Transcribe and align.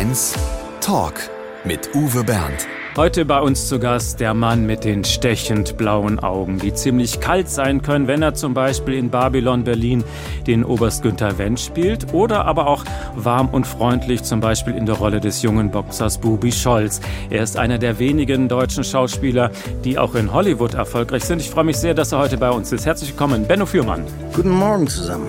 Mainz 0.00 0.34
Talk 0.80 1.12
mit 1.62 1.94
Uwe 1.94 2.24
Bernd. 2.24 2.66
Heute 2.96 3.26
bei 3.26 3.38
uns 3.38 3.68
zu 3.68 3.78
Gast 3.78 4.18
der 4.18 4.32
Mann 4.32 4.64
mit 4.64 4.82
den 4.82 5.04
stechend 5.04 5.76
blauen 5.76 6.18
Augen, 6.18 6.58
die 6.58 6.72
ziemlich 6.72 7.20
kalt 7.20 7.50
sein 7.50 7.82
können, 7.82 8.06
wenn 8.06 8.22
er 8.22 8.32
zum 8.32 8.54
Beispiel 8.54 8.94
in 8.94 9.10
Babylon 9.10 9.62
Berlin 9.62 10.02
den 10.46 10.64
Oberst 10.64 11.02
Günther 11.02 11.36
Wendt 11.36 11.60
spielt 11.60 12.14
oder 12.14 12.46
aber 12.46 12.66
auch 12.66 12.86
warm 13.14 13.50
und 13.50 13.66
freundlich 13.66 14.22
zum 14.22 14.40
Beispiel 14.40 14.74
in 14.74 14.86
der 14.86 14.94
Rolle 14.94 15.20
des 15.20 15.42
jungen 15.42 15.70
Boxers 15.70 16.16
Bubi 16.16 16.50
Scholz. 16.50 17.02
Er 17.28 17.42
ist 17.42 17.58
einer 17.58 17.76
der 17.76 17.98
wenigen 17.98 18.48
deutschen 18.48 18.84
Schauspieler, 18.84 19.50
die 19.84 19.98
auch 19.98 20.14
in 20.14 20.32
Hollywood 20.32 20.72
erfolgreich 20.72 21.24
sind. 21.24 21.42
Ich 21.42 21.50
freue 21.50 21.64
mich 21.64 21.76
sehr, 21.76 21.92
dass 21.92 22.12
er 22.12 22.20
heute 22.20 22.38
bei 22.38 22.48
uns 22.48 22.72
ist. 22.72 22.86
Herzlich 22.86 23.10
willkommen, 23.10 23.46
Benno 23.46 23.66
Fürmann. 23.66 24.04
Guten 24.32 24.48
Morgen 24.48 24.88
zusammen. 24.88 25.28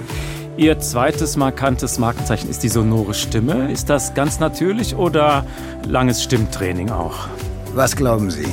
Ihr 0.62 0.78
zweites 0.78 1.38
markantes 1.38 1.98
Markenzeichen 1.98 2.48
ist 2.48 2.62
die 2.62 2.70
sonore 2.70 3.16
Stimme. 3.16 3.72
Ist 3.72 3.90
das 3.90 4.14
ganz 4.14 4.40
natürlich 4.40 4.96
oder 4.96 5.44
langes 5.88 6.22
Stimmtraining 6.22 6.92
auch? 6.92 7.28
Was 7.74 7.96
glauben 7.96 8.30
Sie? 8.30 8.46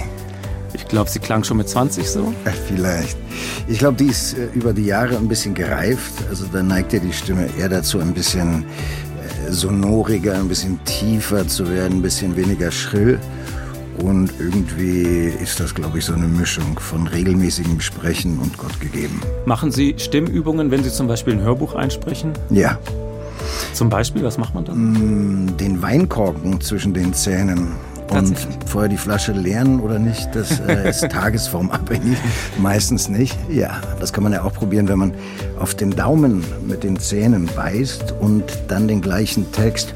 Ich 0.72 0.88
glaube, 0.88 1.10
sie 1.10 1.18
klang 1.18 1.44
schon 1.44 1.58
mit 1.58 1.68
20 1.68 2.08
so. 2.08 2.32
Vielleicht. 2.66 3.18
Ich 3.66 3.78
glaube, 3.78 3.98
die 3.98 4.06
ist 4.06 4.38
äh, 4.38 4.46
über 4.54 4.72
die 4.72 4.86
Jahre 4.86 5.18
ein 5.18 5.28
bisschen 5.28 5.52
gereift. 5.52 6.14
Also 6.30 6.46
da 6.50 6.62
neigt 6.62 6.94
ja 6.94 6.98
die 6.98 7.12
Stimme 7.12 7.46
eher 7.58 7.68
dazu, 7.68 8.00
ein 8.00 8.14
bisschen 8.14 8.64
äh, 8.64 9.52
sonoriger, 9.52 10.32
ein 10.32 10.48
bisschen 10.48 10.82
tiefer 10.86 11.46
zu 11.46 11.70
werden, 11.70 11.98
ein 11.98 12.02
bisschen 12.02 12.34
weniger 12.36 12.70
schrill. 12.70 13.20
Und 14.02 14.32
irgendwie 14.38 15.32
ist 15.42 15.58
das, 15.60 15.74
glaube 15.74 15.98
ich, 15.98 16.04
so 16.04 16.14
eine 16.14 16.28
Mischung 16.28 16.78
von 16.78 17.06
regelmäßigem 17.06 17.80
Sprechen 17.80 18.38
und 18.38 18.56
Gott 18.56 18.78
gegeben. 18.80 19.20
Machen 19.44 19.72
Sie 19.72 19.94
Stimmübungen, 19.98 20.70
wenn 20.70 20.84
Sie 20.84 20.90
zum 20.90 21.08
Beispiel 21.08 21.34
ein 21.34 21.40
Hörbuch 21.40 21.74
einsprechen? 21.74 22.32
Ja. 22.50 22.78
Zum 23.72 23.88
Beispiel, 23.88 24.22
was 24.22 24.38
macht 24.38 24.54
man 24.54 24.64
dann? 24.64 25.46
Mm, 25.46 25.56
Den 25.56 25.82
Weinkorken 25.82 26.60
zwischen 26.60 26.94
den 26.94 27.12
Zähnen 27.12 27.72
und 28.10 28.36
vorher 28.66 28.88
die 28.88 28.96
Flasche 28.96 29.32
leeren 29.32 29.80
oder 29.80 29.98
nicht, 29.98 30.28
das 30.34 30.60
äh, 30.60 30.88
ist 30.90 31.08
tagesformabhängig. 31.10 32.16
Meistens 32.58 33.08
nicht. 33.08 33.36
Ja, 33.50 33.80
das 34.00 34.12
kann 34.12 34.24
man 34.24 34.32
ja 34.32 34.42
auch 34.42 34.52
probieren, 34.54 34.88
wenn 34.88 34.98
man 34.98 35.12
auf 35.58 35.74
den 35.74 35.90
Daumen 35.90 36.44
mit 36.66 36.84
den 36.84 36.98
Zähnen 36.98 37.48
beißt 37.54 38.14
und 38.20 38.44
dann 38.68 38.88
den 38.88 39.00
gleichen 39.00 39.50
Text 39.52 39.94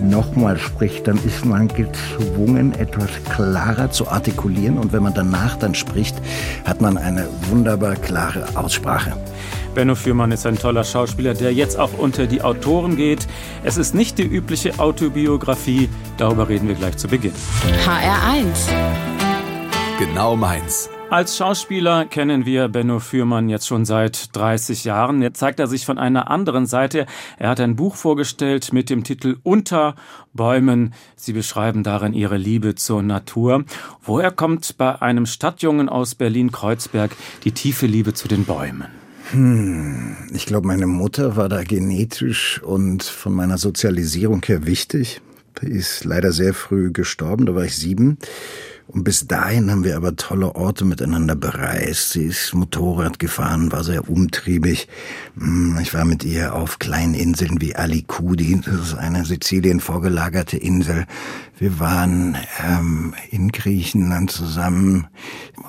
nochmal 0.00 0.58
spricht, 0.58 1.06
dann 1.06 1.18
ist 1.24 1.44
man 1.44 1.68
gezwungen, 1.68 2.72
etwas 2.74 3.10
klarer 3.28 3.90
zu 3.90 4.08
artikulieren. 4.08 4.78
Und 4.78 4.92
wenn 4.92 5.02
man 5.02 5.14
danach 5.14 5.56
dann 5.56 5.74
spricht, 5.74 6.16
hat 6.64 6.80
man 6.80 6.96
eine 6.96 7.28
wunderbar 7.48 7.96
klare 7.96 8.46
Aussprache. 8.54 9.12
Benno 9.74 9.94
Fürmann 9.94 10.32
ist 10.32 10.46
ein 10.46 10.58
toller 10.58 10.84
Schauspieler, 10.84 11.34
der 11.34 11.52
jetzt 11.52 11.78
auch 11.78 11.96
unter 11.96 12.26
die 12.26 12.42
Autoren 12.42 12.96
geht. 12.96 13.26
Es 13.62 13.76
ist 13.76 13.94
nicht 13.94 14.18
die 14.18 14.26
übliche 14.26 14.78
Autobiografie, 14.78 15.88
darüber 16.16 16.48
reden 16.48 16.68
wir 16.68 16.74
gleich 16.74 16.96
zu 16.96 17.08
Beginn. 17.08 17.32
HR1. 17.86 18.70
Genau 19.98 20.34
Mainz. 20.34 20.88
Als 21.10 21.36
Schauspieler 21.36 22.04
kennen 22.04 22.46
wir 22.46 22.68
Benno 22.68 23.00
Fürmann 23.00 23.48
jetzt 23.48 23.66
schon 23.66 23.84
seit 23.84 24.34
30 24.36 24.84
Jahren. 24.84 25.22
Jetzt 25.22 25.40
zeigt 25.40 25.58
er 25.58 25.66
sich 25.66 25.84
von 25.84 25.98
einer 25.98 26.30
anderen 26.30 26.66
Seite. 26.66 27.04
Er 27.36 27.48
hat 27.48 27.58
ein 27.58 27.74
Buch 27.74 27.96
vorgestellt 27.96 28.72
mit 28.72 28.90
dem 28.90 29.02
Titel 29.02 29.38
Unter 29.42 29.96
Bäumen. 30.34 30.94
Sie 31.16 31.32
beschreiben 31.32 31.82
darin 31.82 32.12
ihre 32.12 32.36
Liebe 32.36 32.76
zur 32.76 33.02
Natur. 33.02 33.64
Woher 34.00 34.30
kommt 34.30 34.78
bei 34.78 35.02
einem 35.02 35.26
Stadtjungen 35.26 35.88
aus 35.88 36.14
Berlin-Kreuzberg 36.14 37.10
die 37.42 37.52
tiefe 37.52 37.86
Liebe 37.86 38.14
zu 38.14 38.28
den 38.28 38.44
Bäumen? 38.44 38.86
Hm, 39.32 40.16
ich 40.32 40.46
glaube, 40.46 40.68
meine 40.68 40.86
Mutter 40.86 41.34
war 41.34 41.48
da 41.48 41.64
genetisch 41.64 42.62
und 42.62 43.02
von 43.02 43.32
meiner 43.32 43.58
Sozialisierung 43.58 44.42
her 44.46 44.64
wichtig. 44.64 45.20
Die 45.60 45.66
ist 45.66 46.04
leider 46.04 46.30
sehr 46.30 46.54
früh 46.54 46.92
gestorben, 46.92 47.46
da 47.46 47.54
war 47.56 47.64
ich 47.64 47.76
sieben. 47.76 48.18
Und 48.92 49.04
bis 49.04 49.28
dahin 49.28 49.70
haben 49.70 49.84
wir 49.84 49.96
aber 49.96 50.16
tolle 50.16 50.56
Orte 50.56 50.84
miteinander 50.84 51.36
bereist. 51.36 52.10
Sie 52.10 52.24
ist 52.24 52.52
Motorrad 52.54 53.20
gefahren, 53.20 53.70
war 53.70 53.84
sehr 53.84 54.08
umtriebig. 54.10 54.88
Hm, 55.38 55.78
Ich 55.80 55.94
war 55.94 56.04
mit 56.04 56.24
ihr 56.24 56.54
auf 56.54 56.80
kleinen 56.80 57.14
Inseln 57.14 57.60
wie 57.60 57.76
Alicudi, 57.76 58.60
das 58.64 58.74
ist 58.88 58.94
eine 58.94 59.24
Sizilien 59.24 59.78
vorgelagerte 59.78 60.56
Insel. 60.56 61.06
Wir 61.60 61.78
waren 61.78 62.38
ähm, 62.66 63.12
in 63.28 63.52
Griechenland 63.52 64.30
zusammen. 64.30 65.08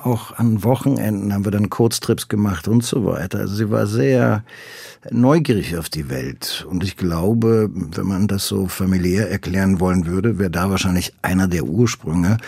Auch 0.02 0.38
an 0.38 0.64
Wochenenden 0.64 1.34
haben 1.34 1.44
wir 1.44 1.52
dann 1.52 1.68
Kurztrips 1.68 2.28
gemacht 2.28 2.66
und 2.66 2.82
so 2.82 3.04
weiter. 3.04 3.40
Also 3.40 3.56
sie 3.56 3.70
war 3.70 3.86
sehr 3.86 4.42
neugierig 5.10 5.76
auf 5.76 5.90
die 5.90 6.08
Welt. 6.08 6.66
Und 6.66 6.82
ich 6.82 6.96
glaube, 6.96 7.68
wenn 7.70 8.06
man 8.06 8.26
das 8.26 8.46
so 8.46 8.68
familiär 8.68 9.30
erklären 9.30 9.80
wollen 9.80 10.06
würde, 10.06 10.38
wäre 10.38 10.50
da 10.50 10.70
wahrscheinlich 10.70 11.12
einer 11.20 11.46
der 11.46 11.64
Ursprünge. 11.64 12.38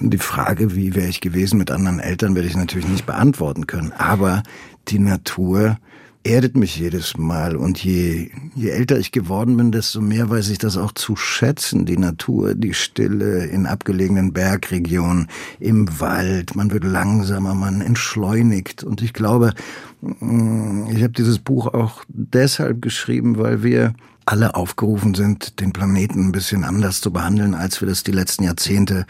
Die 0.00 0.16
Frage, 0.16 0.74
wie 0.74 0.94
wäre 0.94 1.08
ich 1.08 1.20
gewesen 1.20 1.58
mit 1.58 1.70
anderen 1.70 2.00
Eltern, 2.00 2.34
werde 2.34 2.48
ich 2.48 2.56
natürlich 2.56 2.88
nicht 2.88 3.04
beantworten 3.04 3.66
können. 3.66 3.92
Aber 3.92 4.42
die 4.88 4.98
Natur 4.98 5.76
erdet 6.26 6.56
mich 6.56 6.76
jedes 6.76 7.16
Mal. 7.16 7.56
Und 7.56 7.82
je, 7.82 8.30
je 8.54 8.70
älter 8.70 8.98
ich 8.98 9.12
geworden 9.12 9.56
bin, 9.56 9.72
desto 9.72 10.00
mehr 10.00 10.28
weiß 10.28 10.50
ich 10.50 10.58
das 10.58 10.76
auch 10.76 10.92
zu 10.92 11.16
schätzen. 11.16 11.86
Die 11.86 11.96
Natur, 11.96 12.54
die 12.54 12.74
Stille 12.74 13.46
in 13.46 13.66
abgelegenen 13.66 14.32
Bergregionen, 14.32 15.28
im 15.60 16.00
Wald. 16.00 16.56
Man 16.56 16.70
wird 16.72 16.84
langsamer, 16.84 17.54
man 17.54 17.80
entschleunigt. 17.80 18.84
Und 18.84 19.02
ich 19.02 19.12
glaube, 19.12 19.54
mm, 20.00 20.88
ich 20.90 21.02
habe 21.02 21.12
dieses 21.12 21.38
Buch 21.38 21.68
auch 21.68 22.02
deshalb 22.08 22.82
geschrieben, 22.82 23.38
weil 23.38 23.62
wir 23.62 23.94
alle 24.24 24.56
aufgerufen 24.56 25.14
sind, 25.14 25.60
den 25.60 25.72
Planeten 25.72 26.26
ein 26.26 26.32
bisschen 26.32 26.64
anders 26.64 27.00
zu 27.00 27.12
behandeln, 27.12 27.54
als 27.54 27.80
wir 27.80 27.88
das 27.88 28.02
die 28.02 28.12
letzten 28.12 28.42
Jahrzehnte 28.42 29.06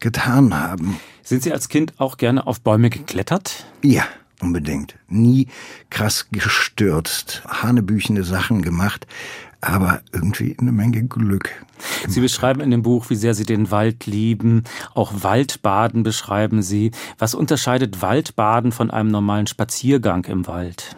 getan 0.00 0.54
haben. 0.54 0.96
Sind 1.22 1.42
Sie 1.42 1.52
als 1.52 1.68
Kind 1.68 1.94
auch 1.98 2.16
gerne 2.16 2.46
auf 2.46 2.60
Bäume 2.62 2.90
geklettert? 2.90 3.66
Ja, 3.82 4.04
unbedingt. 4.44 4.96
Nie 5.08 5.48
krass 5.90 6.28
gestürzt, 6.30 7.42
hanebüchende 7.48 8.24
Sachen 8.24 8.62
gemacht, 8.62 9.06
aber 9.60 10.02
irgendwie 10.12 10.56
eine 10.58 10.72
Menge 10.72 11.04
Glück. 11.04 11.50
Sie 12.06 12.20
beschreiben 12.20 12.60
in 12.60 12.70
dem 12.70 12.82
Buch, 12.82 13.08
wie 13.08 13.16
sehr 13.16 13.34
Sie 13.34 13.46
den 13.46 13.70
Wald 13.70 14.06
lieben. 14.06 14.64
Auch 14.94 15.12
Waldbaden 15.22 16.02
beschreiben 16.02 16.62
Sie. 16.62 16.90
Was 17.18 17.34
unterscheidet 17.34 18.02
Waldbaden 18.02 18.72
von 18.72 18.90
einem 18.90 19.10
normalen 19.10 19.46
Spaziergang 19.46 20.24
im 20.26 20.46
Wald? 20.46 20.94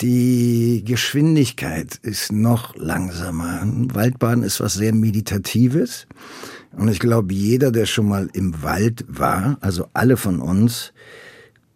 Die 0.00 0.82
Geschwindigkeit 0.84 1.96
ist 2.02 2.32
noch 2.32 2.74
langsamer. 2.74 3.62
Waldbaden 3.64 4.42
ist 4.42 4.60
was 4.60 4.74
sehr 4.74 4.94
Meditatives. 4.94 6.06
Und 6.72 6.88
ich 6.88 6.98
glaube, 6.98 7.32
jeder, 7.32 7.70
der 7.70 7.86
schon 7.86 8.08
mal 8.08 8.28
im 8.32 8.62
Wald 8.62 9.04
war, 9.08 9.58
also 9.60 9.86
alle 9.92 10.16
von 10.16 10.40
uns, 10.40 10.92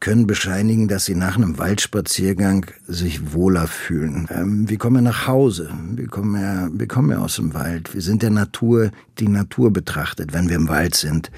können 0.01 0.27
bescheinigen, 0.27 0.87
dass 0.87 1.07
sie 1.07 1.15
nach 1.15 1.37
einem 1.37 1.59
Waldspaziergang 1.59 2.67
sich 2.87 3.33
wohler 3.33 3.67
fühlen. 3.67 4.29
Ähm, 4.31 4.69
wir 4.69 4.79
kommen 4.79 4.97
ja 4.97 5.03
nach 5.03 5.27
Hause, 5.27 5.71
wir 5.95 6.07
kommen 6.07 6.41
ja, 6.41 6.69
wir 6.73 6.87
kommen 6.87 7.11
ja 7.11 7.19
aus 7.19 7.37
dem 7.37 7.55
Wald. 7.55 7.95
Wir 7.95 8.03
sind 8.03 8.23
der 8.23 8.31
Natur, 8.31 8.91
die 9.19 9.29
Natur 9.29 9.73
betrachtet, 9.73 10.33
wenn 10.33 10.49
wir 10.49 10.57
im 10.57 10.69
Wald 10.69 10.95
sind. 10.95 11.31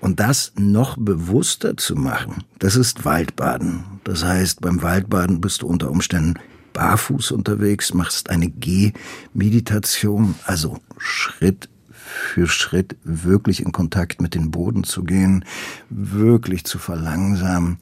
Und 0.00 0.20
das 0.20 0.52
noch 0.56 0.96
bewusster 0.96 1.76
zu 1.76 1.96
machen, 1.96 2.44
das 2.58 2.76
ist 2.76 3.04
Waldbaden. 3.04 3.84
Das 4.04 4.24
heißt, 4.24 4.60
beim 4.60 4.82
Waldbaden 4.82 5.40
bist 5.40 5.62
du 5.62 5.66
unter 5.66 5.90
Umständen 5.90 6.34
barfuß 6.72 7.32
unterwegs, 7.32 7.92
machst 7.92 8.30
eine 8.30 8.48
Gehmeditation, 8.48 10.34
also 10.44 10.78
Schritt 10.96 11.68
für 12.08 12.46
Schritt 12.46 12.96
wirklich 13.04 13.62
in 13.62 13.72
Kontakt 13.72 14.20
mit 14.20 14.34
dem 14.34 14.50
Boden 14.50 14.84
zu 14.84 15.04
gehen, 15.04 15.44
wirklich 15.90 16.64
zu 16.64 16.78
verlangsamen. 16.78 17.78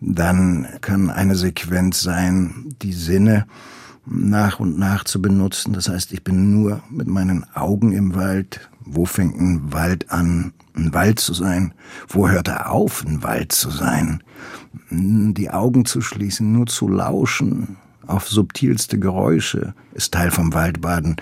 Dann 0.00 0.68
kann 0.80 1.10
eine 1.10 1.36
Sequenz 1.36 2.00
sein, 2.00 2.74
die 2.82 2.92
Sinne 2.92 3.46
nach 4.06 4.60
und 4.60 4.78
nach 4.78 5.04
zu 5.04 5.20
benutzen. 5.20 5.72
Das 5.72 5.88
heißt, 5.88 6.12
ich 6.12 6.24
bin 6.24 6.60
nur 6.60 6.82
mit 6.90 7.06
meinen 7.06 7.44
Augen 7.54 7.92
im 7.92 8.14
Wald. 8.14 8.68
Wo 8.80 9.04
fängt 9.04 9.38
ein 9.38 9.72
Wald 9.72 10.10
an, 10.10 10.52
ein 10.74 10.92
Wald 10.94 11.20
zu 11.20 11.34
sein? 11.34 11.74
Wo 12.08 12.28
hört 12.28 12.48
er 12.48 12.70
auf, 12.70 13.04
ein 13.04 13.22
Wald 13.22 13.52
zu 13.52 13.70
sein? 13.70 14.22
Die 14.90 15.50
Augen 15.50 15.84
zu 15.84 16.00
schließen, 16.00 16.52
nur 16.52 16.66
zu 16.66 16.88
lauschen 16.88 17.76
auf 18.10 18.28
subtilste 18.28 18.98
Geräusche 18.98 19.74
ist 19.92 20.12
Teil 20.12 20.30
vom 20.30 20.52
Waldbaden. 20.52 21.16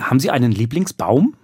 Haben 0.00 0.20
Sie 0.20 0.30
einen 0.30 0.52
Lieblingsbaum? 0.52 1.34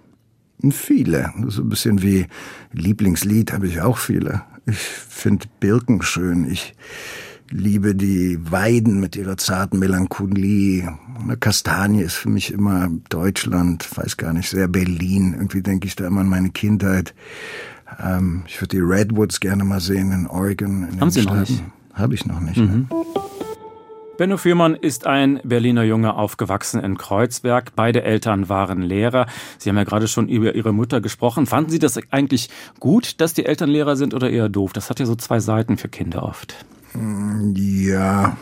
Viele. 0.71 1.31
So 1.47 1.61
ein 1.61 1.69
bisschen 1.69 2.01
wie 2.01 2.27
Lieblingslied 2.73 3.53
habe 3.53 3.67
ich 3.67 3.81
auch 3.81 3.97
viele. 3.97 4.43
Ich 4.65 4.77
finde 4.77 5.47
Birken 5.59 6.01
schön. 6.01 6.49
Ich 6.49 6.75
liebe 7.49 7.95
die 7.95 8.39
Weiden 8.51 8.99
mit 8.99 9.15
ihrer 9.15 9.37
zarten 9.37 9.79
Melancholie. 9.79 10.97
Eine 11.19 11.37
Kastanie 11.37 12.01
ist 12.01 12.15
für 12.15 12.29
mich 12.29 12.53
immer 12.53 12.89
Deutschland, 13.09 13.87
weiß 13.97 14.17
gar 14.17 14.33
nicht, 14.33 14.49
sehr 14.49 14.67
Berlin. 14.67 15.33
Irgendwie 15.33 15.61
denke 15.61 15.87
ich 15.87 15.95
da 15.95 16.07
immer 16.07 16.21
an 16.21 16.29
meine 16.29 16.49
Kindheit. 16.49 17.15
Ähm, 18.03 18.43
ich 18.47 18.61
würde 18.61 18.77
die 18.77 18.83
Redwoods 18.83 19.39
gerne 19.39 19.63
mal 19.63 19.79
sehen 19.79 20.11
in 20.11 20.27
Oregon. 20.27 20.87
In 20.91 21.01
Haben 21.01 21.09
Sie 21.09 21.23
noch 21.23 21.35
nicht? 21.35 21.63
Habe 21.93 22.13
ich 22.13 22.25
noch 22.25 22.39
nicht. 22.39 22.57
Mhm. 22.57 22.87
Benno 24.19 24.35
Fürmann 24.35 24.75
ist 24.75 25.07
ein 25.07 25.39
Berliner 25.45 25.83
Junge, 25.83 26.13
aufgewachsen 26.13 26.83
in 26.83 26.97
Kreuzberg. 26.97 27.71
Beide 27.77 28.03
Eltern 28.03 28.49
waren 28.49 28.81
Lehrer. 28.81 29.27
Sie 29.57 29.69
haben 29.69 29.77
ja 29.77 29.85
gerade 29.85 30.09
schon 30.09 30.27
über 30.27 30.55
Ihre 30.55 30.73
Mutter 30.73 30.99
gesprochen. 30.99 31.45
Fanden 31.45 31.69
Sie 31.69 31.79
das 31.79 31.97
eigentlich 32.11 32.49
gut, 32.81 33.21
dass 33.21 33.33
die 33.33 33.45
Eltern 33.45 33.69
Lehrer 33.69 33.95
sind 33.95 34.13
oder 34.13 34.29
eher 34.29 34.49
doof? 34.49 34.73
Das 34.73 34.89
hat 34.89 34.99
ja 34.99 35.05
so 35.05 35.15
zwei 35.15 35.39
Seiten 35.39 35.77
für 35.77 35.87
Kinder 35.87 36.23
oft. 36.23 36.65
Ja, 37.55 38.35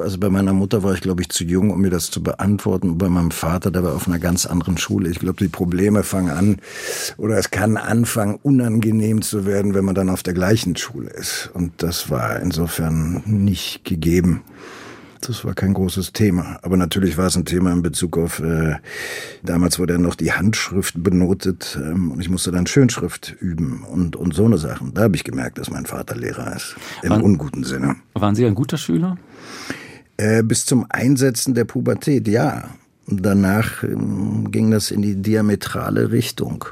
also 0.00 0.16
bei 0.16 0.30
meiner 0.30 0.54
Mutter 0.54 0.82
war 0.82 0.94
ich, 0.94 1.02
glaube 1.02 1.20
ich, 1.20 1.28
zu 1.28 1.44
jung, 1.44 1.72
um 1.72 1.82
mir 1.82 1.90
das 1.90 2.10
zu 2.10 2.22
beantworten. 2.22 2.96
Bei 2.96 3.10
meinem 3.10 3.30
Vater, 3.30 3.70
der 3.70 3.84
war 3.84 3.96
auf 3.96 4.08
einer 4.08 4.18
ganz 4.18 4.46
anderen 4.46 4.78
Schule. 4.78 5.10
Ich 5.10 5.18
glaube, 5.18 5.44
die 5.44 5.48
Probleme 5.48 6.04
fangen 6.04 6.30
an, 6.30 6.56
oder 7.18 7.36
es 7.36 7.50
kann 7.50 7.76
anfangen, 7.76 8.38
unangenehm 8.42 9.20
zu 9.20 9.44
werden, 9.44 9.74
wenn 9.74 9.84
man 9.84 9.94
dann 9.94 10.08
auf 10.08 10.22
der 10.22 10.32
gleichen 10.32 10.74
Schule 10.76 11.10
ist. 11.10 11.50
Und 11.52 11.82
das 11.82 12.08
war 12.08 12.40
insofern 12.40 13.22
nicht 13.26 13.84
gegeben. 13.84 14.40
Das 15.20 15.44
war 15.44 15.54
kein 15.54 15.74
großes 15.74 16.12
Thema. 16.12 16.58
Aber 16.62 16.76
natürlich 16.76 17.16
war 17.16 17.26
es 17.26 17.36
ein 17.36 17.44
Thema 17.44 17.72
in 17.72 17.82
Bezug 17.82 18.16
auf, 18.16 18.40
äh, 18.40 18.76
damals 19.42 19.78
wurde 19.78 19.94
ja 19.94 19.98
noch 19.98 20.14
die 20.14 20.32
Handschrift 20.32 21.02
benotet 21.02 21.78
ähm, 21.80 22.12
und 22.12 22.20
ich 22.20 22.28
musste 22.28 22.52
dann 22.52 22.66
Schönschrift 22.66 23.34
üben 23.40 23.82
und, 23.82 24.16
und 24.16 24.34
so 24.34 24.44
eine 24.44 24.58
Sachen. 24.58 24.94
Da 24.94 25.02
habe 25.02 25.16
ich 25.16 25.24
gemerkt, 25.24 25.58
dass 25.58 25.70
mein 25.70 25.86
Vater 25.86 26.16
Lehrer 26.16 26.54
ist. 26.54 26.76
Im 27.02 27.10
waren, 27.10 27.22
unguten 27.22 27.64
Sinne. 27.64 27.96
Waren 28.14 28.34
Sie 28.34 28.46
ein 28.46 28.54
guter 28.54 28.78
Schüler? 28.78 29.18
Äh, 30.16 30.42
bis 30.42 30.66
zum 30.66 30.86
Einsetzen 30.88 31.54
der 31.54 31.64
Pubertät, 31.64 32.28
ja. 32.28 32.70
Danach 33.06 33.82
ähm, 33.82 34.50
ging 34.50 34.70
das 34.70 34.90
in 34.90 35.02
die 35.02 35.16
diametrale 35.16 36.12
Richtung. 36.12 36.66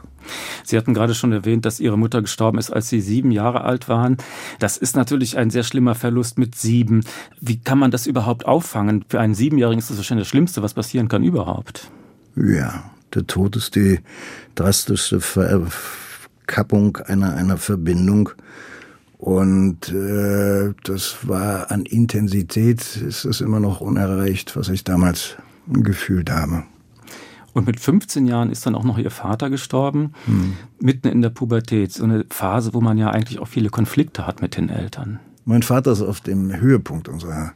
Sie 0.64 0.76
hatten 0.76 0.94
gerade 0.94 1.14
schon 1.14 1.32
erwähnt, 1.32 1.64
dass 1.64 1.81
Ihre 1.81 1.99
Mutter 1.99 2.23
gestorben 2.23 2.58
ist, 2.58 2.70
als 2.70 2.88
Sie 2.88 3.00
sieben 3.00 3.31
Jahre 3.31 3.62
alt 3.64 3.88
waren. 3.88 4.17
Das 4.58 4.76
ist 4.76 4.96
natürlich 4.96 5.37
ein 5.38 5.50
sehr 5.50 5.62
schlimmer 5.62 5.94
Verlust 5.94 6.38
mit 6.38 6.55
sieben. 6.55 7.05
Wie 7.40 7.58
kann 7.58 7.78
man 7.78 7.90
das 7.90 8.06
überhaupt 8.06 8.46
auffangen? 8.46 9.05
Für 9.08 9.20
einen 9.20 9.34
Siebenjährigen 9.34 9.78
ist 9.78 9.90
das 9.90 9.96
wahrscheinlich 9.96 10.26
das 10.26 10.31
Schlimmste, 10.31 10.62
was 10.62 10.75
passieren 10.75 11.08
kann 11.08 11.23
überhaupt. 11.23 11.90
Ja, 12.37 12.84
der 13.14 13.26
Tod 13.26 13.56
ist 13.56 13.76
die 13.76 14.00
drastischste 14.55 15.20
Verkappung 15.20 16.96
einer, 16.99 17.34
einer 17.34 17.56
Verbindung. 17.56 18.31
Und 19.19 19.88
äh, 19.88 20.75
das 20.84 21.17
war 21.22 21.70
an 21.70 21.87
Intensität, 21.87 22.96
ist 22.96 23.25
das 23.25 23.40
immer 23.40 23.61
noch 23.61 23.81
unerreicht, 23.81 24.56
was 24.56 24.69
ich 24.69 24.84
damals 24.84 25.37
gefühlt 25.67 26.31
habe. 26.31 26.64
Und 27.56 27.67
mit 27.67 27.81
15 27.81 28.26
Jahren 28.26 28.50
ist 28.50 28.67
dann 28.67 28.75
auch 28.75 28.85
noch 28.85 28.99
ihr 28.99 29.11
Vater 29.11 29.49
gestorben, 29.49 30.12
hm. 30.26 30.58
mitten 30.79 31.08
in 31.08 31.23
der 31.23 31.31
Pubertät. 31.31 31.91
So 31.91 32.05
eine 32.05 32.26
Phase, 32.29 32.75
wo 32.75 32.82
man 32.82 32.99
ja 32.99 33.08
eigentlich 33.08 33.38
auch 33.38 33.49
viele 33.49 33.70
Konflikte 33.70 34.26
hat 34.26 34.43
mit 34.43 34.58
den 34.58 34.69
Eltern. 34.69 35.20
Mein 35.47 35.62
Vater 35.62 35.93
ist 35.93 36.03
auf 36.03 36.20
dem 36.20 36.55
Höhepunkt 36.55 37.08
unserer 37.08 37.55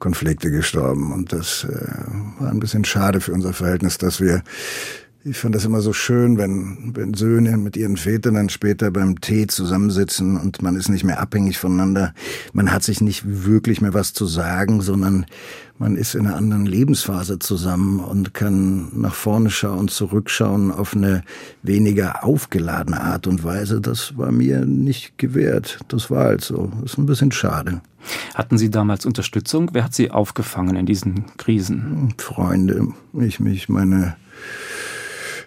Konflikte 0.00 0.50
gestorben. 0.50 1.14
Und 1.14 1.32
das 1.32 1.64
äh, 1.64 2.40
war 2.40 2.50
ein 2.50 2.60
bisschen 2.60 2.84
schade 2.84 3.22
für 3.22 3.32
unser 3.32 3.54
Verhältnis, 3.54 3.96
dass 3.96 4.20
wir 4.20 4.42
ich 5.28 5.38
fand 5.38 5.54
das 5.54 5.64
immer 5.64 5.80
so 5.80 5.92
schön, 5.92 6.38
wenn, 6.38 6.92
wenn 6.94 7.14
Söhne 7.14 7.56
mit 7.56 7.76
ihren 7.76 7.96
Vätern 7.96 8.34
dann 8.34 8.48
später 8.48 8.90
beim 8.90 9.20
Tee 9.20 9.46
zusammensitzen 9.46 10.36
und 10.36 10.62
man 10.62 10.76
ist 10.76 10.88
nicht 10.88 11.04
mehr 11.04 11.20
abhängig 11.20 11.58
voneinander. 11.58 12.14
Man 12.52 12.72
hat 12.72 12.82
sich 12.82 13.00
nicht 13.00 13.22
wirklich 13.26 13.80
mehr 13.80 13.94
was 13.94 14.12
zu 14.12 14.26
sagen, 14.26 14.80
sondern 14.80 15.26
man 15.78 15.96
ist 15.96 16.14
in 16.14 16.26
einer 16.26 16.36
anderen 16.36 16.66
Lebensphase 16.66 17.38
zusammen 17.38 18.00
und 18.00 18.34
kann 18.34 18.88
nach 18.98 19.14
vorne 19.14 19.50
schauen, 19.50 19.88
zurückschauen 19.88 20.72
auf 20.72 20.96
eine 20.96 21.22
weniger 21.62 22.24
aufgeladene 22.24 23.00
Art 23.00 23.26
und 23.26 23.44
Weise. 23.44 23.80
Das 23.80 24.16
war 24.16 24.32
mir 24.32 24.66
nicht 24.66 25.18
gewährt. 25.18 25.78
Das 25.88 26.10
war 26.10 26.24
halt 26.24 26.42
so. 26.42 26.72
Das 26.80 26.92
ist 26.92 26.98
ein 26.98 27.06
bisschen 27.06 27.30
schade. 27.30 27.80
Hatten 28.34 28.58
Sie 28.58 28.70
damals 28.70 29.06
Unterstützung? 29.06 29.70
Wer 29.72 29.84
hat 29.84 29.94
Sie 29.94 30.10
aufgefangen 30.10 30.76
in 30.76 30.86
diesen 30.86 31.26
Krisen? 31.36 32.14
Freunde, 32.16 32.88
ich 33.20 33.38
mich, 33.38 33.68
meine 33.68 34.16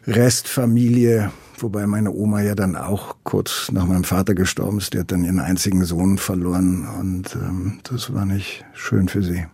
Restfamilie, 0.08 1.32
wobei 1.58 1.86
meine 1.86 2.12
Oma 2.12 2.42
ja 2.42 2.56
dann 2.56 2.76
auch 2.76 3.18
kurz 3.24 3.72
nach 3.72 3.86
meinem 3.86 4.04
Vater 4.04 4.34
gestorben 4.34 4.80
ist. 4.80 4.94
Die 4.94 5.00
hat 5.00 5.12
dann 5.12 5.24
ihren 5.24 5.40
einzigen 5.40 5.86
Sohn 5.86 6.18
verloren 6.18 6.88
und 7.00 7.36
ähm, 7.36 7.80
das 7.84 8.14
war 8.14 8.26
nicht 8.26 8.66
schön 8.74 9.08
für 9.08 9.24
sie. 9.24 9.46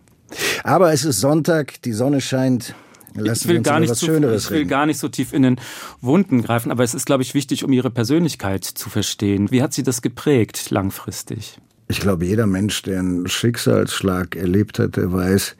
Aber 0.64 0.92
es 0.92 1.04
ist 1.04 1.20
Sonntag, 1.20 1.82
die 1.82 1.92
Sonne 1.92 2.20
scheint. 2.20 2.74
Lassen 3.14 3.48
ich 3.48 3.48
will, 3.48 3.62
gar 3.62 3.80
nicht, 3.80 3.94
zu, 3.96 4.06
ich 4.06 4.50
will 4.50 4.66
gar 4.66 4.86
nicht 4.86 4.98
so 4.98 5.08
tief 5.08 5.32
in 5.32 5.42
den 5.42 5.56
Wunden 6.00 6.42
greifen, 6.42 6.70
aber 6.70 6.84
es 6.84 6.94
ist, 6.94 7.06
glaube 7.06 7.22
ich, 7.22 7.34
wichtig, 7.34 7.64
um 7.64 7.72
Ihre 7.72 7.90
Persönlichkeit 7.90 8.64
zu 8.64 8.90
verstehen. 8.90 9.50
Wie 9.50 9.62
hat 9.62 9.72
sie 9.72 9.82
das 9.82 10.02
geprägt 10.02 10.70
langfristig? 10.70 11.58
Ich 11.88 12.00
glaube, 12.00 12.26
jeder 12.26 12.46
Mensch, 12.46 12.82
der 12.82 13.00
einen 13.00 13.26
Schicksalsschlag 13.26 14.36
erlebt 14.36 14.78
hat, 14.78 14.96
der 14.96 15.10
weiß, 15.10 15.56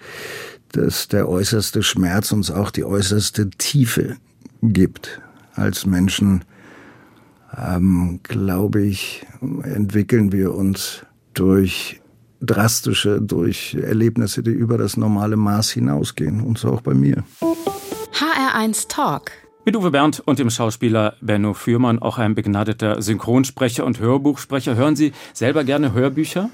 dass 0.73 1.09
der 1.09 1.29
äußerste 1.29 1.83
Schmerz 1.83 2.33
uns 2.33 2.51
auch 2.51 2.71
die 2.71 2.85
äußerste 2.85 3.49
Tiefe 3.51 4.19
gibt. 4.63 5.21
Als 5.55 5.87
Menschen, 5.87 6.45
ähm, 7.57 8.21
glaube 8.23 8.83
ich, 8.83 9.27
entwickeln 9.63 10.33
wir 10.33 10.55
uns 10.55 11.05
durch 11.35 12.01
drastische, 12.41 13.21
durch 13.21 13.75
Erlebnisse, 13.75 14.43
die 14.43 14.51
über 14.51 14.79
das 14.79 14.97
normale 14.97 15.37
Maß 15.37 15.71
hinausgehen. 15.71 16.41
Und 16.41 16.59
so 16.59 16.73
auch 16.73 16.81
bei 16.81 16.95
mir. 16.95 17.25
HR1 18.13 18.89
Talk. 18.89 19.33
Mit 19.65 19.77
Uwe 19.77 19.91
Bernd 19.91 20.21
und 20.21 20.39
dem 20.39 20.49
Schauspieler 20.49 21.17
Benno 21.21 21.53
Fürmann, 21.53 21.99
auch 21.99 22.19
ein 22.19 22.35
begnadeter 22.35 23.03
Synchronsprecher 23.03 23.85
und 23.85 24.01
Hörbuchsprecher. 24.01 24.77
Hören 24.77 24.97
Sie 24.97 25.13
selber 25.35 25.65
gerne 25.65 25.93
Hörbücher? 25.93 26.49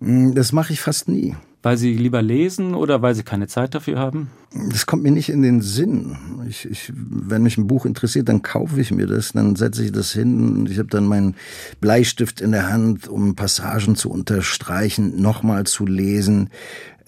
Hm, 0.00 0.34
das 0.34 0.52
mache 0.52 0.72
ich 0.72 0.80
fast 0.80 1.08
nie. 1.08 1.34
Weil 1.62 1.76
Sie 1.76 1.94
lieber 1.94 2.22
lesen 2.22 2.74
oder 2.74 3.02
weil 3.02 3.14
Sie 3.14 3.22
keine 3.22 3.46
Zeit 3.46 3.74
dafür 3.74 3.98
haben? 3.98 4.30
Das 4.70 4.84
kommt 4.84 5.04
mir 5.04 5.12
nicht 5.12 5.28
in 5.28 5.42
den 5.42 5.62
Sinn. 5.62 6.16
Ich, 6.48 6.68
ich, 6.68 6.92
wenn 6.94 7.44
mich 7.44 7.56
ein 7.56 7.68
Buch 7.68 7.86
interessiert, 7.86 8.28
dann 8.28 8.42
kaufe 8.42 8.80
ich 8.80 8.90
mir 8.90 9.06
das, 9.06 9.32
dann 9.32 9.54
setze 9.54 9.84
ich 9.84 9.92
das 9.92 10.12
hin 10.12 10.58
und 10.58 10.70
ich 10.70 10.78
habe 10.78 10.88
dann 10.88 11.06
meinen 11.06 11.36
Bleistift 11.80 12.40
in 12.40 12.52
der 12.52 12.68
Hand, 12.68 13.08
um 13.08 13.36
Passagen 13.36 13.94
zu 13.94 14.10
unterstreichen, 14.10 15.22
nochmal 15.22 15.64
zu 15.64 15.86
lesen. 15.86 16.50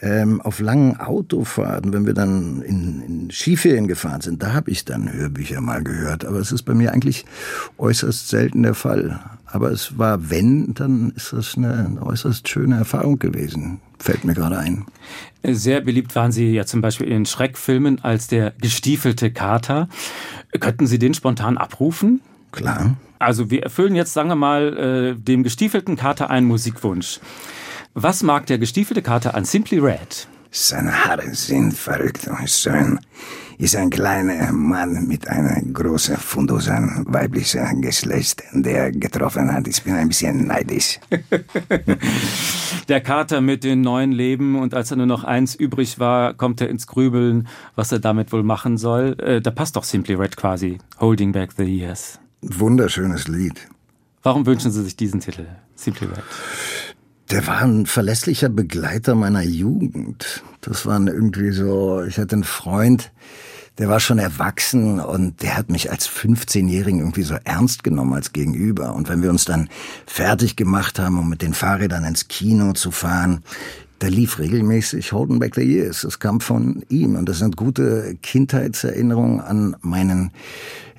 Ähm, 0.00 0.40
auf 0.40 0.60
langen 0.60 0.98
Autofahrten, 0.98 1.92
wenn 1.92 2.06
wir 2.06 2.14
dann 2.14 2.62
in, 2.62 3.02
in 3.02 3.30
Skiferien 3.30 3.88
gefahren 3.88 4.20
sind, 4.20 4.42
da 4.42 4.52
habe 4.52 4.70
ich 4.70 4.84
dann 4.84 5.12
Hörbücher 5.12 5.60
mal 5.60 5.82
gehört. 5.82 6.24
Aber 6.24 6.38
es 6.38 6.52
ist 6.52 6.62
bei 6.62 6.74
mir 6.74 6.92
eigentlich 6.92 7.24
äußerst 7.78 8.28
selten 8.28 8.62
der 8.62 8.74
Fall. 8.74 9.20
Aber 9.46 9.70
es 9.70 9.98
war, 9.98 10.30
wenn, 10.30 10.74
dann 10.74 11.12
ist 11.16 11.32
das 11.32 11.56
eine, 11.56 11.86
eine 11.86 12.02
äußerst 12.02 12.48
schöne 12.48 12.76
Erfahrung 12.76 13.18
gewesen. 13.18 13.80
Fällt 13.98 14.24
mir 14.24 14.34
gerade 14.34 14.58
ein. 14.58 14.86
Sehr 15.42 15.80
beliebt 15.80 16.14
waren 16.16 16.32
Sie 16.32 16.52
ja 16.52 16.64
zum 16.64 16.80
Beispiel 16.80 17.08
in 17.08 17.26
Schreckfilmen 17.26 18.02
als 18.02 18.28
der 18.28 18.52
gestiefelte 18.60 19.30
Kater. 19.30 19.88
Könnten 20.58 20.86
Sie 20.86 20.98
den 20.98 21.14
spontan 21.14 21.58
abrufen? 21.58 22.20
Klar. 22.50 22.96
Also 23.18 23.50
wir 23.50 23.62
erfüllen 23.62 23.94
jetzt, 23.94 24.12
sagen 24.12 24.28
wir 24.28 24.36
mal, 24.36 25.16
äh, 25.16 25.20
dem 25.20 25.42
gestiefelten 25.42 25.96
Kater 25.96 26.30
einen 26.30 26.46
Musikwunsch. 26.46 27.20
Was 27.94 28.22
mag 28.22 28.46
der 28.46 28.58
gestiefelte 28.58 29.02
Kater 29.02 29.34
an 29.34 29.44
Simply 29.44 29.78
Red? 29.78 30.28
Seine 30.56 31.04
Haare 31.04 31.34
sind 31.34 31.74
verrückt 31.74 32.28
und 32.28 32.48
schön 32.48 33.00
ist 33.58 33.74
ein 33.74 33.90
kleiner 33.90 34.52
Mann 34.52 35.08
mit 35.08 35.26
einer 35.26 35.60
großen 35.60 36.16
Fundus 36.16 36.68
an 36.68 37.04
weiblicher 37.08 37.74
Geschlecht, 37.74 38.44
der 38.52 38.92
getroffen 38.92 39.52
hat. 39.52 39.66
Ich 39.66 39.82
bin 39.82 39.94
ein 39.94 40.06
bisschen 40.06 40.46
neidisch. 40.46 41.00
der 42.88 43.00
Kater 43.00 43.40
mit 43.40 43.64
den 43.64 43.80
neuen 43.80 44.12
Leben 44.12 44.56
und 44.56 44.74
als 44.74 44.92
er 44.92 44.96
nur 44.96 45.06
noch 45.06 45.24
eins 45.24 45.56
übrig 45.56 45.98
war, 45.98 46.34
kommt 46.34 46.60
er 46.60 46.68
ins 46.68 46.86
Grübeln, 46.86 47.48
was 47.74 47.90
er 47.90 47.98
damit 47.98 48.30
wohl 48.30 48.44
machen 48.44 48.78
soll. 48.78 49.16
Äh, 49.18 49.40
da 49.40 49.50
passt 49.50 49.74
doch 49.74 49.82
Simply 49.82 50.14
Red 50.14 50.36
quasi. 50.36 50.78
Holding 51.00 51.32
Back 51.32 51.54
the 51.56 51.64
Years. 51.64 52.20
Wunderschönes 52.42 53.26
Lied. 53.26 53.66
Warum 54.22 54.46
wünschen 54.46 54.70
Sie 54.70 54.84
sich 54.84 54.94
diesen 54.94 55.18
Titel? 55.18 55.46
Simply 55.74 56.06
Red. 56.06 56.22
Der 57.30 57.46
war 57.46 57.62
ein 57.62 57.86
verlässlicher 57.86 58.50
Begleiter 58.50 59.14
meiner 59.14 59.42
Jugend. 59.42 60.42
Das 60.60 60.84
waren 60.84 61.06
irgendwie 61.06 61.52
so, 61.52 62.02
ich 62.02 62.18
hatte 62.18 62.36
einen 62.36 62.44
Freund, 62.44 63.12
der 63.78 63.88
war 63.88 63.98
schon 63.98 64.18
erwachsen 64.18 65.00
und 65.00 65.42
der 65.42 65.56
hat 65.56 65.70
mich 65.70 65.90
als 65.90 66.08
15-Jährigen 66.08 67.00
irgendwie 67.00 67.22
so 67.22 67.36
ernst 67.42 67.82
genommen 67.82 68.12
als 68.12 68.32
Gegenüber. 68.32 68.94
Und 68.94 69.08
wenn 69.08 69.22
wir 69.22 69.30
uns 69.30 69.44
dann 69.46 69.68
fertig 70.06 70.54
gemacht 70.54 70.98
haben, 70.98 71.18
um 71.18 71.28
mit 71.28 71.42
den 71.42 71.54
Fahrrädern 71.54 72.04
ins 72.04 72.28
Kino 72.28 72.72
zu 72.72 72.90
fahren, 72.90 73.42
da 73.98 74.08
lief 74.08 74.38
regelmäßig 74.38 75.12
Holding 75.12 75.38
Back 75.38 75.54
the 75.54 75.62
Years. 75.62 76.02
Das 76.02 76.18
kam 76.18 76.40
von 76.40 76.84
ihm. 76.88 77.16
Und 77.16 77.28
das 77.28 77.38
sind 77.38 77.56
gute 77.56 78.16
Kindheitserinnerungen 78.22 79.40
an 79.40 79.76
meinen 79.80 80.30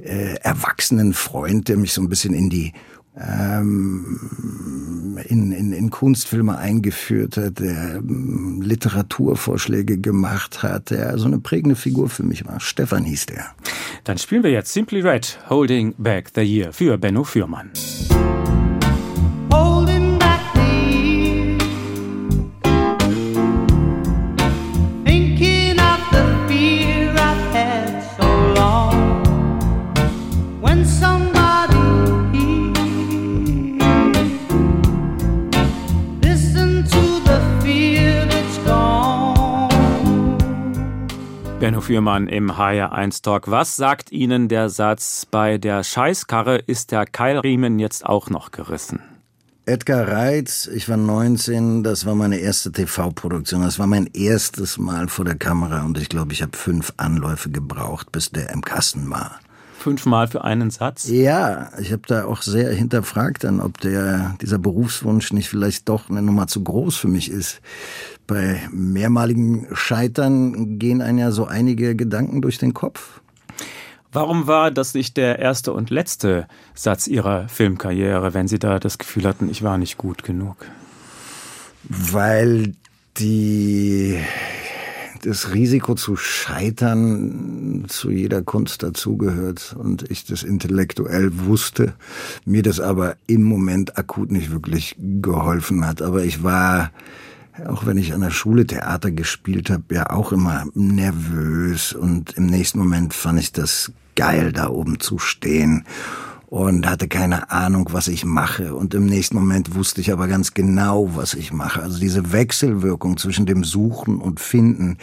äh, 0.04 0.36
erwachsenen 0.42 1.14
Freund, 1.14 1.68
der 1.68 1.78
mich 1.78 1.94
so 1.94 2.02
ein 2.02 2.10
bisschen 2.10 2.34
in 2.34 2.50
die 2.50 2.74
ähm, 3.18 5.20
in, 5.28 5.52
in, 5.52 5.72
in 5.72 5.90
Kunstfilme 5.90 6.58
eingeführt 6.58 7.38
hat, 7.38 7.60
der 7.60 7.96
ähm, 7.96 8.62
Literaturvorschläge 8.62 9.98
gemacht 9.98 10.64
hat, 10.64 10.90
der 10.90 11.18
so 11.18 11.26
eine 11.26 11.40
prägende 11.40 11.76
Figur 11.76 12.10
für 12.10 12.24
mich 12.24 12.46
war. 12.46 12.60
Stefan 12.60 13.06
hieß 13.06 13.28
der. 13.28 13.46
Dann 14.04 14.18
spielen 14.18 14.44
wir 14.44 14.52
jetzt 14.52 14.74
Simply 14.74 15.02
Red, 15.02 15.40
Holding 15.50 15.94
Back 15.98 16.32
the 16.36 16.42
Year 16.42 16.74
für 16.74 16.98
Benno 16.98 17.24
Fürmann. 17.24 17.72
Fürmann 41.86 42.28
im 42.28 42.50
HR1 42.50 43.22
Talk. 43.22 43.52
Was 43.52 43.76
sagt 43.76 44.12
Ihnen 44.12 44.48
der 44.48 44.70
Satz, 44.70 45.28
bei 45.30 45.60
der 45.60 45.84
Scheißkarre 45.84 46.58
ist 46.58 46.92
der 46.92 47.06
Keilriemen 47.06 47.78
jetzt 47.78 48.08
auch 48.08 48.32
noch 48.32 48.50
gerissen? 48.50 49.02
Edgar 49.68 50.08
Reitz, 50.08 50.66
ich 50.66 50.90
war 50.90 50.98
19, 50.98 51.84
das 51.84 52.08
war 52.08 52.16
meine 52.16 52.38
erste 52.38 52.72
TV-Produktion. 52.72 53.62
Das 53.62 53.78
war 53.78 53.86
mein 53.86 54.10
erstes 54.16 54.80
Mal 54.80 55.10
vor 55.10 55.26
der 55.26 55.36
Kamera 55.36 55.84
und 55.84 56.00
ich 56.00 56.10
glaube, 56.10 56.34
ich 56.34 56.42
habe 56.42 56.58
fünf 56.58 56.92
Anläufe 56.98 57.52
gebraucht, 57.52 58.12
bis 58.12 58.32
der 58.32 58.50
im 58.50 58.64
Kasten 58.64 59.08
war. 59.12 59.40
Fünfmal 59.78 60.28
für 60.28 60.44
einen 60.44 60.72
Satz? 60.72 61.08
Ja, 61.08 61.70
ich 61.78 61.92
habe 61.92 62.02
da 62.08 62.26
auch 62.26 62.42
sehr 62.42 62.74
hinterfragt 62.74 63.44
dann, 63.44 63.62
ob 63.62 63.80
der, 63.80 64.36
dieser 64.42 64.58
Berufswunsch 64.58 65.32
nicht 65.34 65.50
vielleicht 65.50 65.88
doch 65.88 66.10
eine 66.10 66.24
Nummer 66.24 66.48
zu 66.48 66.64
groß 66.64 66.96
für 66.96 67.08
mich 67.08 67.30
ist. 67.30 67.62
Bei 68.28 68.62
mehrmaligen 68.72 69.68
Scheitern 69.74 70.80
gehen 70.80 71.02
einem 71.02 71.20
ja 71.20 71.32
so 71.32 71.46
einige 71.46 71.96
Gedanken 71.96 72.42
durch 72.42 72.58
den 72.58 72.74
Kopf. 72.74 73.22
Warum 74.12 74.48
war 74.48 74.72
das 74.72 74.94
nicht 74.94 75.18
der 75.18 75.40
erste 75.40 75.74
und 75.74 75.90
letzte 75.90 76.48
Satz 76.74 77.06
Ihrer 77.06 77.50
Filmkarriere, 77.50 78.34
wenn 78.34 78.48
Sie 78.48 78.60
da 78.60 78.80
das 78.80 78.98
Gefühl 78.98 79.28
hatten, 79.28 79.50
ich 79.50 79.62
war 79.62 79.78
nicht 79.78 79.98
gut 79.98 80.24
genug? 80.24 80.56
Weil 81.84 82.74
die 83.18 84.18
das 85.26 85.54
Risiko 85.54 85.96
zu 85.96 86.16
scheitern 86.16 87.86
zu 87.88 88.12
jeder 88.12 88.42
Kunst 88.42 88.84
dazugehört 88.84 89.76
und 89.78 90.10
ich 90.10 90.26
das 90.26 90.44
intellektuell 90.44 91.46
wusste, 91.46 91.94
mir 92.46 92.62
das 92.62 92.80
aber 92.80 93.16
im 93.28 93.44
Moment 93.44 93.98
akut 93.98 94.32
nicht 94.32 94.52
wirklich 94.52 94.96
geholfen 95.00 95.86
hat. 95.86 96.02
Aber 96.02 96.24
ich 96.24 96.44
war 96.44 96.92
auch 97.68 97.86
wenn 97.86 97.98
ich 97.98 98.14
an 98.14 98.22
der 98.22 98.32
Schule 98.32 98.66
Theater 98.66 99.12
gespielt 99.12 99.70
habe, 99.70 99.84
ja 99.92 100.10
auch 100.10 100.32
immer 100.32 100.66
nervös 100.74 101.94
und 101.94 102.34
im 102.34 102.48
nächsten 102.48 102.80
Moment 102.80 103.14
fand 103.14 103.40
ich 103.40 103.52
das 103.52 103.92
geil, 104.16 104.52
da 104.52 104.70
oben 104.70 105.00
zu 105.00 105.20
stehen 105.20 105.86
und 106.48 106.88
hatte 106.88 107.08
keine 107.08 107.52
Ahnung, 107.52 107.90
was 107.92 108.08
ich 108.08 108.24
mache. 108.24 108.76
Und 108.76 108.94
im 108.94 109.06
nächsten 109.06 109.36
Moment 109.36 109.76
wusste 109.76 110.02
ich 110.02 110.12
aber 110.12 110.28
ganz 110.28 110.54
genau, 110.54 111.10
was 111.16 111.34
ich 111.34 111.52
mache. 111.52 111.82
Also 111.82 112.00
diese 112.00 112.32
Wechselwirkung 112.32 113.18
zwischen 113.18 113.46
dem 113.46 113.64
Suchen 113.64 114.22
und 114.22 114.40
Finden, 114.40 114.98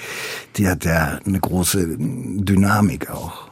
die 0.57 0.69
hat 0.69 0.85
ja 0.85 1.19
eine 1.27 1.41
große 1.41 1.97
Dynamik 1.99 3.11
auch. 3.11 3.51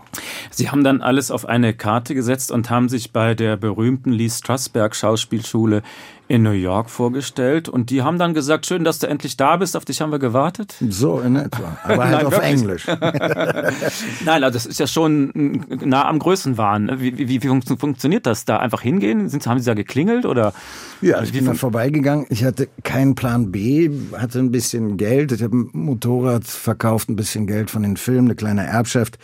Sie 0.50 0.70
haben 0.70 0.82
dann 0.82 1.02
alles 1.02 1.30
auf 1.30 1.46
eine 1.46 1.72
Karte 1.74 2.14
gesetzt 2.14 2.50
und 2.50 2.70
haben 2.70 2.88
sich 2.88 3.12
bei 3.12 3.34
der 3.34 3.56
berühmten 3.56 4.12
Lee 4.12 4.30
Strasberg 4.30 4.96
Schauspielschule 4.96 5.82
in 6.30 6.44
New 6.44 6.52
York 6.52 6.90
vorgestellt 6.90 7.68
und 7.68 7.90
die 7.90 8.02
haben 8.02 8.16
dann 8.16 8.34
gesagt, 8.34 8.64
schön, 8.64 8.84
dass 8.84 9.00
du 9.00 9.08
endlich 9.08 9.36
da 9.36 9.56
bist, 9.56 9.76
auf 9.76 9.84
dich 9.84 10.00
haben 10.00 10.12
wir 10.12 10.20
gewartet. 10.20 10.76
So 10.88 11.18
in 11.18 11.34
etwa, 11.34 11.76
aber 11.82 12.04
halt 12.04 12.12
Nein, 12.12 12.26
auf 12.26 12.32
wirklich. 12.34 12.52
Englisch. 12.52 12.86
Nein, 14.24 14.44
also 14.44 14.54
das 14.54 14.64
ist 14.64 14.78
ja 14.78 14.86
schon 14.86 15.64
nah 15.84 16.06
am 16.06 16.20
Größenwahn. 16.20 17.00
Wie, 17.00 17.18
wie, 17.18 17.42
wie 17.42 17.76
funktioniert 17.76 18.26
das? 18.26 18.44
Da 18.44 18.58
einfach 18.58 18.80
hingehen? 18.80 19.28
Sind, 19.28 19.44
haben 19.48 19.58
Sie 19.58 19.64
da 19.64 19.74
geklingelt 19.74 20.24
oder? 20.24 20.52
Ja, 21.00 21.20
ich 21.20 21.32
bin 21.32 21.46
da 21.46 21.54
vorbeigegangen. 21.54 22.26
Ich 22.28 22.44
hatte 22.44 22.68
keinen 22.84 23.16
Plan 23.16 23.50
B, 23.50 23.90
hatte 24.16 24.38
ein 24.38 24.52
bisschen 24.52 24.98
Geld. 24.98 25.32
Ich 25.32 25.42
habe 25.42 25.56
ein 25.56 25.70
Motorrad 25.72 26.44
verkauft, 26.44 27.08
ein 27.08 27.16
bisschen 27.16 27.48
Geld 27.48 27.70
von 27.70 27.82
den 27.82 27.96
Filmen, 27.96 28.28
eine 28.28 28.36
kleine 28.36 28.64
Erbschaft 28.66 29.18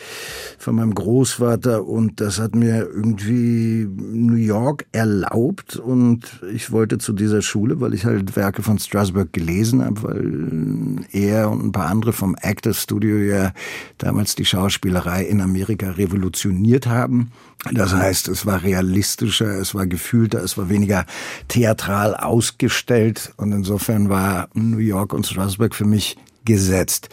von 0.58 0.74
meinem 0.74 0.92
Großvater 0.92 1.84
und 1.84 2.20
das 2.20 2.40
hat 2.40 2.56
mir 2.56 2.78
irgendwie 2.78 3.86
New 3.88 4.34
York 4.34 4.86
erlaubt 4.90 5.76
und 5.76 6.40
ich 6.52 6.72
wollte 6.72 6.95
wollte 6.96 7.04
zu 7.04 7.12
dieser 7.12 7.42
Schule, 7.42 7.80
weil 7.80 7.94
ich 7.94 8.04
halt 8.04 8.36
Werke 8.36 8.62
von 8.62 8.78
Strasberg 8.78 9.32
gelesen 9.32 9.84
habe, 9.84 10.02
weil 10.02 11.06
er 11.12 11.50
und 11.50 11.64
ein 11.64 11.72
paar 11.72 11.88
andere 11.88 12.12
vom 12.12 12.34
Actors 12.40 12.82
Studio 12.82 13.16
ja 13.16 13.52
damals 13.98 14.34
die 14.34 14.44
Schauspielerei 14.44 15.24
in 15.24 15.40
Amerika 15.40 15.90
revolutioniert 15.90 16.86
haben. 16.86 17.32
Das 17.72 17.94
heißt, 17.94 18.28
es 18.28 18.46
war 18.46 18.62
realistischer, 18.62 19.58
es 19.58 19.74
war 19.74 19.86
gefühlter, 19.86 20.42
es 20.42 20.56
war 20.56 20.68
weniger 20.68 21.06
theatral 21.48 22.14
ausgestellt 22.14 23.32
und 23.36 23.52
insofern 23.52 24.08
war 24.08 24.48
New 24.54 24.78
York 24.78 25.12
und 25.12 25.26
Strasberg 25.26 25.74
für 25.74 25.86
mich 25.86 26.16
gesetzt. 26.44 27.08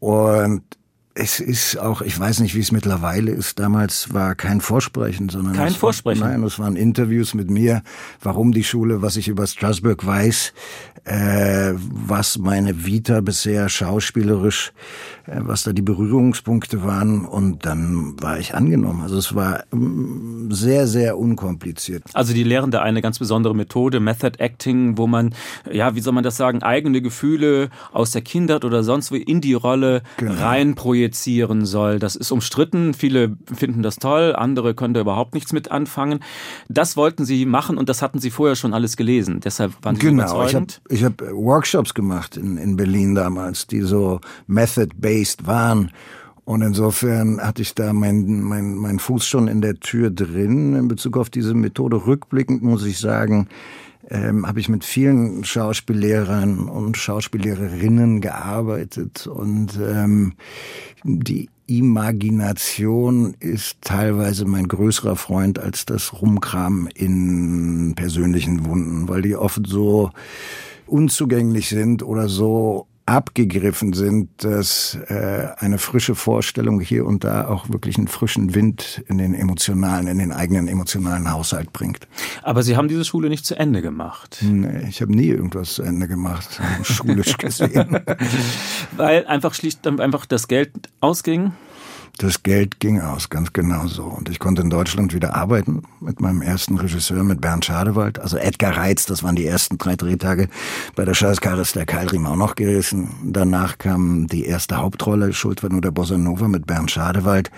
Und 0.00 0.62
es 1.18 1.40
ist 1.40 1.78
auch, 1.78 2.02
ich 2.02 2.18
weiß 2.18 2.40
nicht, 2.40 2.54
wie 2.54 2.60
es 2.60 2.72
mittlerweile 2.72 3.30
ist. 3.32 3.58
Damals 3.58 4.12
war 4.12 4.34
kein 4.34 4.60
Vorsprechen, 4.60 5.30
sondern 5.30 5.54
kein 5.54 5.72
Vorsprechen. 5.72 6.20
War, 6.20 6.28
nein, 6.28 6.42
es 6.42 6.58
waren 6.58 6.76
Interviews 6.76 7.32
mit 7.32 7.50
mir, 7.50 7.82
warum 8.22 8.52
die 8.52 8.64
Schule, 8.64 9.00
was 9.00 9.16
ich 9.16 9.28
über 9.28 9.46
Strasbourg 9.46 10.04
weiß, 10.04 10.52
äh, 11.04 11.72
was 11.74 12.36
meine 12.36 12.84
Vita 12.84 13.22
bisher 13.22 13.70
schauspielerisch, 13.70 14.72
was 15.26 15.64
da 15.64 15.72
die 15.72 15.82
Berührungspunkte 15.82 16.84
waren 16.84 17.24
und 17.24 17.66
dann 17.66 18.14
war 18.20 18.38
ich 18.38 18.54
angenommen. 18.54 19.02
Also 19.02 19.16
es 19.16 19.34
war 19.34 19.64
ähm, 19.72 20.48
sehr, 20.52 20.86
sehr 20.86 21.18
unkompliziert. 21.18 22.04
Also 22.12 22.32
die 22.32 22.44
lehren 22.44 22.70
da 22.70 22.82
eine 22.82 23.02
ganz 23.02 23.18
besondere 23.18 23.54
Methode, 23.54 24.00
Method 24.00 24.38
Acting, 24.38 24.98
wo 24.98 25.06
man, 25.06 25.34
ja, 25.70 25.94
wie 25.94 26.00
soll 26.00 26.12
man 26.12 26.24
das 26.24 26.36
sagen, 26.36 26.62
eigene 26.62 27.02
Gefühle 27.02 27.70
aus 27.92 28.12
der 28.12 28.22
Kindheit 28.22 28.64
oder 28.64 28.84
sonst 28.84 29.10
wo 29.10 29.16
in 29.16 29.40
die 29.40 29.54
Rolle 29.54 30.02
genau. 30.16 30.34
rein 30.34 30.74
projizieren 30.74 31.66
soll. 31.66 31.98
Das 31.98 32.14
ist 32.14 32.30
umstritten. 32.30 32.94
Viele 32.94 33.36
finden 33.52 33.82
das 33.82 33.96
toll, 33.96 34.34
andere 34.36 34.74
können 34.74 34.94
da 34.94 35.00
überhaupt 35.00 35.34
nichts 35.34 35.52
mit 35.52 35.70
anfangen. 35.70 36.20
Das 36.68 36.96
wollten 36.96 37.24
sie 37.24 37.46
machen 37.46 37.78
und 37.78 37.88
das 37.88 38.02
hatten 38.02 38.20
sie 38.20 38.30
vorher 38.30 38.56
schon 38.56 38.74
alles 38.74 38.96
gelesen. 38.96 39.40
Deshalb 39.40 39.72
waren 39.82 39.96
sie 39.96 40.02
genau, 40.02 40.24
überzeugend. 40.24 40.80
Ich 40.88 41.02
habe 41.02 41.26
hab 41.26 41.32
Workshops 41.32 41.94
gemacht 41.94 42.36
in, 42.36 42.56
in 42.58 42.76
Berlin 42.76 43.14
damals, 43.14 43.66
die 43.66 43.80
so 43.80 44.20
method-based 44.46 45.15
waren. 45.46 45.90
Und 46.44 46.62
insofern 46.62 47.40
hatte 47.40 47.62
ich 47.62 47.74
da 47.74 47.92
meinen 47.92 48.40
mein, 48.42 48.76
mein 48.76 48.98
Fuß 49.00 49.26
schon 49.26 49.48
in 49.48 49.60
der 49.60 49.80
Tür 49.80 50.10
drin 50.10 50.76
in 50.76 50.86
Bezug 50.86 51.16
auf 51.16 51.28
diese 51.28 51.54
Methode. 51.54 52.06
Rückblickend 52.06 52.62
muss 52.62 52.84
ich 52.84 52.98
sagen, 52.98 53.48
ähm, 54.08 54.46
habe 54.46 54.60
ich 54.60 54.68
mit 54.68 54.84
vielen 54.84 55.42
Schauspiellehrern 55.42 56.68
und 56.68 56.96
Schauspiellehrerinnen 56.96 58.20
gearbeitet 58.20 59.26
und 59.26 59.78
ähm, 59.82 60.34
die 61.02 61.48
Imagination 61.66 63.34
ist 63.40 63.78
teilweise 63.80 64.44
mein 64.44 64.68
größerer 64.68 65.16
Freund 65.16 65.58
als 65.58 65.84
das 65.84 66.12
Rumkram 66.20 66.88
in 66.94 67.94
persönlichen 67.96 68.66
Wunden, 68.66 69.08
weil 69.08 69.22
die 69.22 69.34
oft 69.34 69.66
so 69.66 70.10
unzugänglich 70.86 71.68
sind 71.68 72.04
oder 72.04 72.28
so 72.28 72.86
abgegriffen 73.06 73.92
sind, 73.92 74.28
dass 74.38 74.98
äh, 75.08 75.48
eine 75.58 75.78
frische 75.78 76.16
Vorstellung 76.16 76.80
hier 76.80 77.06
und 77.06 77.22
da 77.22 77.46
auch 77.46 77.68
wirklich 77.68 77.96
einen 77.98 78.08
frischen 78.08 78.54
Wind 78.54 79.02
in 79.06 79.18
den 79.18 79.32
emotionalen, 79.32 80.08
in 80.08 80.18
den 80.18 80.32
eigenen 80.32 80.66
emotionalen 80.66 81.30
Haushalt 81.30 81.72
bringt. 81.72 82.08
Aber 82.42 82.64
Sie 82.64 82.76
haben 82.76 82.88
diese 82.88 83.04
Schule 83.04 83.28
nicht 83.28 83.46
zu 83.46 83.56
Ende 83.56 83.80
gemacht. 83.80 84.38
Nee, 84.42 84.88
ich 84.88 85.00
habe 85.00 85.14
nie 85.14 85.28
irgendwas 85.28 85.74
zu 85.74 85.82
Ende 85.82 86.08
gemacht, 86.08 86.60
schulisch 86.82 87.36
gesehen. 87.38 88.00
Weil 88.96 89.24
einfach 89.26 89.54
schlicht 89.54 89.86
einfach 89.86 90.26
das 90.26 90.48
Geld 90.48 90.72
ausging? 91.00 91.52
Das 92.18 92.42
Geld 92.42 92.80
ging 92.80 93.02
aus, 93.02 93.28
ganz 93.28 93.52
genau 93.52 93.86
so. 93.88 94.04
Und 94.04 94.30
ich 94.30 94.38
konnte 94.38 94.62
in 94.62 94.70
Deutschland 94.70 95.12
wieder 95.12 95.34
arbeiten 95.34 95.82
mit 96.00 96.18
meinem 96.18 96.40
ersten 96.40 96.78
Regisseur, 96.78 97.22
mit 97.24 97.42
Bernd 97.42 97.66
Schadewald. 97.66 98.18
Also 98.18 98.38
Edgar 98.38 98.74
Reitz, 98.78 99.04
das 99.04 99.22
waren 99.22 99.36
die 99.36 99.44
ersten 99.44 99.76
drei 99.76 99.96
Drehtage. 99.96 100.48
Bei 100.94 101.04
der 101.04 101.12
Scheißkarre 101.12 101.60
ist 101.60 101.76
der 101.76 101.84
Keilriemen 101.84 102.26
auch 102.26 102.36
noch 102.36 102.54
gewesen. 102.54 103.10
Danach 103.22 103.76
kam 103.76 104.28
die 104.28 104.46
erste 104.46 104.78
Hauptrolle, 104.78 105.34
Schuld 105.34 105.62
war 105.62 105.68
nur 105.68 105.82
der 105.82 105.90
Bossa 105.90 106.16
Nova 106.16 106.48
mit 106.48 106.66
Bernd 106.66 106.90
Schadewald. 106.90 107.50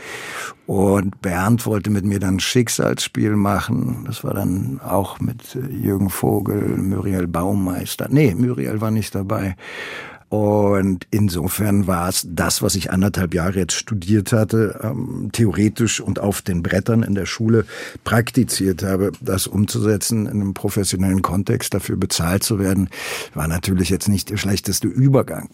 Und 0.66 1.22
Bernd 1.22 1.64
wollte 1.64 1.90
mit 1.90 2.04
mir 2.04 2.18
dann 2.18 2.40
Schicksalsspiel 2.40 3.36
machen. 3.36 4.04
Das 4.06 4.24
war 4.24 4.34
dann 4.34 4.80
auch 4.84 5.20
mit 5.20 5.56
Jürgen 5.70 6.10
Vogel, 6.10 6.76
Muriel 6.76 7.28
Baumeister. 7.28 8.08
Nee, 8.10 8.34
Muriel 8.34 8.80
war 8.80 8.90
nicht 8.90 9.14
dabei. 9.14 9.56
Und 10.28 11.06
insofern 11.11 11.87
war 11.87 12.08
es 12.08 12.26
das, 12.28 12.61
was 12.61 12.75
ich 12.75 12.90
anderthalb 12.90 13.32
Jahre 13.32 13.61
jetzt 13.61 13.73
studiert 13.73 14.32
hatte, 14.32 14.78
ähm, 14.82 15.30
theoretisch 15.32 16.00
und 16.00 16.18
auf 16.18 16.42
den 16.42 16.62
Brettern 16.62 17.02
in 17.02 17.14
der 17.14 17.26
Schule 17.26 17.64
praktiziert 18.04 18.82
habe, 18.82 19.12
das 19.20 19.47
umzusetzen 19.47 20.26
in 20.26 20.42
einem 20.42 20.54
professionellen 20.54 21.23
Kontext, 21.23 21.73
dafür 21.73 21.97
bezahlt 21.97 22.42
zu 22.42 22.58
werden, 22.58 22.90
war 23.35 23.49
natürlich 23.49 23.88
jetzt 23.88 24.08
nicht 24.08 24.28
der 24.28 24.37
schlechteste 24.37 24.87
Übergang. 24.87 25.49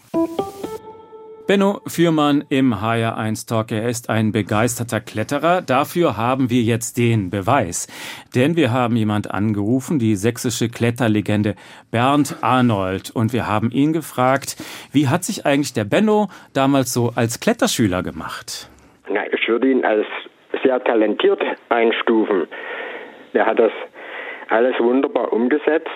Benno 1.47 1.79
Fürmann 1.85 2.43
im 2.49 2.73
HR1 2.73 3.47
Talk. 3.47 3.71
Er 3.71 3.87
ist 3.87 4.09
ein 4.09 4.31
begeisterter 4.31 4.99
Kletterer. 4.99 5.61
Dafür 5.61 6.17
haben 6.17 6.49
wir 6.49 6.63
jetzt 6.63 6.97
den 6.97 7.29
Beweis. 7.29 7.85
Denn 8.33 8.55
wir 8.55 8.73
haben 8.73 8.95
jemand 8.95 9.29
angerufen, 9.29 9.99
die 9.99 10.15
sächsische 10.15 10.69
Kletterlegende 10.69 11.53
Bernd 11.91 12.37
Arnold. 12.41 13.11
Und 13.13 13.31
wir 13.31 13.47
haben 13.47 13.69
ihn 13.69 13.93
gefragt, 13.93 14.55
wie 14.91 15.07
hat 15.07 15.23
sich 15.23 15.45
eigentlich 15.45 15.73
der 15.73 15.83
Benno 15.83 16.29
damals 16.55 16.91
so 16.91 17.11
als 17.15 17.39
Kletterschüler 17.39 18.01
gemacht? 18.01 18.67
Na, 19.07 19.21
ich 19.31 19.47
würde 19.47 19.69
ihn 19.69 19.85
als 19.85 20.07
sehr 20.63 20.83
talentiert 20.83 21.43
einstufen. 21.69 22.47
Er 23.33 23.45
hat 23.45 23.59
das 23.59 23.71
alles 24.49 24.73
wunderbar 24.79 25.31
umgesetzt. 25.31 25.91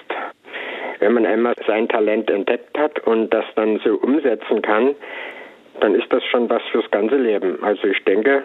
Wenn 1.00 1.14
man 1.14 1.26
einmal 1.26 1.56
sein 1.66 1.88
Talent 1.88 2.30
entdeckt 2.30 2.78
hat 2.78 3.00
und 3.08 3.34
das 3.34 3.46
dann 3.56 3.80
so 3.84 3.96
umsetzen 3.96 4.62
kann, 4.62 4.94
dann 5.80 5.96
ist 5.96 6.12
das 6.12 6.24
schon 6.26 6.50
was 6.50 6.62
fürs 6.72 6.90
ganze 6.92 7.16
Leben. 7.16 7.64
Also 7.64 7.88
ich 7.88 8.04
denke, 8.06 8.44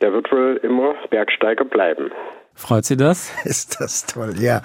der 0.00 0.12
wird 0.12 0.30
wohl 0.32 0.60
immer 0.62 0.94
Bergsteiger 1.10 1.64
bleiben. 1.64 2.10
Freut 2.60 2.84
Sie 2.84 2.98
das? 2.98 3.30
Ist 3.44 3.80
das 3.80 4.04
toll, 4.04 4.38
ja. 4.38 4.60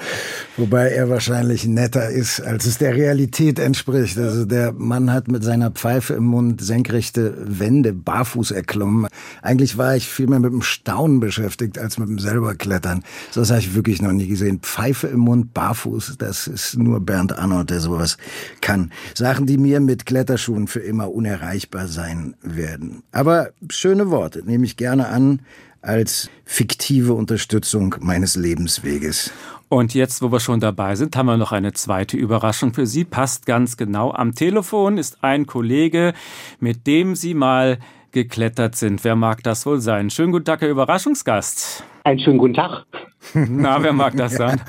Wobei 0.57 0.89
er 0.89 1.09
wahrscheinlich 1.09 1.65
netter 1.65 2.09
ist, 2.09 2.41
als 2.41 2.65
es 2.65 2.77
der 2.77 2.93
Realität 2.93 3.57
entspricht. 3.57 4.17
Also 4.17 4.43
der 4.43 4.73
Mann 4.73 5.13
hat 5.13 5.29
mit 5.29 5.45
seiner 5.45 5.71
Pfeife 5.71 6.15
im 6.15 6.25
Mund 6.25 6.61
senkrechte 6.61 7.33
Wände 7.39 7.93
barfuß 7.93 8.51
erklommen. 8.51 9.07
Eigentlich 9.41 9.77
war 9.77 9.95
ich 9.95 10.09
viel 10.09 10.27
mehr 10.27 10.41
mit 10.41 10.51
dem 10.51 10.61
Staunen 10.61 11.21
beschäftigt, 11.21 11.79
als 11.79 11.97
mit 11.97 12.09
dem 12.09 12.19
selber 12.19 12.53
Klettern. 12.55 13.01
So 13.31 13.39
das 13.39 13.49
habe 13.49 13.61
ich 13.61 13.75
wirklich 13.75 14.01
noch 14.01 14.11
nie 14.11 14.27
gesehen. 14.27 14.59
Pfeife 14.59 15.07
im 15.07 15.19
Mund, 15.19 15.53
barfuß, 15.53 16.15
das 16.17 16.47
ist 16.47 16.77
nur 16.77 16.99
Bernd 16.99 17.39
Arnold, 17.39 17.69
der 17.69 17.79
sowas 17.79 18.17
kann. 18.59 18.91
Sachen, 19.13 19.45
die 19.45 19.57
mir 19.57 19.79
mit 19.79 20.05
Kletterschuhen 20.05 20.67
für 20.67 20.81
immer 20.81 21.13
unerreichbar 21.13 21.87
sein 21.87 22.35
werden. 22.41 23.03
Aber 23.13 23.51
schöne 23.69 24.09
Worte, 24.11 24.43
nehme 24.45 24.65
ich 24.65 24.75
gerne 24.75 25.07
an 25.07 25.39
als 25.85 26.29
fiktive 26.45 27.13
Unterstützung 27.13 27.95
meines 27.99 28.35
Lebensweges. 28.35 29.31
Und 29.69 29.93
jetzt, 29.93 30.21
wo 30.21 30.31
wir 30.31 30.39
schon 30.39 30.59
dabei 30.59 30.95
sind, 30.95 31.15
haben 31.15 31.25
wir 31.25 31.37
noch 31.37 31.51
eine 31.51 31.73
zweite 31.73 32.17
Überraschung 32.17 32.73
für 32.73 32.85
Sie. 32.85 33.03
Passt 33.03 33.45
ganz 33.45 33.77
genau. 33.77 34.11
Am 34.11 34.35
Telefon 34.35 34.97
ist 34.97 35.23
ein 35.23 35.47
Kollege, 35.47 36.13
mit 36.59 36.85
dem 36.87 37.15
Sie 37.15 37.33
mal 37.33 37.79
geklettert 38.11 38.75
sind. 38.75 39.03
Wer 39.03 39.15
mag 39.15 39.43
das 39.43 39.65
wohl 39.65 39.81
sein? 39.81 40.09
Schönen 40.09 40.31
guten 40.31 40.45
Tag, 40.45 40.61
Herr 40.61 40.69
Überraschungsgast. 40.69 41.83
Einen 42.03 42.19
schönen 42.19 42.37
guten 42.37 42.53
Tag. 42.53 42.85
Na, 43.33 43.81
wer 43.81 43.93
mag 43.93 44.15
das 44.15 44.35
sein? 44.35 44.61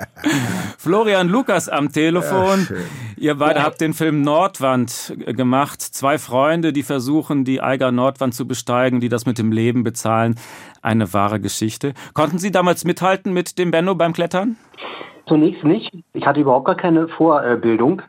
Florian 0.78 1.28
Lukas 1.28 1.68
am 1.68 1.92
Telefon. 1.92 2.66
Ja, 2.68 2.76
Ihr 3.16 3.34
beide 3.36 3.62
habt 3.62 3.80
den 3.80 3.92
Film 3.92 4.22
Nordwand 4.22 5.14
gemacht. 5.26 5.80
Zwei 5.80 6.18
Freunde, 6.18 6.72
die 6.72 6.82
versuchen, 6.82 7.44
die 7.44 7.60
Eiger 7.60 7.92
Nordwand 7.92 8.34
zu 8.34 8.46
besteigen, 8.46 9.00
die 9.00 9.08
das 9.08 9.26
mit 9.26 9.38
dem 9.38 9.52
Leben 9.52 9.84
bezahlen. 9.84 10.36
Eine 10.82 11.12
wahre 11.12 11.40
Geschichte. 11.40 11.94
Konnten 12.14 12.38
Sie 12.38 12.50
damals 12.50 12.84
mithalten 12.84 13.32
mit 13.32 13.58
dem 13.58 13.70
Benno 13.70 13.94
beim 13.94 14.12
Klettern? 14.12 14.56
Zunächst 15.26 15.64
nicht. 15.64 15.92
Ich 16.12 16.26
hatte 16.26 16.40
überhaupt 16.40 16.66
gar 16.66 16.76
keine 16.76 17.08
Vorbildung. 17.08 18.02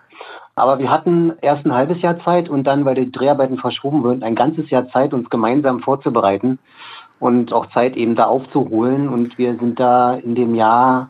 Aber 0.55 0.79
wir 0.79 0.89
hatten 0.89 1.33
erst 1.41 1.65
ein 1.65 1.73
halbes 1.73 2.01
Jahr 2.01 2.19
Zeit 2.23 2.49
und 2.49 2.63
dann, 2.63 2.83
weil 2.83 2.95
die 2.95 3.11
Dreharbeiten 3.11 3.57
verschoben 3.57 4.03
wurden, 4.03 4.23
ein 4.23 4.33
ganzes 4.33 4.69
Jahr 4.71 4.89
Zeit, 4.89 5.13
uns 5.13 5.29
gemeinsam 5.29 5.81
vorzubereiten 5.81 6.57
und 7.19 7.53
auch 7.53 7.67
Zeit 7.71 7.95
eben 7.95 8.15
da 8.15 8.25
aufzuholen. 8.25 9.09
Und 9.09 9.37
wir 9.37 9.55
sind 9.57 9.79
da 9.79 10.15
in 10.15 10.35
dem 10.35 10.55
Jahr 10.55 11.09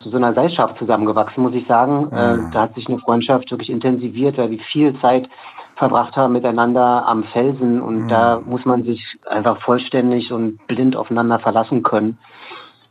zu 0.00 0.10
so 0.10 0.16
einer 0.16 0.34
Seilschaft 0.34 0.78
zusammengewachsen, 0.78 1.42
muss 1.42 1.54
ich 1.54 1.66
sagen. 1.66 2.06
Mhm. 2.06 2.50
da 2.52 2.62
hat 2.62 2.74
sich 2.74 2.88
eine 2.88 2.98
Freundschaft 2.98 3.50
wirklich 3.50 3.70
intensiviert, 3.70 4.36
weil 4.38 4.50
wir 4.50 4.58
viel 4.58 4.98
Zeit 5.00 5.28
verbracht 5.76 6.16
haben 6.16 6.32
miteinander 6.32 7.06
am 7.06 7.24
Felsen 7.24 7.80
und 7.80 8.04
mhm. 8.04 8.08
da 8.08 8.40
muss 8.44 8.64
man 8.64 8.84
sich 8.84 9.02
einfach 9.28 9.60
vollständig 9.62 10.32
und 10.32 10.64
blind 10.66 10.96
aufeinander 10.96 11.38
verlassen 11.38 11.82
können. 11.82 12.18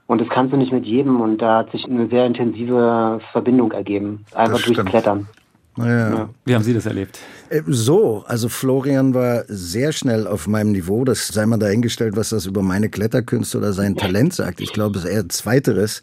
Und 0.08 0.20
das 0.20 0.28
kannst 0.30 0.52
du 0.52 0.58
nicht 0.58 0.74
mit 0.74 0.86
jedem 0.86 1.22
und 1.22 1.38
da 1.38 1.60
hat 1.60 1.72
sich 1.72 1.86
eine 1.86 2.08
sehr 2.08 2.26
intensive 2.26 3.22
Verbindung 3.32 3.72
ergeben, 3.72 4.26
einfach 4.36 4.62
durchs 4.62 4.84
Klettern. 4.86 5.28
Ja. 5.78 6.28
Wie 6.44 6.54
haben 6.54 6.64
Sie 6.64 6.74
das 6.74 6.86
erlebt? 6.86 7.20
Äh, 7.52 7.62
so, 7.68 8.24
also 8.28 8.50
Florian 8.50 9.14
war 9.14 9.44
sehr 9.48 9.92
schnell 9.92 10.26
auf 10.28 10.48
meinem 10.48 10.72
Niveau. 10.72 11.04
Das 11.04 11.28
sei 11.28 11.46
mal 11.46 11.58
dahingestellt, 11.58 12.16
was 12.16 12.30
das 12.30 12.46
über 12.46 12.62
meine 12.62 12.90
Kletterkünste 12.90 13.58
oder 13.58 13.74
sein 13.74 13.96
Talent 13.96 14.34
sagt. 14.34 14.62
Ich 14.62 14.74
glaube, 14.74 14.98
es 14.98 15.06
ist 15.06 15.12
eher 15.12 15.30
Zweiteres. 15.30 16.02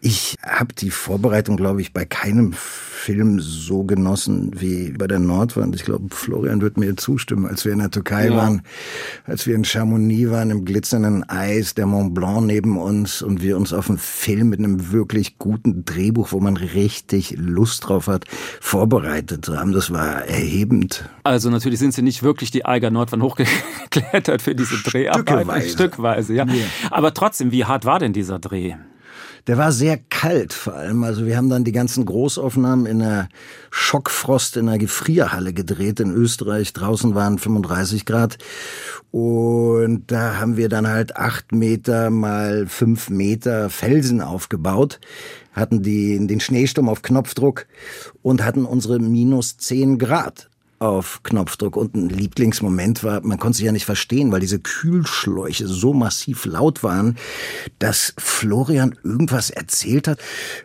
Ich 0.00 0.36
habe 0.42 0.74
die 0.74 0.90
Vorbereitung, 0.90 1.56
glaube 1.56 1.80
ich, 1.80 1.92
bei 1.92 2.04
keinem 2.04 2.54
Film 3.00 3.40
so 3.40 3.84
genossen 3.84 4.50
wie 4.60 4.90
bei 4.90 5.06
der 5.06 5.20
Nordwand. 5.20 5.74
Ich 5.74 5.84
glaube, 5.84 6.14
Florian 6.14 6.60
wird 6.60 6.76
mir 6.76 6.96
zustimmen, 6.96 7.46
als 7.46 7.64
wir 7.64 7.72
in 7.72 7.78
der 7.78 7.90
Türkei 7.90 8.26
ja. 8.26 8.36
waren, 8.36 8.62
als 9.24 9.46
wir 9.46 9.54
in 9.54 9.64
Chamonix 9.64 10.30
waren, 10.30 10.50
im 10.50 10.66
glitzernden 10.66 11.26
Eis, 11.28 11.72
der 11.74 11.86
Mont 11.86 12.14
Blanc 12.14 12.46
neben 12.46 12.76
uns 12.76 13.22
und 13.22 13.40
wir 13.40 13.56
uns 13.56 13.72
auf 13.72 13.88
einen 13.88 13.98
Film 13.98 14.50
mit 14.50 14.58
einem 14.58 14.92
wirklich 14.92 15.38
guten 15.38 15.86
Drehbuch, 15.86 16.32
wo 16.32 16.40
man 16.40 16.58
richtig 16.58 17.36
Lust 17.38 17.88
drauf 17.88 18.06
hat, 18.06 18.26
vorbereitet 18.60 19.48
haben. 19.48 19.72
Das 19.72 19.90
war 19.90 20.26
erhebend. 20.26 20.79
Also 21.24 21.50
natürlich 21.50 21.78
sind 21.78 21.94
Sie 21.94 22.02
nicht 22.02 22.22
wirklich 22.22 22.50
die 22.50 22.64
Eiger 22.64 22.90
Nordwand 22.90 23.22
hochgeklettert 23.22 24.42
für 24.42 24.54
diese 24.54 24.76
Dreharbeiten. 24.82 25.68
Stückweise. 25.68 25.68
Stückweise, 25.68 26.34
ja. 26.34 26.44
ja. 26.44 26.66
Aber 26.90 27.14
trotzdem, 27.14 27.52
wie 27.52 27.64
hart 27.64 27.84
war 27.84 27.98
denn 27.98 28.12
dieser 28.12 28.38
Dreh? 28.38 28.74
Der 29.46 29.56
war 29.56 29.72
sehr 29.72 29.96
kalt 29.96 30.52
vor 30.52 30.74
allem. 30.74 31.02
Also 31.02 31.24
wir 31.24 31.36
haben 31.36 31.48
dann 31.48 31.64
die 31.64 31.72
ganzen 31.72 32.04
Großaufnahmen 32.04 32.86
in 32.86 32.98
der 32.98 33.28
Schockfrost 33.70 34.56
in 34.56 34.66
der 34.66 34.78
Gefrierhalle 34.78 35.52
gedreht 35.52 36.00
in 36.00 36.12
Österreich. 36.12 36.72
Draußen 36.72 37.14
waren 37.14 37.38
35 37.38 38.04
Grad. 38.04 38.38
Und 39.10 40.10
da 40.12 40.36
haben 40.38 40.56
wir 40.56 40.68
dann 40.68 40.86
halt 40.86 41.16
acht 41.16 41.52
Meter 41.52 42.10
mal 42.10 42.66
fünf 42.66 43.10
Meter 43.10 43.70
Felsen 43.70 44.20
aufgebaut, 44.20 45.00
hatten 45.52 45.82
die, 45.82 46.24
den 46.26 46.40
Schneesturm 46.40 46.88
auf 46.88 47.02
Knopfdruck 47.02 47.66
und 48.22 48.44
hatten 48.44 48.64
unsere 48.64 48.98
minus 48.98 49.56
zehn 49.56 49.98
Grad 49.98 50.49
auf 50.80 51.22
Knopfdruck. 51.22 51.76
Und 51.76 51.94
ein 51.94 52.08
Lieblingsmoment 52.08 53.04
war, 53.04 53.20
man 53.20 53.38
konnte 53.38 53.58
sich 53.58 53.66
ja 53.66 53.72
nicht 53.72 53.84
verstehen, 53.84 54.32
weil 54.32 54.40
diese 54.40 54.58
Kühlschläuche 54.58 55.66
so 55.66 55.92
massiv 55.92 56.46
laut 56.46 56.82
waren, 56.82 57.16
dass 57.78 58.14
Florian 58.16 58.96
irgendwas 59.04 59.50
erzählt 59.50 60.08
hat. 60.08 60.18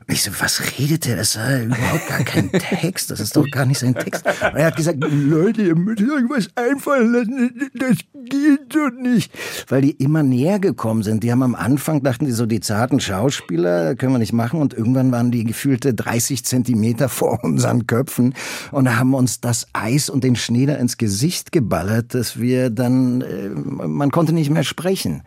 Und 0.08 0.14
ich 0.14 0.24
so, 0.24 0.32
was 0.40 0.80
redet 0.80 1.06
der? 1.06 1.18
Das 1.18 1.38
war 1.38 1.62
überhaupt 1.62 2.08
gar 2.08 2.24
kein 2.24 2.50
Text. 2.54 3.12
Das 3.12 3.20
ist 3.20 3.36
doch 3.36 3.46
gar 3.52 3.66
nicht 3.66 3.80
sein 3.80 3.94
Text. 3.94 4.26
Und 4.26 4.56
er 4.56 4.68
hat 4.68 4.78
gesagt, 4.78 5.00
Leute, 5.02 5.64
ihr 5.64 5.76
müsst 5.76 6.00
irgendwas 6.00 6.48
einfallen 6.56 7.12
lassen. 7.12 7.70
Das 7.74 7.98
geht 8.30 8.72
so 8.72 8.88
nicht. 8.88 9.34
Weil 9.68 9.82
die 9.82 9.92
immer 9.92 10.24
näher 10.24 10.60
gekommen 10.60 11.04
sind. 11.04 11.24
Die 11.24 11.32
haben 11.32 11.44
am 11.44 11.56
Anfang, 11.56 12.04
dachten 12.04 12.26
die 12.26 12.32
so, 12.32 12.46
die 12.46 12.62
zarten 12.62 13.02
Schauspieler, 13.02 13.96
können 13.96 14.14
wir 14.14 14.20
nicht 14.20 14.34
machen. 14.34 14.62
Und 14.62 14.74
irgendwann 14.74 15.12
waren 15.12 15.32
die 15.32 15.44
gefühlte 15.44 15.94
30 15.94 16.46
Zentimeter 16.46 17.10
vor 17.10 17.44
unseren 17.44 17.86
Köpfen 17.86 18.34
und 18.72 18.98
haben 18.98 19.14
uns 19.14 19.42
das 19.42 19.68
Eis 19.74 20.05
Eis 20.06 20.10
und 20.10 20.24
den 20.24 20.36
Schnee 20.36 20.66
da 20.66 20.76
ins 20.76 20.98
Gesicht 20.98 21.52
geballert, 21.52 22.14
dass 22.14 22.40
wir 22.40 22.70
dann, 22.70 23.22
äh, 23.22 23.50
man 23.50 24.12
konnte 24.12 24.34
nicht 24.34 24.50
mehr 24.50 24.64
sprechen. 24.64 25.24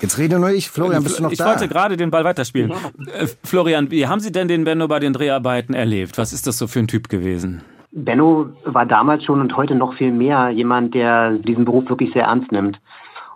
Jetzt 0.00 0.18
rede 0.18 0.38
nur 0.38 0.50
ich. 0.50 0.70
Florian, 0.70 1.02
bist 1.02 1.18
du 1.18 1.22
noch 1.22 1.32
ich 1.32 1.38
da? 1.38 1.44
Ich 1.54 1.60
wollte 1.60 1.72
gerade 1.72 1.96
den 1.96 2.10
Ball 2.10 2.24
weiterspielen. 2.24 2.70
Ja. 2.70 3.22
Äh, 3.22 3.28
Florian, 3.44 3.90
wie 3.90 4.06
haben 4.06 4.20
Sie 4.20 4.32
denn 4.32 4.48
den 4.48 4.64
Benno 4.64 4.88
bei 4.88 4.98
den 4.98 5.12
Dreharbeiten 5.12 5.74
erlebt? 5.74 6.18
Was 6.18 6.32
ist 6.32 6.46
das 6.46 6.58
so 6.58 6.66
für 6.66 6.80
ein 6.80 6.88
Typ 6.88 7.08
gewesen? 7.08 7.62
Benno 7.92 8.50
war 8.64 8.86
damals 8.86 9.24
schon 9.24 9.40
und 9.40 9.56
heute 9.56 9.76
noch 9.76 9.94
viel 9.94 10.10
mehr 10.10 10.50
jemand, 10.50 10.94
der 10.94 11.38
diesen 11.38 11.64
Beruf 11.64 11.88
wirklich 11.88 12.12
sehr 12.12 12.24
ernst 12.24 12.50
nimmt. 12.50 12.80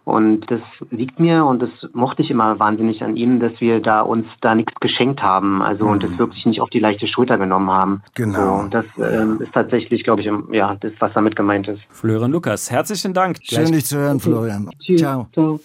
Und 0.09 0.51
das 0.51 0.63
liegt 0.91 1.21
mir 1.21 1.45
und 1.45 1.61
das 1.61 1.69
mochte 1.93 2.23
ich 2.23 2.31
immer 2.31 2.59
wahnsinnig 2.59 3.03
an 3.03 3.15
ihm, 3.17 3.41
dass 3.41 3.53
wir 3.61 3.81
da 3.81 4.01
uns 4.01 4.25
da 4.41 4.55
nichts 4.55 4.73
geschenkt 4.81 5.21
haben, 5.21 5.61
also 5.61 5.85
mhm. 5.85 5.91
und 5.91 6.03
das 6.03 6.17
wirklich 6.17 6.47
nicht 6.47 6.63
auf 6.63 6.71
die 6.71 6.79
leichte 6.79 7.07
Schulter 7.07 7.37
genommen 7.37 7.71
haben. 7.71 8.03
Genau. 8.15 8.39
So, 8.39 8.63
und 8.63 8.73
das 8.73 8.87
ähm, 8.97 9.39
ist 9.39 9.53
tatsächlich, 9.53 10.05
glaube 10.05 10.23
ich, 10.23 10.31
ja, 10.51 10.77
das, 10.81 10.93
was 10.99 11.13
damit 11.13 11.37
gemeint 11.37 11.69
ist. 11.69 11.83
Florian 11.91 12.33
Lukas, 12.33 12.71
herzlichen 12.71 13.13
Dank. 13.13 13.37
Schön, 13.43 13.71
dich 13.71 13.85
zu 13.85 13.99
hören, 13.99 14.19
Florian. 14.19 14.71
Tschüss. 14.81 15.03
Ciao. 15.03 15.27
Ciao. 15.35 15.61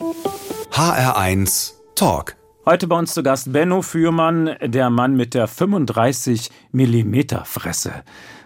HR1 0.73 1.75
Talk. 1.95 2.35
Heute 2.65 2.87
bei 2.87 2.99
uns 2.99 3.13
zu 3.13 3.23
Gast 3.23 3.53
Benno 3.53 3.81
Fürmann, 3.81 4.57
der 4.61 4.89
Mann 4.89 5.15
mit 5.15 5.35
der 5.35 5.47
35 5.47 6.51
Millimeter 6.73 7.45
Fresse. 7.45 7.93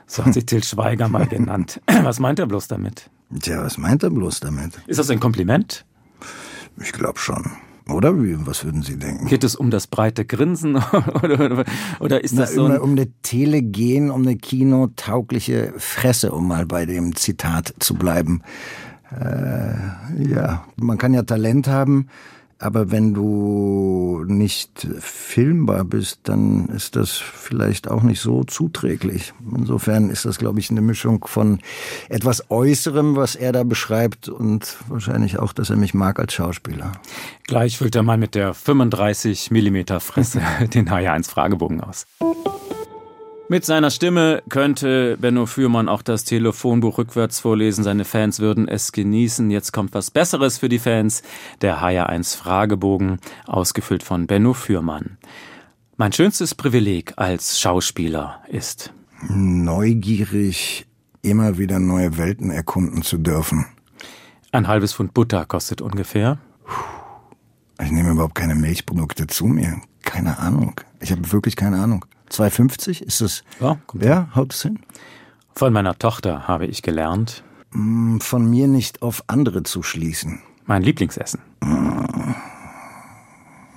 So 0.06 0.24
hat 0.24 0.36
sich 0.36 0.46
Till 0.46 0.64
Schweiger 0.64 1.10
mal 1.10 1.26
genannt. 1.26 1.82
Was 2.04 2.20
meint 2.20 2.38
er 2.38 2.46
bloß 2.46 2.68
damit? 2.68 3.10
Tja, 3.40 3.64
was 3.64 3.78
meint 3.78 4.04
er 4.04 4.10
bloß 4.10 4.40
damit? 4.40 4.82
Ist 4.88 5.00
das 5.00 5.10
ein 5.10 5.20
Kompliment? 5.20 5.86
Ich 6.82 6.94
glaube 6.94 7.20
schon. 7.20 7.52
Oder 7.90 8.22
wie? 8.22 8.36
Was 8.46 8.66
würden 8.66 8.82
Sie 8.84 8.98
denken? 8.98 9.28
Geht 9.28 9.44
es 9.44 9.56
um 9.56 9.70
das 9.72 9.88
breite 9.88 10.26
Grinsen 10.26 10.76
oder, 11.24 11.64
oder 12.00 12.24
ist 12.24 12.38
das 12.38 12.56
Na, 12.56 12.76
so? 12.76 12.82
Um 12.82 12.92
eine 12.92 13.12
telegen, 13.22 14.12
um 14.12 14.22
eine 14.24 14.36
kinotaugliche 14.36 15.74
Fresse, 15.78 16.32
um 16.32 16.48
mal 16.48 16.66
bei 16.66 16.86
dem 16.86 17.16
Zitat 17.16 17.74
zu 17.80 17.96
bleiben. 17.96 18.42
Äh, 19.12 20.30
ja, 20.30 20.66
man 20.76 20.98
kann 20.98 21.14
ja 21.14 21.24
Talent 21.24 21.68
haben, 21.68 22.08
aber 22.60 22.92
wenn 22.92 23.14
du 23.14 24.24
nicht 24.28 24.88
filmbar 25.00 25.84
bist, 25.84 26.22
dann 26.24 26.68
ist 26.70 26.96
das 26.96 27.12
vielleicht 27.12 27.88
auch 27.88 28.02
nicht 28.02 28.20
so 28.20 28.44
zuträglich. 28.44 29.34
Insofern 29.56 30.10
ist 30.10 30.26
das, 30.26 30.38
glaube 30.40 30.60
ich, 30.60 30.72
eine 30.72 30.82
Mischung 30.82 31.26
von 31.28 31.60
etwas 32.10 32.50
Äußerem, 32.50 33.16
was 33.16 33.36
er 33.36 33.52
da 33.52 33.64
beschreibt 33.64 34.28
und 34.28 34.78
wahrscheinlich 34.88 35.38
auch, 35.40 35.54
dass 35.54 35.70
er 35.70 35.76
mich 35.76 35.94
mag 35.94 36.20
als 36.20 36.34
Schauspieler. 36.34 36.94
Gleich 37.46 37.78
füllt 37.78 37.96
er 37.96 38.04
mal 38.04 38.18
mit 38.18 38.34
der 38.34 38.54
35 38.54 39.52
Millimeter 39.52 40.00
Fresse 40.00 40.42
den 40.74 40.90
HR1 40.90 41.30
Fragebogen 41.30 41.82
aus. 41.82 42.06
Mit 43.50 43.64
seiner 43.64 43.92
Stimme 43.92 44.44
könnte 44.50 45.16
Benno 45.22 45.46
Fürmann 45.46 45.88
auch 45.88 46.02
das 46.02 46.26
Telefonbuch 46.26 46.98
rückwärts 46.98 47.40
vorlesen. 47.40 47.82
Seine 47.82 48.04
Fans 48.04 48.42
würden 48.42 48.68
es 48.68 48.92
genießen. 48.92 49.50
Jetzt 49.50 49.72
kommt 49.72 49.94
was 49.94 50.12
Besseres 50.12 50.58
für 50.58 50.68
die 50.68 50.80
Fans. 50.80 51.24
Der 51.62 51.82
HR1 51.82 52.36
Fragebogen, 52.36 53.20
ausgefüllt 53.46 54.04
von 54.04 54.28
Benno 54.28 54.54
Fürmann. 54.54 55.18
Mein 55.96 56.12
schönstes 56.12 56.56
Privileg 56.56 57.14
als 57.16 57.58
Schauspieler 57.62 58.42
ist 58.50 58.92
neugierig 59.30 60.86
immer 61.22 61.58
wieder 61.58 61.80
neue 61.80 62.18
Welten 62.18 62.52
erkunden 62.52 63.02
zu 63.02 63.18
dürfen. 63.18 63.66
Ein 64.52 64.68
halbes 64.68 64.94
Pfund 64.94 65.14
Butter 65.14 65.46
kostet 65.46 65.82
ungefähr. 65.82 66.38
Ich 67.82 67.92
nehme 67.92 68.12
überhaupt 68.12 68.36
keine 68.36 68.56
Milchprodukte 68.56 69.26
zu 69.26 69.46
mir. 69.46 69.82
Keine 70.04 70.38
Ahnung. 70.38 70.82
Ich 71.00 71.12
habe 71.12 71.32
wirklich 71.32 71.56
keine 71.56 71.80
Ahnung. 71.82 72.04
2,50 72.32 73.02
ist 73.04 73.22
es? 73.22 73.44
Ja, 73.60 73.78
kommt 73.88 74.04
Ja, 74.04 74.30
haut 74.36 74.54
es 74.54 74.62
hin? 74.62 74.80
Von 75.56 75.74
meiner 75.74 75.98
Tochter 75.98 76.48
habe 76.48 76.66
ich 76.68 76.82
gelernt. 76.82 77.44
Mm, 77.72 78.20
Von 78.20 78.50
mir 78.50 78.68
nicht 78.68 79.02
auf 79.02 79.24
andere 79.28 79.64
zu 79.64 79.84
schließen. 79.84 80.40
Mein 80.66 80.84
Lieblingsessen. 80.84 81.40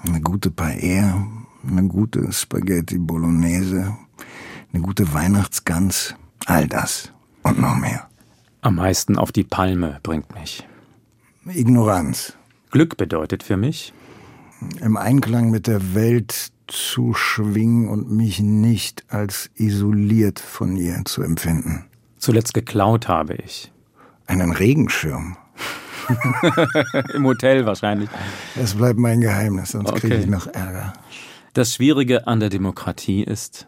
Eine 0.04 0.20
gute 0.22 0.50
Paella, 0.50 1.26
eine 1.66 1.86
gute 1.88 2.32
Spaghetti 2.32 2.98
Bolognese, 2.98 3.96
eine 4.72 4.82
gute 4.82 5.12
Weihnachtsgans, 5.12 6.14
all 6.46 6.66
das 6.66 7.12
und 7.42 7.60
noch 7.60 7.76
mehr. 7.76 8.08
Am 8.62 8.76
meisten 8.76 9.16
auf 9.18 9.30
die 9.32 9.44
Palme 9.44 9.98
bringt 10.02 10.34
mich. 10.34 10.66
Ignoranz. 11.46 12.34
Glück 12.70 12.96
bedeutet 12.96 13.42
für 13.42 13.56
mich, 13.56 13.92
Im 14.80 14.96
Einklang 14.96 15.50
mit 15.50 15.66
der 15.66 15.94
Welt 15.94 16.52
zu 16.70 17.14
schwingen 17.14 17.88
und 17.88 18.11
mich 18.11 18.40
nicht 18.40 19.04
als 19.09 19.50
isoliert 19.56 20.38
von 20.40 20.76
ihr 20.76 21.02
zu 21.04 21.22
empfinden. 21.22 21.85
zuletzt 22.18 22.54
geklaut 22.54 23.09
habe 23.09 23.35
ich. 23.35 23.72
Einen 24.26 24.52
Regenschirm. 24.52 25.37
Im 27.14 27.24
Hotel 27.24 27.66
wahrscheinlich. 27.66 28.09
Das 28.56 28.74
bleibt 28.74 28.98
mein 28.98 29.20
Geheimnis, 29.20 29.70
sonst 29.72 29.94
kriege 29.94 30.14
Okay. 30.14 30.24
ich 30.24 30.30
noch 30.30 30.46
Ärger. 30.48 30.92
Das 31.54 31.74
Schwierige 31.74 32.26
an 32.26 32.40
der 32.40 32.48
Demokratie 32.48 33.22
ist, 33.22 33.66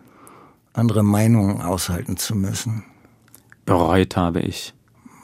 Andere 0.73 1.03
Meinungen 1.03 1.61
aushalten 1.61 2.17
zu 2.17 2.35
müssen. 2.35 2.85
bereut 3.67 4.17
habe 4.17 4.41
ich. 4.41 4.75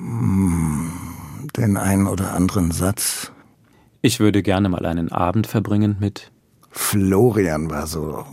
Den 0.00 1.76
einen 1.76 2.06
oder 2.06 2.34
anderen 2.34 2.70
Satz. 2.70 3.32
Ich 4.02 4.20
würde 4.20 4.42
gerne 4.42 4.68
mal 4.68 4.84
einen 4.86 5.10
Abend 5.10 5.46
verbringen 5.46 5.96
mit. 6.00 6.30
Florian 6.70 7.70
war 7.70 7.86
so. 7.86 8.24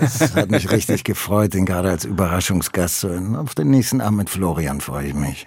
Es 0.00 0.34
hat 0.34 0.50
mich 0.50 0.70
richtig 0.70 1.04
gefreut, 1.04 1.54
den 1.54 1.66
gerade 1.66 1.90
als 1.90 2.04
Überraschungsgast 2.04 3.00
zu 3.00 3.10
hören. 3.10 3.36
Auf 3.36 3.54
den 3.54 3.70
nächsten 3.70 4.00
Abend 4.00 4.18
mit 4.18 4.30
Florian 4.30 4.80
freue 4.80 5.08
ich 5.08 5.14
mich. 5.14 5.46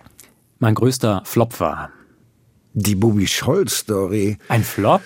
Mein 0.60 0.76
größter 0.76 1.22
Flop 1.26 1.60
war. 1.60 1.90
Die 2.74 2.96
Bubi 2.96 3.28
Scholl-Story, 3.28 4.38
Ein 4.48 4.64
Flop? 4.64 5.02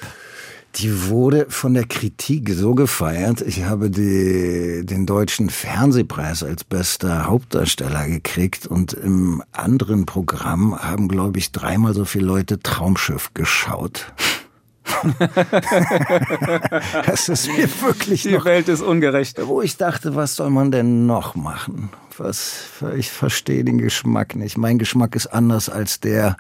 die 0.76 1.10
wurde 1.10 1.48
von 1.50 1.74
der 1.74 1.86
Kritik 1.86 2.50
so 2.50 2.76
gefeiert. 2.76 3.42
Ich 3.42 3.64
habe 3.64 3.90
die, 3.90 4.86
den 4.86 5.06
deutschen 5.06 5.50
Fernsehpreis 5.50 6.44
als 6.44 6.64
bester 6.64 7.26
Hauptdarsteller 7.26 8.08
gekriegt 8.08 8.68
und 8.68 8.94
im 8.94 9.44
anderen 9.52 10.06
Programm 10.06 10.78
haben, 10.78 11.08
glaube 11.10 11.40
ich, 11.40 11.52
dreimal 11.52 11.94
so 11.94 12.06
viele 12.06 12.26
Leute 12.26 12.60
Traumschiff 12.60 13.34
geschaut. 13.34 14.14
das 17.06 17.30
ist 17.30 17.48
mir 17.48 17.70
wirklich 17.82 18.26
noch 18.26 18.46
Welt 18.46 18.70
ist 18.70 18.82
ungerecht. 18.82 19.40
wo 19.48 19.62
ich 19.62 19.78
dachte, 19.78 20.16
was 20.16 20.36
soll 20.36 20.50
man 20.50 20.72
denn 20.72 21.06
noch 21.06 21.36
machen? 21.36 21.90
Was, 22.18 22.66
ich 22.96 23.10
verstehe 23.10 23.64
den 23.64 23.78
Geschmack 23.78 24.36
nicht. 24.36 24.58
Mein 24.58 24.78
Geschmack 24.78 25.16
ist 25.16 25.28
anders 25.28 25.70
als 25.70 26.00
der 26.00 26.38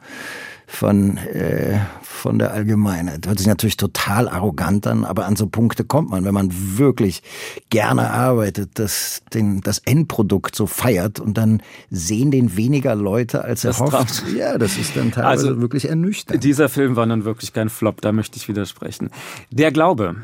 von, 0.71 1.17
äh, 1.17 1.79
von 2.01 2.39
der 2.39 2.53
Allgemeinheit. 2.53 3.27
Hört 3.27 3.39
sich 3.39 3.47
natürlich 3.47 3.75
total 3.75 4.29
arrogant 4.29 4.87
an, 4.87 5.03
aber 5.03 5.25
an 5.25 5.35
so 5.35 5.47
Punkte 5.47 5.83
kommt 5.83 6.09
man, 6.11 6.23
wenn 6.23 6.33
man 6.33 6.49
wirklich 6.77 7.23
gerne 7.69 8.09
arbeitet, 8.11 8.71
das, 8.75 9.21
den, 9.33 9.59
das 9.61 9.79
Endprodukt 9.79 10.55
so 10.55 10.67
feiert 10.67 11.19
und 11.19 11.37
dann 11.37 11.61
sehen 11.89 12.31
den 12.31 12.55
weniger 12.55 12.95
Leute 12.95 13.43
als 13.43 13.63
Das 13.63 13.79
erhofft. 13.81 14.23
Traum- 14.23 14.35
Ja, 14.35 14.57
das 14.57 14.77
ist 14.77 14.95
dann 14.95 15.11
teilweise 15.11 15.49
Also, 15.49 15.61
wirklich 15.61 15.89
ernüchternd. 15.89 16.41
Dieser 16.43 16.69
Film 16.69 16.95
war 16.95 17.05
nun 17.05 17.25
wirklich 17.25 17.51
kein 17.51 17.69
Flop, 17.69 17.99
da 18.01 18.13
möchte 18.13 18.37
ich 18.37 18.47
widersprechen. 18.47 19.09
Der 19.51 19.71
Glaube. 19.71 20.15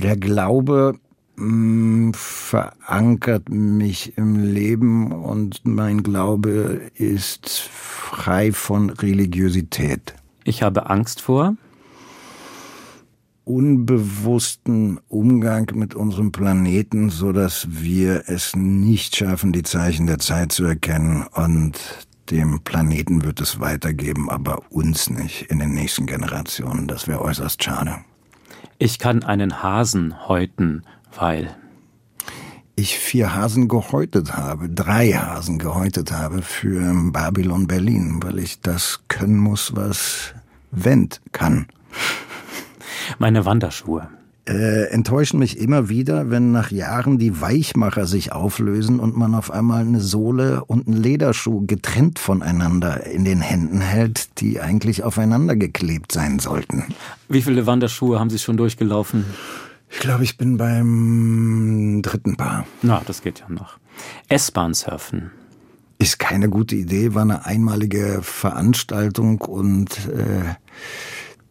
Der 0.00 0.16
Glaube 0.16 0.94
mh, 1.40 2.12
verankert 2.14 3.48
mich 3.48 4.16
im 4.16 4.52
Leben 4.52 5.12
und 5.12 5.62
mein 5.64 6.02
Glaube 6.02 6.90
ist 6.94 7.58
frei 7.58 8.52
von 8.52 8.90
Religiosität. 8.90 10.14
Ich 10.44 10.62
habe 10.62 10.90
Angst 10.90 11.20
vor. 11.20 11.56
Unbewussten 13.44 15.00
Umgang 15.08 15.72
mit 15.74 15.94
unserem 15.94 16.30
Planeten, 16.30 17.10
so 17.10 17.32
dass 17.32 17.66
wir 17.70 18.24
es 18.26 18.54
nicht 18.54 19.16
schaffen, 19.16 19.52
die 19.52 19.64
Zeichen 19.64 20.06
der 20.06 20.18
Zeit 20.18 20.52
zu 20.52 20.64
erkennen 20.64 21.26
und 21.34 21.80
dem 22.30 22.60
Planeten 22.60 23.24
wird 23.24 23.40
es 23.40 23.58
weitergeben, 23.58 24.30
aber 24.30 24.62
uns 24.70 25.10
nicht 25.10 25.50
in 25.50 25.58
den 25.58 25.74
nächsten 25.74 26.06
Generationen. 26.06 26.86
Das 26.86 27.08
wäre 27.08 27.22
äußerst 27.22 27.62
schade. 27.62 27.96
Ich 28.78 28.98
kann 28.98 29.24
einen 29.24 29.62
Hasen 29.62 30.28
häuten, 30.28 30.84
weil. 31.18 31.54
ich 32.76 32.98
vier 32.98 33.34
Hasen 33.34 33.68
gehäutet 33.68 34.36
habe, 34.36 34.70
drei 34.70 35.12
Hasen 35.12 35.58
gehäutet 35.58 36.12
habe 36.12 36.40
für 36.40 36.94
Babylon 37.12 37.66
Berlin, 37.66 38.20
weil 38.22 38.38
ich 38.38 38.60
das 38.60 39.00
können 39.08 39.36
muss, 39.36 39.76
was 39.76 40.34
Wendt 40.70 41.20
kann. 41.32 41.66
Meine 43.18 43.44
Wanderschuhe. 43.44 44.08
Äh, 44.48 44.86
enttäuschen 44.86 45.38
mich 45.38 45.58
immer 45.58 45.90
wieder, 45.90 46.30
wenn 46.30 46.50
nach 46.50 46.70
Jahren 46.70 47.18
die 47.18 47.40
Weichmacher 47.40 48.06
sich 48.06 48.32
auflösen 48.32 48.98
und 48.98 49.16
man 49.16 49.34
auf 49.34 49.50
einmal 49.50 49.82
eine 49.82 50.00
Sohle 50.00 50.64
und 50.64 50.88
einen 50.88 50.96
Lederschuh 50.96 51.66
getrennt 51.66 52.18
voneinander 52.18 53.06
in 53.06 53.24
den 53.24 53.42
Händen 53.42 53.82
hält, 53.82 54.40
die 54.40 54.60
eigentlich 54.60 55.04
aufeinander 55.04 55.56
geklebt 55.56 56.10
sein 56.12 56.38
sollten. 56.38 56.86
Wie 57.28 57.42
viele 57.42 57.66
Wanderschuhe 57.66 58.18
haben 58.18 58.30
Sie 58.30 58.38
schon 58.38 58.56
durchgelaufen? 58.56 59.26
Ich 59.90 59.98
glaube, 59.98 60.24
ich 60.24 60.38
bin 60.38 60.56
beim 60.56 62.00
dritten 62.02 62.36
Paar. 62.36 62.66
Na, 62.82 63.02
das 63.06 63.22
geht 63.22 63.40
ja 63.40 63.48
noch. 63.48 63.78
S-Bahn 64.28 64.72
surfen. 64.72 65.30
Ist 65.98 66.18
keine 66.18 66.48
gute 66.48 66.76
Idee, 66.76 67.14
war 67.14 67.22
eine 67.22 67.44
einmalige 67.44 68.20
Veranstaltung 68.22 69.40
und 69.42 69.90
äh, 70.08 70.54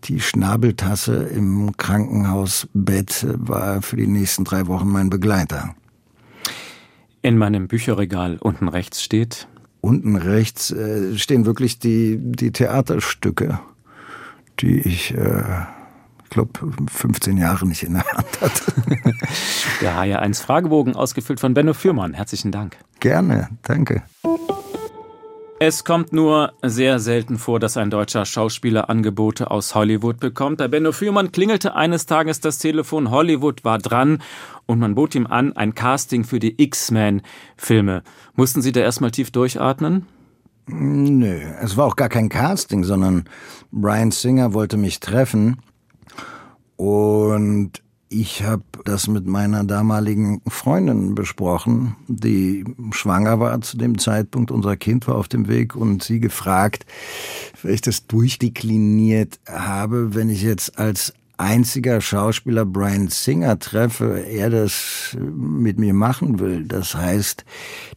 die 0.06 0.21
Schnabeltasse 0.21 1.15
im 1.23 1.75
Krankenhausbett 1.78 3.28
war 3.38 3.82
für 3.82 3.97
die 3.97 4.08
nächsten 4.08 4.45
drei 4.45 4.67
Wochen 4.67 4.89
mein 4.89 5.10
Begleiter. 5.10 5.75
In 7.21 7.38
meinem 7.38 7.67
Bücherregal 7.67 8.38
unten 8.39 8.69
rechts 8.69 9.04
steht. 9.04 9.47
Unten 9.82 10.15
rechts 10.15 10.71
äh, 10.71 11.17
stehen 11.17 11.45
wirklich 11.45 11.80
die, 11.80 12.17
die 12.19 12.52
Theaterstücke, 12.52 13.60
die 14.60 14.80
ich, 14.80 15.13
äh, 15.13 15.43
ich 15.43 15.79
glaube, 16.30 16.52
15 16.92 17.38
Jahre 17.38 17.68
nicht 17.68 17.84
in 17.84 17.94
der 17.94 18.06
Hand 18.06 18.42
hatte. 18.42 18.74
Der 19.82 19.96
HR1 19.96 20.42
Fragebogen, 20.42 20.96
ausgefüllt 20.96 21.39
von 21.39 21.54
Benno 21.54 21.74
Fürmann. 21.74 22.13
Herzlichen 22.13 22.52
Dank. 22.52 22.78
Gerne, 23.00 23.50
danke. 23.63 24.04
Es 25.62 25.84
kommt 25.84 26.13
nur 26.13 26.54
sehr 26.63 27.00
selten 27.00 27.38
vor, 27.38 27.60
dass 27.60 27.76
ein 27.76 27.89
deutscher 27.89 28.26
Schauspieler 28.26 28.89
Angebote 28.89 29.52
aus 29.52 29.76
Hollywood 29.76 30.22
bekommt. 30.22 30.60
Bei 30.60 30.70
Benno 30.70 30.94
Fürmann 30.94 31.34
klingelte 31.34 31.76
eines 31.76 32.06
Tages 32.06 32.39
das 32.39 32.60
Telefon, 32.60 33.12
Hollywood 33.12 33.65
war 33.65 33.78
dran 33.78 34.22
und 34.68 34.80
man 34.80 34.96
bot 34.96 35.15
ihm 35.15 35.28
an, 35.28 35.52
ein 35.58 35.76
Casting 35.76 36.24
für 36.24 36.39
die 36.39 36.62
X-Men-Filme. 36.62 38.04
Mussten 38.36 38.62
Sie 38.62 38.72
da 38.72 38.80
erstmal 38.80 39.12
tief 39.12 39.32
durchatmen? 39.32 40.06
Nö, 40.68 41.42
es 41.62 41.76
war 41.76 41.88
auch 41.88 41.98
gar 41.98 42.10
kein 42.10 42.30
Casting, 42.30 42.86
sondern 42.86 43.26
Brian 43.70 44.12
Singer 44.12 44.54
wollte 44.54 44.78
mich 44.78 45.02
treffen 45.02 45.58
und 46.80 47.84
ich 48.08 48.42
habe 48.44 48.63
das 48.86 49.10
mit 49.10 49.28
meiner 49.28 49.65
damaligen 49.65 50.42
Freundin 50.48 51.13
besprochen, 51.13 51.98
die 52.08 52.63
schwanger 52.92 53.42
war 53.42 53.60
zu 53.60 53.78
dem 53.78 53.98
Zeitpunkt. 53.98 54.50
Unser 54.50 54.78
Kind 54.78 55.06
war 55.06 55.15
auf 55.15 55.28
dem 55.28 55.50
Weg 55.50 55.76
und 55.76 56.04
sie 56.04 56.22
gefragt, 56.22 56.86
weil 57.62 57.74
ich 57.74 57.82
das 57.82 58.08
durchdekliniert 58.08 59.42
habe, 59.46 60.15
wenn 60.15 60.30
ich 60.30 60.42
jetzt 60.42 60.80
als 60.80 61.13
einziger 61.39 62.02
Schauspieler 62.02 62.65
Brian 62.65 63.08
Singer 63.08 63.58
treffe, 63.60 64.25
er 64.28 64.49
das 64.49 65.17
mit 65.17 65.80
mir 65.80 65.93
machen 65.93 66.39
will. 66.39 66.65
Das 66.65 66.95
heißt, 66.95 67.45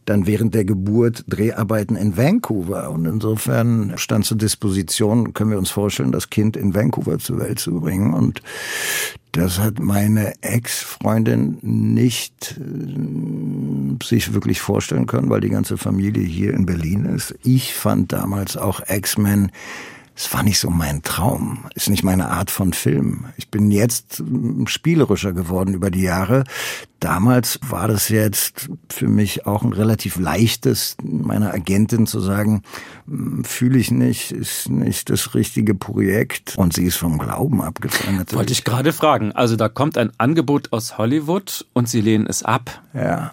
dann 0.05 0.27
während 0.27 0.55
der 0.55 0.65
Geburt 0.65 1.25
Dreharbeiten 1.27 1.97
in 1.97 2.17
Vancouver. 2.17 2.91
Und 2.91 3.05
insofern 3.05 3.95
stand 3.97 4.27
zur 4.27 4.39
Disposition, 4.39 5.33
können 5.33 5.51
wir 5.51 5.59
uns 5.59 5.71
vorstellen, 5.71 6.13
das 6.13 6.31
Kind 6.31 6.57
in 6.57 6.75
Vancouver 6.75 7.19
zur 7.19 7.41
Welt 7.41 7.59
zu 7.59 7.81
bringen. 7.81 8.15
Und 8.15 8.43
das 9.33 9.59
hat 9.59 9.81
meine 9.81 10.35
Ex-Freundin 10.43 11.59
nicht 11.63 12.61
äh, 12.61 14.05
sich 14.05 14.35
wirklich 14.35 14.61
vorstellen 14.61 15.07
können, 15.07 15.31
weil 15.31 15.41
die 15.41 15.51
ganze 15.51 15.79
Familie 15.79 16.23
hier 16.23 16.55
in 16.55 16.67
Berlin 16.67 17.07
ist. 17.07 17.35
Ich 17.43 17.75
fand 17.75 18.13
damals 18.13 18.57
auch 18.57 18.83
X-Men 18.89 19.51
es 20.15 20.33
war 20.33 20.43
nicht 20.43 20.59
so 20.59 20.69
mein 20.69 21.03
Traum, 21.03 21.67
ist 21.75 21.89
nicht 21.89 22.05
meine 22.05 22.29
Art 22.29 22.51
von 22.51 22.73
Film. 22.73 23.27
Ich 23.37 23.49
bin 23.49 23.71
jetzt 23.71 24.19
hm, 24.19 24.67
spielerischer 24.67 25.33
geworden 25.33 25.75
über 25.75 25.91
die 25.91 26.03
Jahre. 26.03 26.45
Damals 27.01 27.59
war 27.69 27.89
das 27.89 28.09
jetzt 28.09 28.69
für 28.89 29.09
mich 29.09 29.47
auch 29.47 29.63
ein 29.63 29.73
relativ 29.73 30.17
leichtes, 30.17 30.97
meiner 31.03 31.53
Agentin 31.53 32.07
zu 32.07 32.21
sagen, 32.21 32.63
hm, 33.07 33.45
fühle 33.45 33.79
ich 33.79 33.91
nicht, 33.91 34.33
ist 34.33 34.69
nicht 34.69 35.09
das 35.09 35.35
richtige 35.35 35.75
Projekt. 35.75 36.57
Und 36.57 36.75
sie 36.75 36.85
ist 36.85 36.97
vom 36.97 37.19
Glauben 37.19 37.63
abgefallen. 37.63 38.19
Natürlich. 38.19 38.39
Wollte 38.39 38.53
ich 38.53 38.65
gerade 38.65 38.93
fragen. 38.93 39.33
Also 39.33 39.57
da 39.57 39.69
kommt 39.69 39.97
ein 39.97 40.13
Angebot 40.19 40.73
aus 40.73 40.99
Hollywood 40.99 41.67
und 41.73 41.89
Sie 41.89 42.01
lehnen 42.01 42.27
es 42.27 42.43
ab. 42.43 42.83
Ja. 42.95 43.33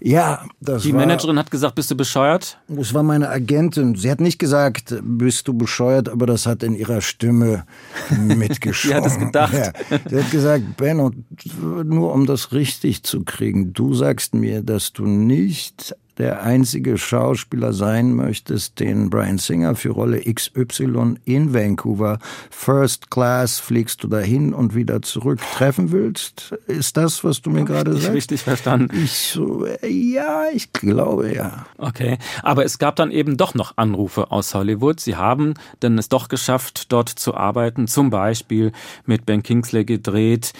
Ja, 0.00 0.44
das 0.60 0.82
Die 0.82 0.92
war, 0.92 1.00
Managerin 1.00 1.38
hat 1.38 1.50
gesagt, 1.50 1.74
bist 1.74 1.90
du 1.90 1.96
bescheuert? 1.96 2.58
Das 2.68 2.94
war 2.94 3.02
meine 3.02 3.28
Agentin. 3.28 3.94
Sie 3.94 4.10
hat 4.10 4.20
nicht 4.20 4.38
gesagt, 4.38 4.94
bist 5.02 5.48
du 5.48 5.54
bescheuert, 5.54 6.08
aber 6.08 6.26
das 6.26 6.46
hat 6.46 6.62
in 6.62 6.74
ihrer 6.74 7.00
Stimme 7.00 7.64
mitgeschwungen. 8.18 9.02
Sie 9.04 9.04
hat 9.04 9.06
es 9.06 9.18
gedacht. 9.18 9.52
Ja. 9.52 9.72
Sie 10.08 10.18
hat 10.18 10.30
gesagt, 10.30 10.76
Benno, 10.76 11.10
nur 11.84 12.12
um 12.12 12.26
das 12.26 12.52
richtig 12.52 13.02
zu 13.02 13.24
kriegen, 13.24 13.72
du 13.72 13.94
sagst 13.94 14.34
mir, 14.34 14.62
dass 14.62 14.92
du 14.92 15.06
nicht 15.06 15.96
der 16.18 16.42
einzige 16.42 16.96
Schauspieler 16.98 17.72
sein 17.72 18.12
möchtest, 18.14 18.80
den 18.80 19.10
Brian 19.10 19.38
Singer 19.38 19.74
für 19.74 19.90
Rolle 19.90 20.20
XY 20.22 21.16
in 21.24 21.52
Vancouver 21.52 22.18
First 22.50 23.10
Class 23.10 23.58
fliegst 23.58 24.02
du 24.02 24.08
dahin 24.08 24.54
und 24.54 24.74
wieder 24.74 25.02
zurück 25.02 25.40
treffen 25.54 25.92
willst? 25.92 26.54
Ist 26.66 26.96
das, 26.96 27.22
was 27.24 27.42
du 27.42 27.50
mir 27.50 27.64
gerade 27.64 27.92
Ich 27.92 28.02
sagst? 28.02 28.14
richtig 28.14 28.42
verstanden. 28.42 28.96
Ich 28.96 29.12
so, 29.12 29.66
ja, 29.86 30.44
ich 30.52 30.72
glaube 30.72 31.34
ja. 31.34 31.66
Okay, 31.78 32.18
aber 32.42 32.64
es 32.64 32.78
gab 32.78 32.96
dann 32.96 33.10
eben 33.10 33.36
doch 33.36 33.54
noch 33.54 33.74
Anrufe 33.76 34.30
aus 34.30 34.54
Hollywood. 34.54 35.00
Sie 35.00 35.16
haben 35.16 35.54
dann 35.80 35.98
es 35.98 36.08
doch 36.08 36.28
geschafft, 36.28 36.92
dort 36.92 37.08
zu 37.08 37.34
arbeiten, 37.34 37.86
zum 37.88 38.10
Beispiel 38.10 38.72
mit 39.04 39.26
Ben 39.26 39.42
Kingsley 39.42 39.84
gedreht, 39.84 40.52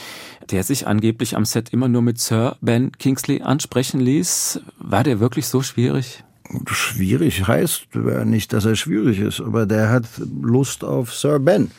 der 0.53 0.63
sich 0.63 0.87
angeblich 0.87 1.37
am 1.37 1.45
Set 1.45 1.73
immer 1.73 1.89
nur 1.89 2.03
mit 2.03 2.19
Sir 2.19 2.57
Ben 2.61 2.93
Kingsley 2.93 3.43
ansprechen 3.43 4.01
ließ. 4.01 4.61
War 4.79 5.05
der 5.05 5.21
wirklich 5.21 5.47
so 5.47 5.63
schwierig? 5.63 6.25
Schwierig 6.67 7.47
heißt 7.47 7.89
nicht, 8.25 8.53
dass 8.53 8.65
er 8.65 8.77
schwierig 8.77 9.21
ist, 9.21 9.41
aber 9.41 9.67
der 9.67 9.91
hat 9.91 10.05
Lust 10.43 10.85
auf 10.85 11.15
Sir 11.15 11.39
Ben. 11.41 11.71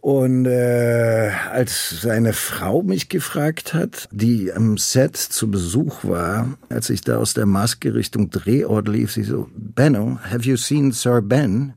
Und 0.00 0.46
äh, 0.46 1.30
als 1.50 2.00
seine 2.02 2.32
Frau 2.32 2.82
mich 2.82 3.08
gefragt 3.08 3.74
hat, 3.74 4.08
die 4.12 4.52
am 4.52 4.78
Set 4.78 5.16
zu 5.16 5.50
Besuch 5.50 6.04
war, 6.04 6.56
als 6.68 6.88
ich 6.88 7.00
da 7.00 7.18
aus 7.18 7.34
der 7.34 7.46
Maske 7.46 7.94
Richtung 7.94 8.30
Drehort 8.30 8.86
lief, 8.88 9.12
sie 9.12 9.24
so, 9.24 9.48
Benno, 9.54 10.18
have 10.30 10.48
you 10.48 10.56
seen 10.56 10.92
Sir 10.92 11.20
Ben? 11.20 11.74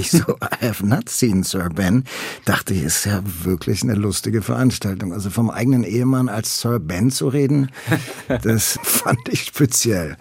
Ich 0.00 0.10
so, 0.10 0.18
I 0.62 0.66
have 0.66 0.84
not 0.86 1.08
seen 1.08 1.42
Sir 1.42 1.68
Ben. 1.68 2.04
Dachte 2.46 2.72
ich, 2.74 2.82
ist 2.82 3.04
ja 3.04 3.22
wirklich 3.44 3.82
eine 3.82 3.94
lustige 3.94 4.40
Veranstaltung. 4.42 5.12
Also 5.12 5.28
vom 5.30 5.50
eigenen 5.50 5.84
Ehemann 5.84 6.28
als 6.28 6.60
Sir 6.60 6.78
Ben 6.80 7.10
zu 7.10 7.28
reden, 7.28 7.70
das 8.42 8.78
fand 8.82 9.28
ich 9.28 9.42
speziell. 9.44 10.16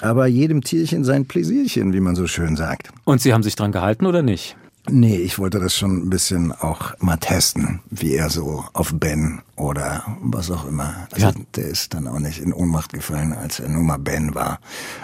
Aber 0.00 0.26
jedem 0.26 0.62
Tierchen 0.62 1.04
sein 1.04 1.26
Pläsierchen, 1.26 1.92
wie 1.92 2.00
man 2.00 2.16
so 2.16 2.26
schön 2.26 2.56
sagt. 2.56 2.90
Und 3.04 3.20
Sie 3.22 3.32
haben 3.32 3.42
sich 3.42 3.54
dran 3.56 3.72
gehalten 3.72 4.04
oder 4.06 4.22
nicht? 4.22 4.56
Nee, 4.90 5.16
ich 5.18 5.38
wollte 5.38 5.60
das 5.60 5.76
schon 5.76 5.96
ein 6.06 6.10
bisschen 6.10 6.50
auch 6.50 6.92
mal 6.98 7.16
testen, 7.16 7.78
wie 7.88 8.16
er 8.16 8.30
so 8.30 8.64
auf 8.72 8.92
Ben 8.94 9.40
oder 9.54 10.04
was 10.20 10.50
auch 10.50 10.66
immer. 10.66 11.06
Also 11.12 11.26
Ja. 11.28 11.32
der 11.54 11.66
ist 11.68 11.94
dann 11.94 12.08
auch 12.08 12.18
nicht 12.18 12.40
in 12.40 12.52
Ohnmacht 12.52 12.92
gefallen, 12.92 13.32
als 13.32 13.60
er 13.60 13.68
nur 13.68 13.84
mal 13.84 13.98
Ben 13.98 14.34
war. 14.34 14.58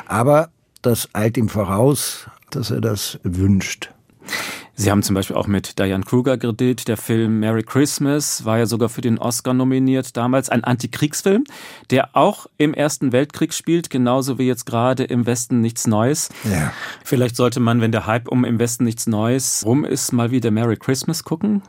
Aber 0.09 0.51
das 0.83 1.09
eilt 1.15 1.37
ihm 1.37 1.49
voraus, 1.49 2.27
dass 2.51 2.71
er 2.71 2.81
das 2.81 3.19
wünscht. 3.23 3.91
Sie 4.81 4.93
haben 4.93 5.03
zum 5.03 5.15
Beispiel 5.15 5.35
auch 5.35 5.49
mit 5.49 5.81
Diane 5.81 6.05
Kruger 6.05 6.39
gedreht. 6.39 6.87
Der 6.87 6.97
Film 6.97 7.41
Merry 7.41 7.65
Christmas 7.65 8.45
war 8.45 8.59
ja 8.59 8.67
sogar 8.67 8.89
für 8.89 9.01
den 9.01 9.19
Oscar 9.19 9.53
nominiert 9.53 10.17
damals. 10.17 10.51
Ein 10.51 10.63
Antikriegsfilm, 10.63 11.43
der 11.91 12.15
auch 12.15 12.47
im 12.59 12.75
Ersten 12.75 13.11
Weltkrieg 13.11 13.53
spielt, 13.55 13.91
genauso 13.91 14.39
wie 14.39 14.47
jetzt 14.47 14.67
gerade 14.67 15.03
im 15.03 15.27
Westen 15.27 15.61
nichts 15.61 15.89
Neues. 15.89 16.29
Ja. 16.45 16.73
Vielleicht 17.05 17.35
sollte 17.35 17.59
man, 17.59 17.81
wenn 17.81 17.91
der 17.91 18.07
Hype 18.07 18.29
um 18.29 18.45
im 18.45 18.61
Westen 18.61 18.85
nichts 18.85 19.09
Neues 19.09 19.65
rum 19.67 19.85
ist, 19.85 20.13
mal 20.13 20.31
wieder 20.31 20.53
Merry 20.53 20.77
Christmas 20.77 21.25
gucken. 21.25 21.63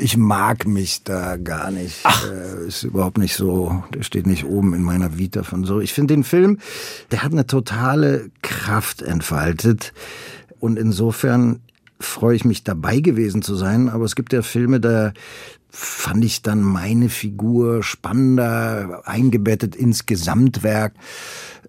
Ich 0.00 0.16
mag 0.16 0.66
mich 0.66 1.04
da 1.04 1.36
gar 1.36 1.70
nicht. 1.70 2.04
Äh, 2.04 2.66
ist 2.66 2.82
überhaupt 2.82 3.18
nicht 3.18 3.36
so, 3.36 3.84
der 3.94 4.02
steht 4.02 4.26
nicht 4.26 4.46
oben 4.46 4.74
in 4.74 4.82
meiner 4.82 5.16
Vita 5.16 5.44
von 5.44 5.62
so. 5.62 5.78
Ich 5.78 5.92
finde 5.92 6.14
den 6.14 6.24
Film, 6.24 6.58
der 7.12 7.22
hat 7.22 7.30
eine 7.30 7.46
totale 7.46 8.30
Kraft 8.42 9.00
entfaltet. 9.00 9.92
Und 10.62 10.78
insofern 10.78 11.58
freue 11.98 12.36
ich 12.36 12.44
mich 12.44 12.62
dabei 12.62 13.00
gewesen 13.00 13.42
zu 13.42 13.56
sein. 13.56 13.88
Aber 13.88 14.04
es 14.04 14.14
gibt 14.14 14.32
ja 14.32 14.42
Filme, 14.42 14.78
da 14.78 15.12
fand 15.70 16.24
ich 16.24 16.42
dann 16.42 16.62
meine 16.62 17.08
Figur 17.08 17.82
spannender, 17.82 19.02
eingebettet 19.04 19.74
ins 19.74 20.06
Gesamtwerk. 20.06 20.92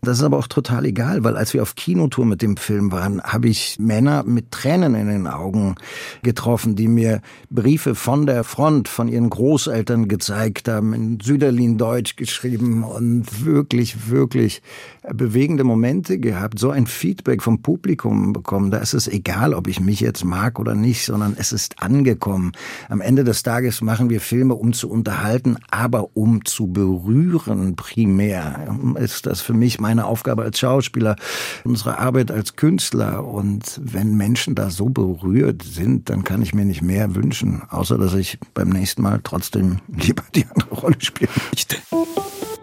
Das 0.01 0.17
ist 0.17 0.23
aber 0.23 0.37
auch 0.37 0.47
total 0.47 0.85
egal, 0.85 1.23
weil 1.23 1.37
als 1.37 1.53
wir 1.53 1.61
auf 1.61 1.75
Kinotour 1.75 2.25
mit 2.25 2.41
dem 2.41 2.57
Film 2.57 2.91
waren, 2.91 3.23
habe 3.23 3.47
ich 3.47 3.77
Männer 3.79 4.23
mit 4.23 4.51
Tränen 4.51 4.95
in 4.95 5.07
den 5.07 5.27
Augen 5.27 5.75
getroffen, 6.21 6.75
die 6.75 6.89
mir 6.89 7.21
Briefe 7.49 7.95
von 7.95 8.25
der 8.25 8.43
Front, 8.43 8.89
von 8.89 9.07
ihren 9.07 9.29
Großeltern 9.29 10.09
gezeigt 10.09 10.67
haben, 10.67 10.93
in 10.93 11.19
Süderlin 11.21 11.77
Deutsch 11.77 12.17
geschrieben 12.17 12.83
und 12.83 13.45
wirklich, 13.45 14.09
wirklich 14.09 14.61
bewegende 15.11 15.63
Momente 15.63 16.17
gehabt, 16.17 16.59
so 16.59 16.69
ein 16.69 16.87
Feedback 16.87 17.41
vom 17.41 17.61
Publikum 17.61 18.33
bekommen. 18.33 18.71
Da 18.71 18.77
ist 18.77 18.93
es 18.93 19.07
egal, 19.07 19.53
ob 19.53 19.67
ich 19.67 19.79
mich 19.79 19.99
jetzt 19.99 20.23
mag 20.23 20.59
oder 20.59 20.75
nicht, 20.75 21.05
sondern 21.05 21.35
es 21.37 21.51
ist 21.51 21.81
angekommen. 21.81 22.53
Am 22.89 23.01
Ende 23.01 23.23
des 23.23 23.43
Tages 23.43 23.81
machen 23.81 24.09
wir 24.09 24.21
Filme, 24.21 24.55
um 24.55 24.73
zu 24.73 24.89
unterhalten, 24.89 25.57
aber 25.71 26.15
um 26.15 26.45
zu 26.45 26.67
berühren 26.67 27.75
primär. 27.75 28.77
Ist 28.95 29.25
das 29.25 29.41
für 29.41 29.53
mich 29.53 29.79
meine 29.79 30.05
Aufgabe 30.05 30.43
als 30.43 30.59
Schauspieler, 30.59 31.15
unsere 31.63 31.99
Arbeit 31.99 32.31
als 32.31 32.55
Künstler. 32.55 33.25
Und 33.25 33.79
wenn 33.83 34.15
Menschen 34.15 34.55
da 34.55 34.69
so 34.69 34.89
berührt 34.89 35.63
sind, 35.63 36.09
dann 36.09 36.23
kann 36.23 36.41
ich 36.41 36.53
mir 36.53 36.65
nicht 36.65 36.81
mehr 36.81 37.15
wünschen, 37.15 37.63
außer 37.69 37.97
dass 37.97 38.13
ich 38.13 38.39
beim 38.53 38.69
nächsten 38.69 39.01
Mal 39.01 39.19
trotzdem 39.23 39.79
lieber 39.87 40.23
die 40.35 40.45
andere 40.45 40.75
Rolle 40.75 40.97
spielen 40.99 41.31
möchte. 41.51 41.77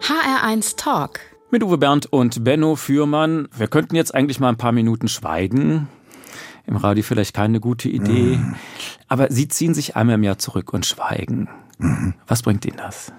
HR1 0.01 0.77
Talk. 0.77 1.30
Mit 1.51 1.63
Uwe 1.63 1.77
Bernd 1.77 2.05
und 2.05 2.45
Benno 2.45 2.77
Fürmann. 2.77 3.49
Wir 3.57 3.67
könnten 3.67 3.97
jetzt 3.97 4.15
eigentlich 4.15 4.39
mal 4.39 4.47
ein 4.47 4.57
paar 4.57 4.71
Minuten 4.71 5.09
schweigen. 5.09 5.89
Im 6.65 6.77
Radio 6.77 7.03
vielleicht 7.03 7.35
keine 7.35 7.59
gute 7.59 7.89
Idee. 7.89 8.39
Aber 9.09 9.29
Sie 9.29 9.49
ziehen 9.49 9.73
sich 9.73 9.97
einmal 9.97 10.15
im 10.15 10.23
Jahr 10.23 10.37
zurück 10.37 10.71
und 10.71 10.85
schweigen. 10.85 11.49
Was 12.25 12.41
bringt 12.41 12.65
Ihnen 12.65 12.77
das? 12.77 13.11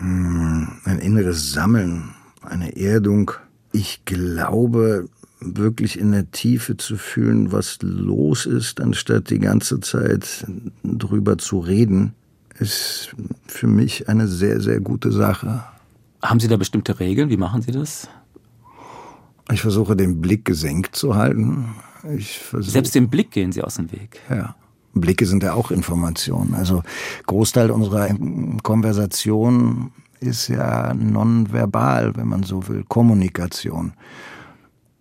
ein 0.00 0.98
inneres 1.02 1.52
Sammeln, 1.52 2.14
eine 2.40 2.74
Erdung. 2.74 3.32
Ich 3.70 4.06
glaube, 4.06 5.10
wirklich 5.40 5.98
in 5.98 6.12
der 6.12 6.30
Tiefe 6.30 6.78
zu 6.78 6.96
fühlen, 6.96 7.52
was 7.52 7.80
los 7.82 8.46
ist, 8.46 8.80
anstatt 8.80 9.28
die 9.28 9.40
ganze 9.40 9.80
Zeit 9.80 10.46
drüber 10.82 11.36
zu 11.36 11.58
reden, 11.58 12.14
ist 12.58 13.14
für 13.46 13.66
mich 13.66 14.08
eine 14.08 14.26
sehr, 14.26 14.62
sehr 14.62 14.80
gute 14.80 15.12
Sache. 15.12 15.64
Haben 16.22 16.40
Sie 16.40 16.48
da 16.48 16.56
bestimmte 16.56 17.00
Regeln? 17.00 17.30
Wie 17.30 17.36
machen 17.36 17.62
Sie 17.62 17.72
das? 17.72 18.08
Ich 19.52 19.62
versuche 19.62 19.96
den 19.96 20.20
Blick 20.20 20.44
gesenkt 20.44 20.94
zu 20.94 21.16
halten. 21.16 21.74
Selbst 22.52 22.94
dem 22.94 23.08
Blick 23.08 23.30
gehen 23.30 23.52
Sie 23.52 23.62
aus 23.62 23.74
dem 23.76 23.90
Weg. 23.92 24.20
ja. 24.30 24.54
Blicke 24.92 25.24
sind 25.24 25.44
ja 25.44 25.52
auch 25.52 25.70
Informationen. 25.70 26.54
Also 26.54 26.82
Großteil 27.26 27.70
unserer 27.70 28.08
Konversation 28.64 29.92
ist 30.18 30.48
ja 30.48 30.92
nonverbal, 30.94 32.16
wenn 32.16 32.26
man 32.26 32.42
so 32.42 32.66
will, 32.68 32.84
Kommunikation. 32.88 33.92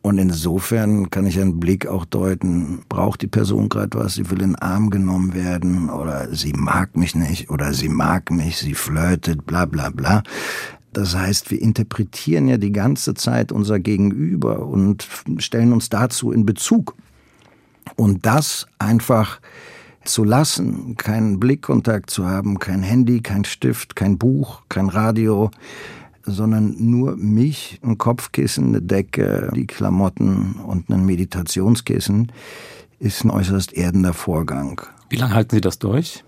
Und 0.02 0.18
insofern 0.18 1.10
kann 1.10 1.26
ich 1.26 1.40
einen 1.40 1.60
Blick 1.60 1.88
auch 1.88 2.06
deuten, 2.06 2.84
braucht 2.88 3.22
die 3.22 3.28
Person 3.28 3.68
gerade 3.68 4.00
was, 4.00 4.14
sie 4.14 4.30
will 4.30 4.42
in 4.42 4.52
den 4.52 4.56
Arm 4.56 4.90
genommen 4.92 5.34
werden 5.34 5.90
oder 5.90 6.34
sie 6.34 6.54
mag 6.54 6.96
mich 6.96 7.16
nicht 7.16 7.50
oder 7.50 7.74
sie 7.74 7.90
mag 7.90 8.32
mich, 8.32 8.58
sie 8.58 8.76
flirtet, 8.76 9.46
bla 9.46 9.66
bla 9.66 9.90
bla. 9.90 10.24
Das 10.94 11.16
heißt, 11.16 11.52
wir 11.52 11.62
interpretieren 11.62 12.48
ja 12.48 12.58
die 12.58 12.72
ganze 12.72 13.14
Zeit 13.14 13.52
unser 13.52 13.80
Gegenüber 13.80 14.66
und 14.66 15.08
stellen 15.38 15.74
uns 15.74 15.90
dazu 15.90 16.32
in 16.32 16.46
Bezug. 16.46 16.96
Und 17.96 18.26
das 18.26 18.68
einfach 18.80 19.40
zu 20.04 20.24
lassen, 20.24 20.96
keinen 20.98 21.40
Blickkontakt 21.40 22.10
zu 22.10 22.26
haben, 22.26 22.60
kein 22.60 22.82
Handy, 22.82 23.22
kein 23.22 23.46
Stift, 23.46 23.96
kein 23.96 24.18
Buch, 24.18 24.62
kein 24.70 24.90
Radio, 24.90 25.52
sondern 26.24 26.76
nur 26.80 27.16
mich, 27.16 27.80
ein 27.84 27.98
Kopfkissen, 27.98 28.70
eine 28.70 28.82
Decke, 28.82 29.52
die 29.56 29.68
Klamotten 29.68 30.54
und 30.66 30.90
ein 30.90 31.06
Meditationskissen, 31.06 32.32
ist 33.00 33.24
ein 33.24 33.32
äußerst 33.32 33.74
erdender 33.74 34.14
Vorgang. 34.14 34.82
Wie 35.10 35.18
lange 35.18 35.34
halten 35.34 35.56
Sie 35.56 35.62
das 35.62 35.80
durch? 35.80 36.24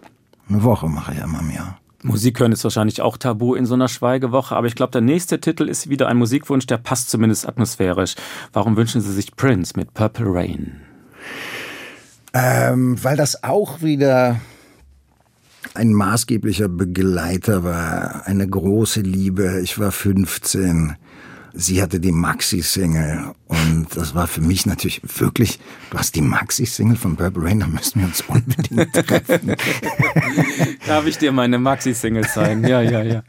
Eine 0.48 0.64
Woche 0.64 0.88
mache 0.88 1.14
ich 1.14 1.24
einmal 1.24 1.42
im 1.42 1.52
Jahr. 1.52 1.81
Musik 2.04 2.40
hören 2.40 2.52
ist 2.52 2.64
wahrscheinlich 2.64 3.02
auch 3.02 3.18
tabu 3.18 3.54
in 3.54 3.66
so 3.66 3.76
einer 3.76 3.88
Schweigewoche, 3.88 4.56
aber 4.56 4.68
ich 4.68 4.76
glaube, 4.76 4.92
der 4.92 5.02
nächste 5.02 5.40
Titel 5.40 5.68
ist 5.68 5.90
wieder 5.90 6.08
ein 6.08 6.18
Musikwunsch, 6.18 6.66
der 6.66 6.78
passt 6.78 7.10
zumindest 7.10 7.48
atmosphärisch. 7.48 8.16
Warum 8.54 8.76
wünschen 8.76 9.02
Sie 9.02 9.14
sich 9.14 9.36
Prince 9.36 9.74
mit 9.76 9.94
Purple 9.94 10.28
Rain? 10.28 10.82
Ähm, 12.34 13.04
weil 13.04 13.18
das 13.18 13.44
auch 13.44 13.82
wieder 13.82 14.40
ein 15.74 15.94
maßgeblicher 15.94 16.70
Begleiter 16.70 17.64
war, 17.64 18.26
eine 18.26 18.48
große 18.48 19.02
Liebe. 19.02 19.62
Ich 19.62 19.80
war 19.80 19.92
15 19.92 20.96
sie 21.54 21.82
hatte 21.82 22.00
die 22.00 22.12
Maxi-Single 22.12 23.34
und 23.48 23.88
das 23.96 24.16
war 24.16 24.28
für 24.28 24.42
mich 24.42 24.66
natürlich 24.66 25.02
wirklich, 25.20 25.60
du 25.90 25.98
hast 25.98 26.16
die 26.16 26.22
Maxi-Single 26.22 26.96
von 26.98 27.16
Purple 27.16 27.44
Rain, 27.44 27.60
da 27.60 27.68
müssen 27.68 28.00
wir 28.00 28.08
uns 28.08 28.22
unbedingt 28.28 28.94
treffen. 28.94 29.56
Darf 30.88 31.06
ich 31.06 31.18
dir 31.18 31.32
meine 31.32 31.60
Maxi-Single 31.60 32.26
sein? 32.28 32.64
Ja, 32.64 32.82
ja, 32.82 33.02
ja. 33.02 33.24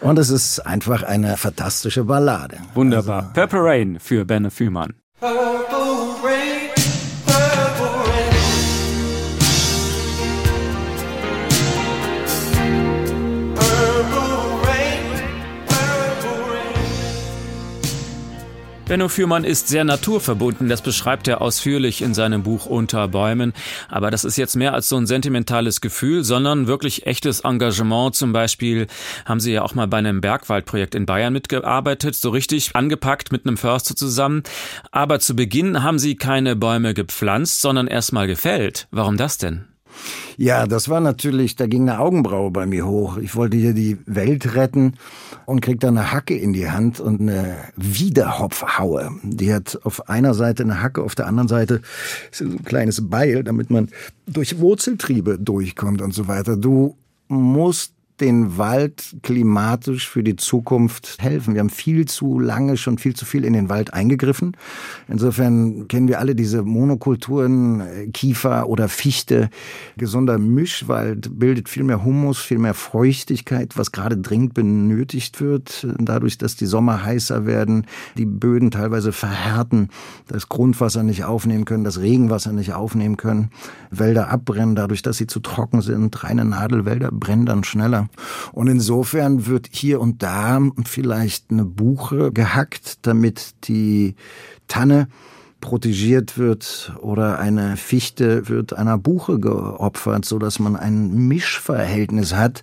Und 0.00 0.18
es 0.18 0.30
ist 0.30 0.60
einfach 0.60 1.02
eine 1.02 1.36
fantastische 1.36 2.04
Ballade. 2.04 2.58
Wunderbar. 2.74 3.22
Also, 3.22 3.32
Purple 3.32 3.60
Rain 3.62 3.98
für 4.00 4.24
Benne 4.24 4.50
Fühmann. 4.50 4.94
Benno 18.86 19.08
Fürmann 19.08 19.42
ist 19.42 19.66
sehr 19.66 19.82
naturverbunden, 19.82 20.68
das 20.68 20.80
beschreibt 20.80 21.26
er 21.26 21.42
ausführlich 21.42 22.02
in 22.02 22.14
seinem 22.14 22.44
Buch 22.44 22.66
Unter 22.66 23.08
Bäumen. 23.08 23.52
Aber 23.88 24.12
das 24.12 24.24
ist 24.24 24.36
jetzt 24.36 24.54
mehr 24.54 24.74
als 24.74 24.88
so 24.88 24.96
ein 24.96 25.08
sentimentales 25.08 25.80
Gefühl, 25.80 26.22
sondern 26.22 26.68
wirklich 26.68 27.04
echtes 27.04 27.40
Engagement. 27.40 28.14
Zum 28.14 28.32
Beispiel 28.32 28.86
haben 29.24 29.40
Sie 29.40 29.52
ja 29.52 29.62
auch 29.62 29.74
mal 29.74 29.88
bei 29.88 29.96
einem 29.98 30.20
Bergwaldprojekt 30.20 30.94
in 30.94 31.04
Bayern 31.04 31.32
mitgearbeitet, 31.32 32.14
so 32.14 32.30
richtig 32.30 32.76
angepackt 32.76 33.32
mit 33.32 33.44
einem 33.44 33.56
Förster 33.56 33.96
zusammen. 33.96 34.44
Aber 34.92 35.18
zu 35.18 35.34
Beginn 35.34 35.82
haben 35.82 35.98
Sie 35.98 36.14
keine 36.14 36.54
Bäume 36.54 36.94
gepflanzt, 36.94 37.62
sondern 37.62 37.88
erst 37.88 38.12
mal 38.12 38.28
gefällt. 38.28 38.86
Warum 38.92 39.16
das 39.16 39.36
denn? 39.36 39.64
Ja, 40.36 40.66
das 40.66 40.88
war 40.88 41.00
natürlich, 41.00 41.56
da 41.56 41.66
ging 41.66 41.88
eine 41.88 41.98
Augenbraue 41.98 42.50
bei 42.50 42.66
mir 42.66 42.86
hoch. 42.86 43.16
Ich 43.16 43.34
wollte 43.36 43.56
hier 43.56 43.72
die 43.72 43.98
Welt 44.06 44.54
retten 44.54 44.94
und 45.46 45.60
krieg 45.60 45.80
da 45.80 45.88
eine 45.88 46.12
Hacke 46.12 46.36
in 46.36 46.52
die 46.52 46.70
Hand 46.70 47.00
und 47.00 47.20
eine 47.20 47.56
Wiederhopfhaue. 47.76 49.12
Die 49.22 49.52
hat 49.52 49.78
auf 49.84 50.08
einer 50.08 50.34
Seite 50.34 50.62
eine 50.62 50.82
Hacke, 50.82 51.02
auf 51.02 51.14
der 51.14 51.26
anderen 51.26 51.48
Seite 51.48 51.80
so 52.30 52.44
ein 52.44 52.64
kleines 52.64 53.08
Beil, 53.08 53.44
damit 53.44 53.70
man 53.70 53.88
durch 54.26 54.58
Wurzeltriebe 54.58 55.38
durchkommt 55.38 56.02
und 56.02 56.12
so 56.12 56.28
weiter. 56.28 56.56
Du 56.56 56.96
musst 57.28 57.95
den 58.20 58.58
Wald 58.58 59.16
klimatisch 59.22 60.08
für 60.08 60.22
die 60.22 60.36
Zukunft 60.36 61.16
helfen. 61.20 61.54
Wir 61.54 61.60
haben 61.60 61.70
viel 61.70 62.06
zu 62.06 62.38
lange 62.38 62.76
schon 62.76 62.98
viel 62.98 63.14
zu 63.14 63.24
viel 63.24 63.44
in 63.44 63.52
den 63.52 63.68
Wald 63.68 63.92
eingegriffen. 63.92 64.56
Insofern 65.08 65.88
kennen 65.88 66.08
wir 66.08 66.20
alle 66.20 66.34
diese 66.34 66.62
Monokulturen, 66.62 67.80
äh, 67.80 68.06
Kiefer 68.08 68.68
oder 68.68 68.88
Fichte. 68.88 69.50
Gesunder 69.96 70.38
Mischwald 70.38 71.38
bildet 71.38 71.68
viel 71.68 71.84
mehr 71.84 72.04
Humus, 72.04 72.38
viel 72.38 72.58
mehr 72.58 72.74
Feuchtigkeit, 72.74 73.76
was 73.76 73.92
gerade 73.92 74.16
dringend 74.16 74.54
benötigt 74.54 75.40
wird. 75.40 75.86
Dadurch, 75.98 76.38
dass 76.38 76.56
die 76.56 76.66
Sommer 76.66 77.04
heißer 77.04 77.46
werden, 77.46 77.86
die 78.16 78.26
Böden 78.26 78.70
teilweise 78.70 79.12
verhärten, 79.12 79.88
das 80.28 80.48
Grundwasser 80.48 81.02
nicht 81.02 81.24
aufnehmen 81.24 81.64
können, 81.64 81.84
das 81.84 82.00
Regenwasser 82.00 82.52
nicht 82.52 82.72
aufnehmen 82.72 83.16
können, 83.16 83.50
Wälder 83.90 84.30
abbrennen, 84.30 84.74
dadurch, 84.74 85.02
dass 85.02 85.16
sie 85.16 85.26
zu 85.26 85.40
trocken 85.40 85.82
sind. 85.82 86.24
Reine 86.24 86.44
Nadelwälder 86.44 87.10
brennen 87.10 87.46
dann 87.46 87.64
schneller. 87.64 88.05
Und 88.52 88.68
insofern 88.68 89.46
wird 89.46 89.68
hier 89.70 90.00
und 90.00 90.22
da 90.22 90.60
vielleicht 90.84 91.50
eine 91.50 91.64
Buche 91.64 92.32
gehackt, 92.32 93.06
damit 93.06 93.54
die 93.68 94.14
Tanne 94.68 95.08
protegiert 95.60 96.38
wird 96.38 96.92
oder 97.00 97.38
eine 97.38 97.76
Fichte 97.76 98.48
wird 98.48 98.72
einer 98.72 98.98
Buche 98.98 99.40
geopfert, 99.40 100.24
so 100.24 100.38
dass 100.38 100.58
man 100.58 100.76
ein 100.76 101.28
Mischverhältnis 101.28 102.34
hat 102.34 102.62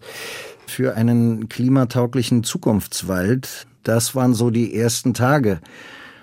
für 0.68 0.96
einen 0.96 1.50
klimatauglichen 1.50 2.44
Zukunftswald. 2.44 3.68
Das 3.84 4.16
waren 4.16 4.34
so 4.34 4.50
die 4.50 4.76
ersten 4.76 5.14
Tage. 5.14 5.60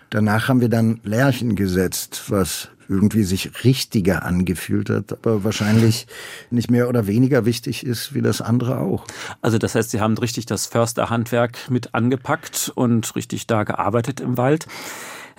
Danach 0.09 0.49
haben 0.49 0.61
wir 0.61 0.71
dann 0.71 1.01
Lärchen 1.05 1.55
gesetzt, 1.55 2.25
was 2.29 2.69
irgendwie 2.91 3.23
sich 3.23 3.65
richtiger 3.65 4.25
angefühlt 4.25 4.91
hat, 4.91 5.13
aber 5.13 5.45
wahrscheinlich 5.45 6.07
nicht 6.51 6.71
mehr 6.71 6.89
oder 6.89 7.07
weniger 7.07 7.47
wichtig 7.47 7.87
ist 7.87 8.15
wie 8.15 8.21
das 8.21 8.43
andere 8.43 8.79
auch. 8.79 9.07
Also 9.41 9.59
das 9.59 9.75
heißt, 9.75 9.91
Sie 9.91 10.01
haben 10.01 10.19
richtig 10.19 10.47
das 10.47 10.67
Försterhandwerk 10.67 11.71
mit 11.71 11.95
angepackt 11.95 12.73
und 12.75 13.15
richtig 13.15 13.47
da 13.47 13.63
gearbeitet 13.63 14.21
im 14.21 14.37
Wald. 14.37 14.67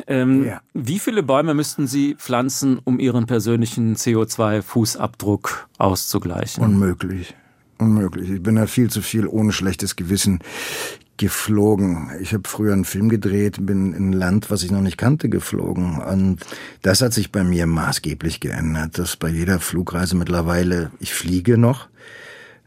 Ähm, 0.08 0.46
ja. 0.46 0.62
Wie 0.74 1.00
viele 1.00 1.24
Bäume 1.24 1.54
müssten 1.54 1.86
Sie 1.88 2.16
pflanzen, 2.16 2.80
um 2.84 3.00
Ihren 3.00 3.26
persönlichen 3.26 3.96
CO2-Fußabdruck 3.96 5.68
auszugleichen? 5.78 6.64
Unmöglich. 6.64 7.36
Unmöglich. 7.78 8.30
Ich 8.30 8.42
bin 8.42 8.56
da 8.56 8.68
viel 8.68 8.90
zu 8.90 9.02
viel 9.02 9.28
ohne 9.28 9.52
schlechtes 9.52 9.96
Gewissen 9.96 10.40
geflogen. 11.22 12.10
Ich 12.20 12.34
habe 12.34 12.50
früher 12.50 12.74
einen 12.74 12.84
Film 12.84 13.08
gedreht, 13.08 13.64
bin 13.64 13.94
in 13.94 14.10
ein 14.10 14.14
Land, 14.14 14.50
was 14.50 14.64
ich 14.64 14.72
noch 14.72 14.82
nicht 14.82 14.98
kannte, 14.98 15.30
geflogen. 15.30 16.00
Und 16.00 16.40
das 16.82 17.02
hat 17.02 17.14
sich 17.14 17.32
bei 17.32 17.44
mir 17.44 17.68
maßgeblich 17.68 18.40
geändert, 18.40 18.98
dass 18.98 19.18
bei 19.18 19.30
jeder 19.30 19.60
Flugreise 19.60 20.16
mittlerweile, 20.16 20.90
ich 21.00 21.14
fliege 21.14 21.60
noch, 21.60 21.90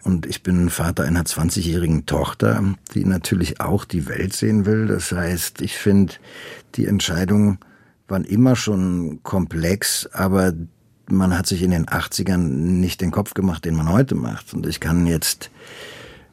und 0.05 0.27
ich 0.27 0.45
bin 0.45 0.71
Vater 0.71 1.03
einer 1.03 1.25
20-jährigen 1.25 2.07
Tochter, 2.07 2.63
die 2.95 3.05
natürlich 3.05 3.61
auch 3.61 3.85
die 3.85 4.07
Welt 4.07 4.35
sehen 4.35 4.67
will. 4.67 4.87
Das 4.87 5.11
heißt, 5.11 5.61
ich 5.61 5.77
finde, 5.77 6.13
die 6.77 6.87
Entscheidungen 6.87 7.59
waren 8.07 8.25
immer 8.25 8.55
schon 8.55 9.21
komplex, 9.25 10.09
aber 10.13 10.53
man 11.11 11.37
hat 11.37 11.47
sich 11.49 11.63
in 11.63 11.73
den 11.73 11.87
80ern 11.87 12.37
nicht 12.37 13.01
den 13.01 13.11
Kopf 13.11 13.35
gemacht, 13.35 13.65
den 13.65 13.75
man 13.75 13.91
heute 13.91 14.15
macht. 14.15 14.55
Und 14.55 14.67
ich 14.67 14.79
kann 14.79 15.07
jetzt 15.07 15.51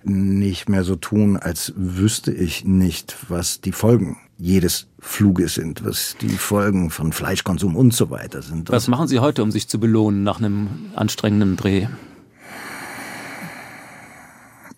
nicht 0.04 0.70
mehr 0.70 0.84
so 0.84 0.96
tun, 0.96 1.38
als 1.38 1.74
wüsste 1.76 2.32
ich 2.32 2.66
nicht, 2.66 3.18
was 3.30 3.62
die 3.62 3.72
Folgen 3.72 4.18
jedes 4.38 4.88
Fluges 5.00 5.56
sind, 5.56 5.86
was 5.86 6.16
die 6.20 6.30
Folgen 6.30 6.90
von 6.90 7.14
Fleischkonsum 7.14 7.76
und 7.76 7.94
so 7.94 8.10
weiter 8.10 8.42
sind. 8.42 8.70
Was 8.72 8.88
machen 8.88 9.08
Sie 9.08 9.20
heute, 9.20 9.44
um 9.44 9.52
sich 9.52 9.68
zu 9.68 9.80
belohnen 9.80 10.24
nach 10.24 10.40
einem 10.40 10.70
anstrengenden 10.96 11.58
Dreh? 11.58 11.88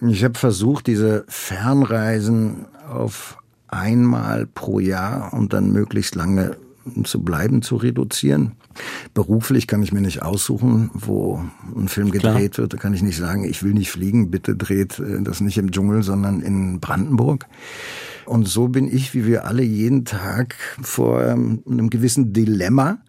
Ich 0.02 0.24
habe 0.24 0.38
versucht, 0.38 0.88
diese 0.88 1.24
Fernreisen 1.30 2.66
auf 2.90 3.38
einmal 3.70 4.48
pro 4.48 4.80
Jahr 4.80 5.34
und 5.34 5.54
dann 5.54 5.72
möglichst 5.72 6.16
lange 6.16 6.58
zu 7.06 7.24
bleiben 7.24 7.62
zu 7.62 7.78
reduzieren. 7.78 8.54
Beruflich 9.14 9.68
kann 9.68 9.84
ich 9.84 9.92
mir 9.92 10.02
nicht 10.02 10.22
aussuchen, 10.22 10.90
wo 10.94 11.44
ein 11.76 11.88
Film 11.88 12.12
gedreht 12.12 12.54
Klar. 12.54 12.62
wird. 12.62 12.74
Da 12.74 12.78
kann 12.78 12.94
ich 12.94 13.02
nicht 13.02 13.18
sagen, 13.18 13.44
ich 13.44 13.64
will 13.64 13.74
nicht 13.74 13.92
fliegen, 13.92 14.32
bitte 14.32 14.56
dreht 14.56 15.00
äh, 15.00 15.22
das 15.22 15.42
nicht 15.42 15.58
im 15.58 15.72
Dschungel, 15.72 16.04
sondern 16.04 16.42
in 16.42 16.80
Brandenburg. 16.80 17.46
Und 18.26 18.48
so 18.48 18.68
bin 18.68 18.94
ich, 18.94 19.14
wie 19.14 19.26
wir 19.26 19.46
alle, 19.46 19.64
jeden 19.64 20.06
Tag 20.06 20.56
vor 20.82 21.24
ähm, 21.24 21.64
einem 21.70 21.90
gewissen 21.90 22.34
Dilemma. 22.34 23.00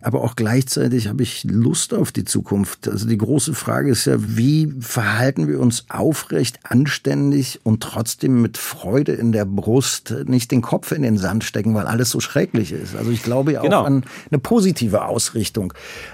Aber 0.00 0.22
auch 0.22 0.36
gleichzeitig 0.36 1.08
habe 1.08 1.22
ich 1.22 1.44
Lust 1.44 1.94
auf 1.94 2.12
die 2.12 2.24
Zukunft. 2.24 2.88
Also 2.88 3.06
die 3.06 3.18
große 3.18 3.54
Frage 3.54 3.90
ist 3.90 4.04
ja, 4.04 4.16
wie 4.18 4.72
verhalten 4.80 5.48
wir 5.48 5.60
uns 5.60 5.86
aufrecht, 5.88 6.60
anständig 6.64 7.60
und 7.62 7.82
trotzdem 7.82 8.42
mit 8.42 8.58
Freude 8.58 9.12
in 9.12 9.32
der 9.32 9.44
Brust 9.44 10.14
nicht 10.26 10.50
den 10.50 10.62
Kopf 10.62 10.92
in 10.92 11.02
den 11.02 11.18
Sand 11.18 11.44
stecken, 11.44 11.74
weil 11.74 11.86
alles 11.86 12.10
so 12.10 12.20
schrecklich 12.20 12.72
ist. 12.72 12.96
Also 12.96 13.10
ich 13.10 13.22
glaube 13.22 13.52
ja 13.52 13.60
auch 13.60 13.64
genau. 13.64 13.84
an 13.84 14.04
eine 14.30 14.38
positive 14.38 15.04
Ausrichtung. 15.04 15.72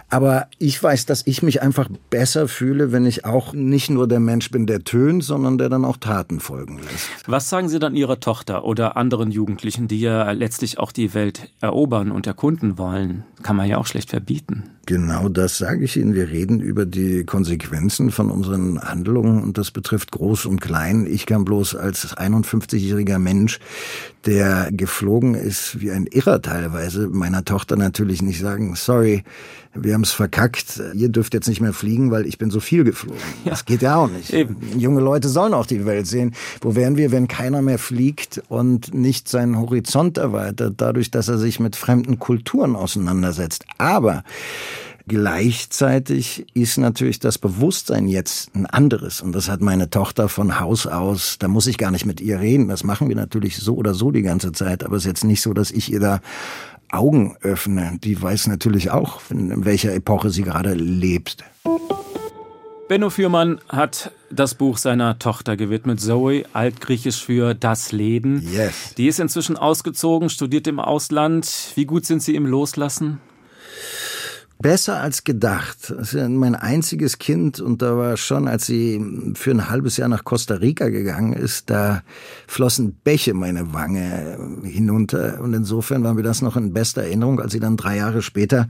Aber 0.08 0.48
ich 0.58 0.82
weiß, 0.82 1.06
dass 1.06 1.26
ich 1.26 1.42
mich 1.42 1.62
einfach 1.62 1.88
besser 2.10 2.48
fühle, 2.48 2.92
wenn 2.92 3.06
ich 3.06 3.24
auch 3.24 3.52
nicht 3.52 3.90
nur 3.90 4.08
der 4.08 4.20
Mensch 4.20 4.50
bin, 4.50 4.66
der 4.66 4.84
tönt, 4.84 5.24
sondern 5.24 5.58
der 5.58 5.68
dann 5.68 5.84
auch 5.84 5.96
Taten 5.96 6.40
folgen 6.40 6.78
lässt. 6.78 7.08
Was 7.26 7.48
sagen 7.48 7.68
Sie 7.68 7.78
dann 7.78 7.94
Ihrer 7.94 8.20
Tochter? 8.20 8.49
Tochter 8.50 8.64
oder 8.64 8.96
anderen 8.96 9.30
Jugendlichen, 9.30 9.86
die 9.86 10.00
ja 10.00 10.30
letztlich 10.32 10.78
auch 10.78 10.92
die 10.92 11.14
Welt 11.14 11.52
erobern 11.60 12.10
und 12.10 12.26
erkunden 12.26 12.78
wollen, 12.78 13.24
kann 13.42 13.56
man 13.56 13.68
ja 13.68 13.78
auch 13.78 13.86
schlecht 13.86 14.10
verbieten. 14.10 14.70
Genau 14.86 15.28
das 15.28 15.58
sage 15.58 15.84
ich 15.84 15.96
Ihnen. 15.96 16.14
Wir 16.14 16.28
reden 16.28 16.60
über 16.60 16.86
die 16.86 17.24
Konsequenzen 17.24 18.10
von 18.10 18.30
unseren 18.30 18.80
Handlungen 18.80 19.42
und 19.42 19.58
das 19.58 19.70
betrifft 19.70 20.10
Groß 20.10 20.46
und 20.46 20.60
Klein. 20.60 21.06
Ich 21.06 21.26
kann 21.26 21.44
bloß 21.44 21.76
als 21.76 22.16
51-jähriger 22.16 23.18
Mensch, 23.18 23.60
der 24.26 24.70
geflogen 24.72 25.34
ist 25.34 25.80
wie 25.80 25.90
ein 25.92 26.06
Irrer 26.06 26.42
teilweise, 26.42 27.08
meiner 27.08 27.44
Tochter 27.44 27.76
natürlich 27.76 28.20
nicht 28.20 28.40
sagen, 28.40 28.74
sorry, 28.74 29.22
wir 29.72 29.94
haben 29.94 30.02
es 30.02 30.10
verkackt, 30.10 30.82
ihr 30.94 31.08
dürft 31.08 31.32
jetzt 31.32 31.46
nicht 31.46 31.60
mehr 31.60 31.72
fliegen, 31.72 32.10
weil 32.10 32.26
ich 32.26 32.38
bin 32.38 32.50
so 32.50 32.58
viel 32.58 32.82
geflogen. 32.82 33.20
Ja. 33.44 33.50
Das 33.50 33.64
geht 33.64 33.82
ja 33.82 33.94
auch 33.96 34.10
nicht. 34.10 34.32
Eben. 34.32 34.56
Junge 34.78 35.00
Leute 35.00 35.28
sollen 35.28 35.54
auch 35.54 35.66
die 35.66 35.86
Welt 35.86 36.08
sehen. 36.08 36.34
Wo 36.60 36.74
wären 36.74 36.96
wir, 36.96 37.12
wenn 37.12 37.28
keiner 37.28 37.62
mehr 37.62 37.78
fliegt 37.78 38.42
und 38.48 38.92
nicht 38.92 39.28
seinen 39.28 39.56
Horizont 39.58 40.18
erweitert, 40.18 40.74
dadurch, 40.78 41.12
dass 41.12 41.28
er 41.28 41.38
sich 41.38 41.60
mit 41.60 41.76
fremden 41.76 42.18
Kulturen 42.18 42.74
auseinandersetzt? 42.74 43.64
Aber 43.78 44.24
Gleichzeitig 45.10 46.46
ist 46.54 46.78
natürlich 46.78 47.18
das 47.18 47.36
Bewusstsein 47.36 48.06
jetzt 48.06 48.54
ein 48.54 48.64
anderes. 48.66 49.20
Und 49.20 49.32
das 49.32 49.48
hat 49.48 49.60
meine 49.60 49.90
Tochter 49.90 50.28
von 50.28 50.60
Haus 50.60 50.86
aus. 50.86 51.36
Da 51.40 51.48
muss 51.48 51.66
ich 51.66 51.78
gar 51.78 51.90
nicht 51.90 52.06
mit 52.06 52.20
ihr 52.20 52.38
reden. 52.38 52.68
Das 52.68 52.84
machen 52.84 53.08
wir 53.08 53.16
natürlich 53.16 53.56
so 53.56 53.74
oder 53.74 53.92
so 53.92 54.12
die 54.12 54.22
ganze 54.22 54.52
Zeit. 54.52 54.84
Aber 54.84 54.94
es 54.94 55.02
ist 55.02 55.08
jetzt 55.08 55.24
nicht 55.24 55.42
so, 55.42 55.52
dass 55.52 55.72
ich 55.72 55.92
ihr 55.92 55.98
da 55.98 56.20
Augen 56.92 57.36
öffne. 57.40 57.98
Die 58.04 58.22
weiß 58.22 58.46
natürlich 58.46 58.92
auch, 58.92 59.20
in 59.30 59.64
welcher 59.64 59.92
Epoche 59.92 60.30
sie 60.30 60.44
gerade 60.44 60.74
lebt. 60.74 61.38
Benno 62.86 63.10
Fürmann 63.10 63.60
hat 63.68 64.12
das 64.30 64.54
Buch 64.54 64.78
seiner 64.78 65.18
Tochter 65.18 65.56
gewidmet, 65.56 66.00
Zoe, 66.00 66.44
altgriechisch 66.52 67.24
für 67.24 67.54
das 67.54 67.90
Leben. 67.90 68.48
Yes. 68.52 68.94
Die 68.96 69.08
ist 69.08 69.18
inzwischen 69.18 69.56
ausgezogen, 69.56 70.30
studiert 70.30 70.68
im 70.68 70.78
Ausland. 70.78 71.72
Wie 71.74 71.84
gut 71.84 72.06
sind 72.06 72.22
Sie 72.22 72.36
im 72.36 72.46
Loslassen? 72.46 73.18
Besser 74.62 75.00
als 75.00 75.24
gedacht. 75.24 75.94
Mein 76.12 76.54
einziges 76.54 77.16
Kind 77.16 77.60
und 77.60 77.80
da 77.80 77.96
war 77.96 78.18
schon, 78.18 78.46
als 78.46 78.66
sie 78.66 79.02
für 79.34 79.52
ein 79.52 79.70
halbes 79.70 79.96
Jahr 79.96 80.10
nach 80.10 80.24
Costa 80.24 80.56
Rica 80.56 80.90
gegangen 80.90 81.32
ist, 81.32 81.70
da 81.70 82.02
flossen 82.46 82.92
Bäche 83.02 83.32
meine 83.32 83.72
Wange 83.72 84.60
hinunter 84.62 85.40
und 85.40 85.54
insofern 85.54 86.04
war 86.04 86.12
mir 86.12 86.22
das 86.22 86.42
noch 86.42 86.58
in 86.58 86.74
bester 86.74 87.04
Erinnerung, 87.04 87.40
als 87.40 87.52
sie 87.52 87.60
dann 87.60 87.78
drei 87.78 87.96
Jahre 87.96 88.20
später 88.20 88.68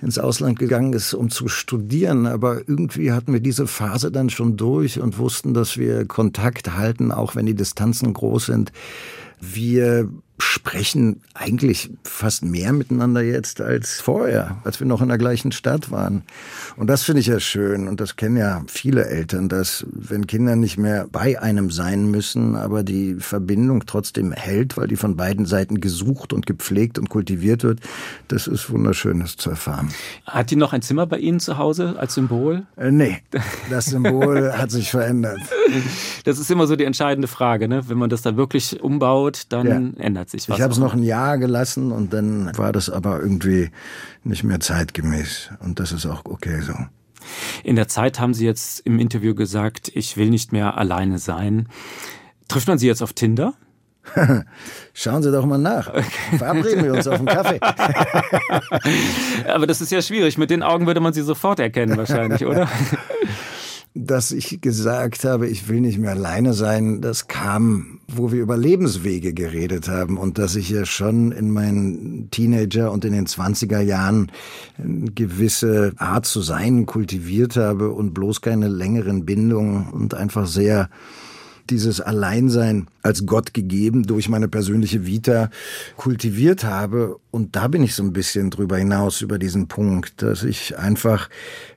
ins 0.00 0.18
Ausland 0.18 0.58
gegangen 0.58 0.94
ist, 0.94 1.12
um 1.12 1.28
zu 1.28 1.48
studieren. 1.48 2.26
Aber 2.26 2.66
irgendwie 2.66 3.12
hatten 3.12 3.34
wir 3.34 3.40
diese 3.40 3.66
Phase 3.66 4.10
dann 4.10 4.30
schon 4.30 4.56
durch 4.56 5.00
und 5.00 5.18
wussten, 5.18 5.52
dass 5.52 5.76
wir 5.76 6.06
Kontakt 6.06 6.76
halten, 6.78 7.12
auch 7.12 7.36
wenn 7.36 7.44
die 7.44 7.54
Distanzen 7.54 8.14
groß 8.14 8.46
sind. 8.46 8.72
Wir 9.38 10.08
sprechen 10.38 11.22
eigentlich 11.34 11.90
fast 12.04 12.44
mehr 12.44 12.72
miteinander 12.72 13.22
jetzt 13.22 13.60
als 13.60 14.00
vorher, 14.00 14.58
als 14.64 14.80
wir 14.80 14.86
noch 14.86 15.00
in 15.00 15.08
der 15.08 15.18
gleichen 15.18 15.52
Stadt 15.52 15.90
waren. 15.90 16.24
Und 16.76 16.88
das 16.88 17.04
finde 17.04 17.20
ich 17.20 17.26
ja 17.26 17.40
schön. 17.40 17.88
Und 17.88 18.00
das 18.00 18.16
kennen 18.16 18.36
ja 18.36 18.62
viele 18.66 19.06
Eltern, 19.06 19.48
dass 19.48 19.86
wenn 19.90 20.26
Kinder 20.26 20.56
nicht 20.56 20.76
mehr 20.76 21.06
bei 21.10 21.40
einem 21.40 21.70
sein 21.70 22.10
müssen, 22.10 22.54
aber 22.54 22.82
die 22.82 23.14
Verbindung 23.14 23.86
trotzdem 23.86 24.32
hält, 24.32 24.76
weil 24.76 24.88
die 24.88 24.96
von 24.96 25.16
beiden 25.16 25.46
Seiten 25.46 25.80
gesucht 25.80 26.32
und 26.32 26.46
gepflegt 26.46 26.98
und 26.98 27.08
kultiviert 27.08 27.62
wird, 27.62 27.80
das 28.28 28.46
ist 28.46 28.70
wunderschönes 28.70 29.36
zu 29.36 29.50
erfahren. 29.50 29.90
Hat 30.26 30.50
die 30.50 30.56
noch 30.56 30.72
ein 30.72 30.82
Zimmer 30.82 31.06
bei 31.06 31.18
Ihnen 31.18 31.40
zu 31.40 31.56
Hause 31.56 31.96
als 31.98 32.14
Symbol? 32.14 32.66
Äh, 32.76 32.90
nee, 32.90 33.18
das 33.70 33.86
Symbol 33.86 34.52
hat 34.56 34.70
sich 34.70 34.90
verändert. 34.90 35.40
Das 36.24 36.38
ist 36.38 36.50
immer 36.50 36.66
so 36.66 36.76
die 36.76 36.84
entscheidende 36.84 37.28
Frage, 37.28 37.68
ne? 37.68 37.88
Wenn 37.88 37.98
man 37.98 38.10
das 38.10 38.22
dann 38.22 38.36
wirklich 38.36 38.82
umbaut, 38.82 39.44
dann 39.48 39.66
ja. 39.66 40.04
ändert 40.04 40.25
sich 40.30 40.48
was. 40.48 40.56
Ich 40.56 40.62
habe 40.62 40.72
es 40.72 40.78
noch 40.78 40.94
ein 40.94 41.02
Jahr 41.02 41.38
gelassen 41.38 41.92
und 41.92 42.12
dann 42.12 42.56
war 42.56 42.72
das 42.72 42.90
aber 42.90 43.20
irgendwie 43.20 43.70
nicht 44.24 44.44
mehr 44.44 44.60
zeitgemäß. 44.60 45.50
Und 45.60 45.80
das 45.80 45.92
ist 45.92 46.06
auch 46.06 46.24
okay 46.24 46.60
so. 46.60 46.74
In 47.64 47.76
der 47.76 47.88
Zeit 47.88 48.20
haben 48.20 48.34
Sie 48.34 48.44
jetzt 48.44 48.80
im 48.80 48.98
Interview 48.98 49.34
gesagt, 49.34 49.90
ich 49.94 50.16
will 50.16 50.30
nicht 50.30 50.52
mehr 50.52 50.76
alleine 50.76 51.18
sein. 51.18 51.68
Trifft 52.48 52.68
man 52.68 52.78
Sie 52.78 52.86
jetzt 52.86 53.02
auf 53.02 53.12
Tinder? 53.12 53.54
Schauen 54.94 55.22
Sie 55.22 55.32
doch 55.32 55.44
mal 55.46 55.58
nach. 55.58 55.92
Verabreden 56.38 56.84
wir 56.84 56.94
uns 56.94 57.06
auf 57.06 57.18
einen 57.18 57.26
Kaffee. 57.26 57.58
Aber 59.48 59.66
das 59.66 59.80
ist 59.80 59.90
ja 59.90 60.00
schwierig. 60.00 60.38
Mit 60.38 60.50
den 60.50 60.62
Augen 60.62 60.86
würde 60.86 61.00
man 61.00 61.12
Sie 61.12 61.22
sofort 61.22 61.58
erkennen, 61.58 61.96
wahrscheinlich, 61.96 62.46
oder? 62.46 62.68
dass 63.96 64.30
ich 64.30 64.60
gesagt 64.60 65.24
habe, 65.24 65.48
ich 65.48 65.68
will 65.68 65.80
nicht 65.80 65.98
mehr 65.98 66.10
alleine 66.10 66.52
sein, 66.52 67.00
das 67.00 67.28
kam, 67.28 68.00
wo 68.08 68.30
wir 68.30 68.42
über 68.42 68.56
Lebenswege 68.56 69.32
geredet 69.32 69.88
haben 69.88 70.18
und 70.18 70.38
dass 70.38 70.54
ich 70.54 70.68
ja 70.68 70.84
schon 70.84 71.32
in 71.32 71.50
meinen 71.50 72.30
Teenager 72.30 72.92
und 72.92 73.04
in 73.06 73.14
den 73.14 73.26
20er 73.26 73.80
Jahren 73.80 74.30
eine 74.76 75.10
gewisse 75.12 75.94
Art 75.96 76.26
zu 76.26 76.42
sein 76.42 76.84
kultiviert 76.84 77.56
habe 77.56 77.90
und 77.90 78.12
bloß 78.12 78.42
keine 78.42 78.68
längeren 78.68 79.24
Bindungen 79.24 79.88
und 79.90 80.14
einfach 80.14 80.46
sehr 80.46 80.90
dieses 81.70 82.00
Alleinsein 82.00 82.88
als 83.02 83.26
Gott 83.26 83.54
gegeben 83.54 84.04
durch 84.04 84.28
meine 84.28 84.48
persönliche 84.48 85.06
Vita 85.06 85.50
kultiviert 85.96 86.64
habe. 86.64 87.18
Und 87.30 87.56
da 87.56 87.68
bin 87.68 87.82
ich 87.82 87.94
so 87.94 88.02
ein 88.02 88.12
bisschen 88.12 88.50
drüber 88.50 88.78
hinaus 88.78 89.20
über 89.20 89.38
diesen 89.38 89.68
Punkt, 89.68 90.22
dass 90.22 90.42
ich 90.42 90.78
einfach 90.78 91.28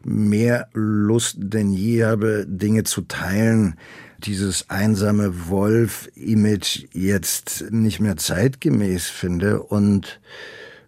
mehr 0.04 0.68
Lust 0.74 1.38
denn 1.40 1.72
je 1.72 2.06
habe, 2.06 2.46
Dinge 2.48 2.84
zu 2.84 3.02
teilen, 3.02 3.76
dieses 4.24 4.70
einsame 4.70 5.50
Wolf-Image 5.50 6.88
jetzt 6.92 7.72
nicht 7.72 8.00
mehr 8.00 8.18
zeitgemäß 8.18 9.08
finde 9.08 9.62
und 9.62 10.20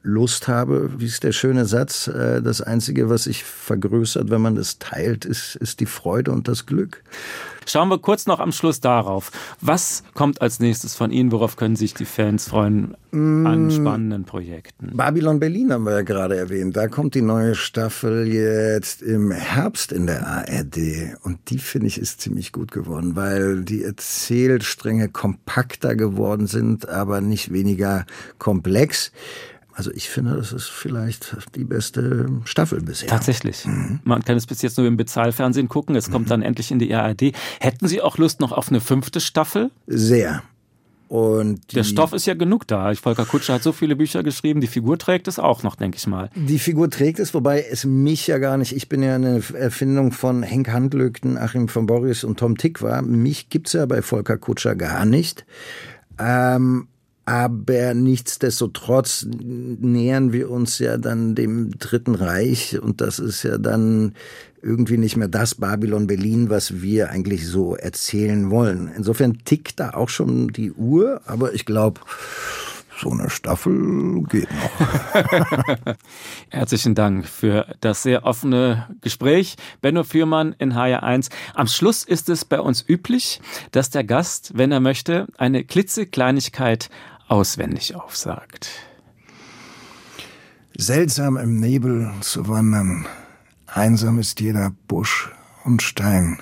Lust 0.03 0.47
habe, 0.47 0.91
wie 0.97 1.05
ist 1.05 1.23
der 1.23 1.31
schöne 1.31 1.65
Satz, 1.65 2.07
äh, 2.07 2.41
das 2.41 2.61
Einzige, 2.61 3.09
was 3.09 3.25
sich 3.25 3.43
vergrößert, 3.43 4.29
wenn 4.29 4.41
man 4.41 4.57
es 4.57 4.79
teilt, 4.79 5.25
ist, 5.25 5.55
ist 5.55 5.79
die 5.79 5.85
Freude 5.85 6.31
und 6.31 6.47
das 6.47 6.65
Glück. 6.65 7.03
Schauen 7.67 7.89
wir 7.89 7.99
kurz 7.99 8.25
noch 8.25 8.39
am 8.39 8.51
Schluss 8.51 8.79
darauf. 8.79 9.31
Was 9.61 10.03
kommt 10.15 10.41
als 10.41 10.59
nächstes 10.59 10.95
von 10.95 11.11
Ihnen? 11.11 11.31
Worauf 11.31 11.57
können 11.57 11.75
sich 11.75 11.93
die 11.93 12.05
Fans 12.05 12.49
freuen 12.49 12.97
an 13.11 13.67
mm. 13.67 13.71
spannenden 13.71 14.23
Projekten? 14.25 14.97
Babylon 14.97 15.39
Berlin 15.39 15.71
haben 15.71 15.83
wir 15.83 15.91
ja 15.91 16.01
gerade 16.01 16.37
erwähnt. 16.37 16.75
Da 16.75 16.87
kommt 16.87 17.13
die 17.13 17.21
neue 17.21 17.53
Staffel 17.53 18.27
jetzt 18.27 19.03
im 19.03 19.29
Herbst 19.29 19.91
in 19.91 20.07
der 20.07 20.25
ARD. 20.25 21.15
Und 21.21 21.51
die 21.51 21.59
finde 21.59 21.85
ich 21.87 21.99
ist 21.99 22.19
ziemlich 22.19 22.51
gut 22.51 22.71
geworden, 22.71 23.15
weil 23.15 23.63
die 23.63 23.83
Erzählstränge 23.83 25.09
kompakter 25.09 25.95
geworden 25.95 26.47
sind, 26.47 26.89
aber 26.89 27.21
nicht 27.21 27.53
weniger 27.53 28.07
komplex. 28.39 29.11
Also 29.73 29.91
ich 29.91 30.09
finde, 30.09 30.35
das 30.35 30.51
ist 30.51 30.69
vielleicht 30.69 31.35
die 31.55 31.63
beste 31.63 32.29
Staffel 32.45 32.81
bisher. 32.81 33.07
Tatsächlich. 33.07 33.65
Mhm. 33.65 33.99
Man 34.03 34.23
kann 34.23 34.37
es 34.37 34.45
bis 34.45 34.61
jetzt 34.61 34.77
nur 34.77 34.87
im 34.87 34.97
Bezahlfernsehen 34.97 35.69
gucken. 35.69 35.95
Es 35.95 36.11
kommt 36.11 36.25
mhm. 36.25 36.29
dann 36.29 36.41
endlich 36.41 36.71
in 36.71 36.79
die 36.79 36.93
ARD. 36.93 37.33
Hätten 37.59 37.87
Sie 37.87 38.01
auch 38.01 38.17
Lust 38.17 38.39
noch 38.41 38.51
auf 38.51 38.69
eine 38.69 38.81
fünfte 38.81 39.19
Staffel? 39.19 39.71
Sehr. 39.87 40.43
Und 41.11 41.75
der 41.75 41.83
Stoff 41.83 42.13
ist 42.13 42.25
ja 42.25 42.35
genug 42.35 42.65
da. 42.67 42.93
Volker 42.95 43.25
Kutscher 43.25 43.55
hat 43.55 43.63
so 43.63 43.73
viele 43.73 43.97
Bücher 43.97 44.23
geschrieben. 44.23 44.61
Die 44.61 44.67
Figur 44.67 44.97
trägt 44.97 45.27
es 45.27 45.39
auch 45.39 45.61
noch, 45.61 45.75
denke 45.75 45.97
ich 45.97 46.07
mal. 46.07 46.29
Die 46.35 46.57
Figur 46.57 46.89
trägt 46.89 47.19
es, 47.19 47.33
wobei 47.33 47.65
es 47.69 47.83
mich 47.83 48.27
ja 48.27 48.37
gar 48.37 48.55
nicht. 48.55 48.73
Ich 48.73 48.87
bin 48.87 49.03
ja 49.03 49.15
eine 49.15 49.43
Erfindung 49.53 50.13
von 50.13 50.41
Henk 50.41 50.69
Handlögten, 50.69 51.37
Achim 51.37 51.67
von 51.67 51.85
Boris 51.85 52.23
und 52.23 52.39
Tom 52.39 52.57
Tick 52.57 52.81
war. 52.81 53.01
Mich 53.01 53.49
gibt's 53.49 53.73
ja 53.73 53.85
bei 53.87 54.01
Volker 54.01 54.37
Kutscher 54.37 54.75
gar 54.77 55.03
nicht. 55.03 55.45
Ähm, 56.17 56.87
aber 57.25 57.93
nichtsdestotrotz 57.93 59.27
nähern 59.29 60.33
wir 60.33 60.49
uns 60.49 60.79
ja 60.79 60.97
dann 60.97 61.35
dem 61.35 61.77
Dritten 61.77 62.15
Reich 62.15 62.79
und 62.81 63.01
das 63.01 63.19
ist 63.19 63.43
ja 63.43 63.57
dann 63.57 64.13
irgendwie 64.61 64.97
nicht 64.97 65.17
mehr 65.17 65.27
das 65.27 65.55
Babylon 65.55 66.07
Berlin, 66.07 66.49
was 66.49 66.81
wir 66.81 67.09
eigentlich 67.09 67.47
so 67.47 67.75
erzählen 67.75 68.51
wollen. 68.51 68.91
Insofern 68.95 69.39
tickt 69.43 69.79
da 69.79 69.91
auch 69.91 70.09
schon 70.09 70.49
die 70.49 70.71
Uhr, 70.71 71.21
aber 71.25 71.53
ich 71.53 71.65
glaube, 71.65 72.01
so 73.01 73.09
eine 73.11 73.29
Staffel 73.29 74.21
geht 74.29 74.49
noch. 74.51 75.95
Herzlichen 76.49 76.93
Dank 76.93 77.27
für 77.27 77.65
das 77.81 78.03
sehr 78.03 78.25
offene 78.25 78.87
Gespräch. 79.01 79.55
Benno 79.81 80.03
Fürmann 80.03 80.53
in 80.59 80.73
HR1. 80.73 81.31
Am 81.55 81.67
Schluss 81.67 82.03
ist 82.03 82.29
es 82.29 82.45
bei 82.45 82.59
uns 82.59 82.85
üblich, 82.87 83.41
dass 83.71 83.89
der 83.89 84.03
Gast, 84.03 84.51
wenn 84.55 84.71
er 84.71 84.81
möchte, 84.81 85.25
eine 85.37 85.63
klitzekleinigkeit 85.63 86.89
auswendig 87.31 87.95
aufsagt. 87.95 88.69
Seltsam 90.77 91.37
im 91.37 91.59
Nebel 91.59 92.11
zu 92.19 92.47
wandern, 92.47 93.07
einsam 93.67 94.19
ist 94.19 94.41
jeder 94.41 94.71
Busch 94.87 95.31
und 95.63 95.81
Stein. 95.81 96.39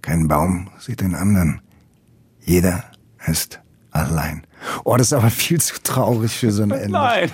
Kein 0.00 0.28
Baum 0.28 0.70
sieht 0.78 1.00
den 1.02 1.14
anderen, 1.14 1.60
jeder 2.40 2.84
ist 3.26 3.60
allein. 3.90 4.46
Oh, 4.84 4.96
das 4.96 5.08
ist 5.08 5.12
aber 5.12 5.30
viel 5.30 5.60
zu 5.60 5.82
traurig 5.82 6.32
für 6.32 6.52
so 6.52 6.62
ein 6.62 6.70
Ende. 6.70 6.92
Nein, 6.92 7.30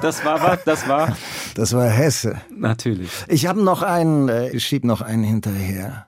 das 0.00 0.24
war 0.24 0.40
was? 0.42 0.64
Das 0.64 0.88
war. 0.88 1.16
Das 1.54 1.72
war 1.72 1.88
Hesse. 1.88 2.40
Natürlich. 2.56 3.10
Ich 3.26 3.46
habe 3.46 3.60
noch 3.62 3.82
einen, 3.82 4.28
äh, 4.28 4.50
ich 4.50 4.64
schieb 4.64 4.84
noch 4.84 5.00
einen 5.00 5.24
hinterher. 5.24 6.06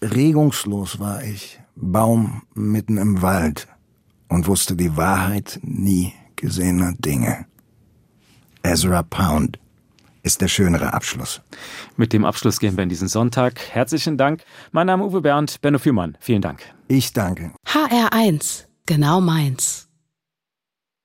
Regungslos 0.00 1.00
war 1.00 1.24
ich, 1.24 1.60
Baum 1.74 2.42
mitten 2.54 2.96
im 2.96 3.20
Wald 3.20 3.66
und 4.28 4.46
wusste 4.46 4.76
die 4.76 4.96
Wahrheit 4.96 5.58
nie 5.62 6.12
gesehener 6.36 6.94
Dinge. 6.98 7.46
Ezra 8.62 9.02
Pound 9.02 9.58
ist 10.22 10.40
der 10.40 10.48
schönere 10.48 10.92
Abschluss. 10.92 11.40
Mit 11.96 12.12
dem 12.12 12.24
Abschluss 12.24 12.60
gehen 12.60 12.76
wir 12.76 12.82
in 12.82 12.88
diesen 12.88 13.08
Sonntag. 13.08 13.60
Herzlichen 13.70 14.18
Dank. 14.18 14.44
Mein 14.72 14.86
Name 14.86 15.06
ist 15.06 15.12
Uwe 15.12 15.22
Bernd, 15.22 15.60
Benno 15.60 15.78
Führmann. 15.78 16.18
Vielen 16.20 16.42
Dank. 16.42 16.62
Ich 16.88 17.12
danke. 17.12 17.52
HR1, 17.66 18.64
genau 18.86 19.20
meins. 19.20 19.87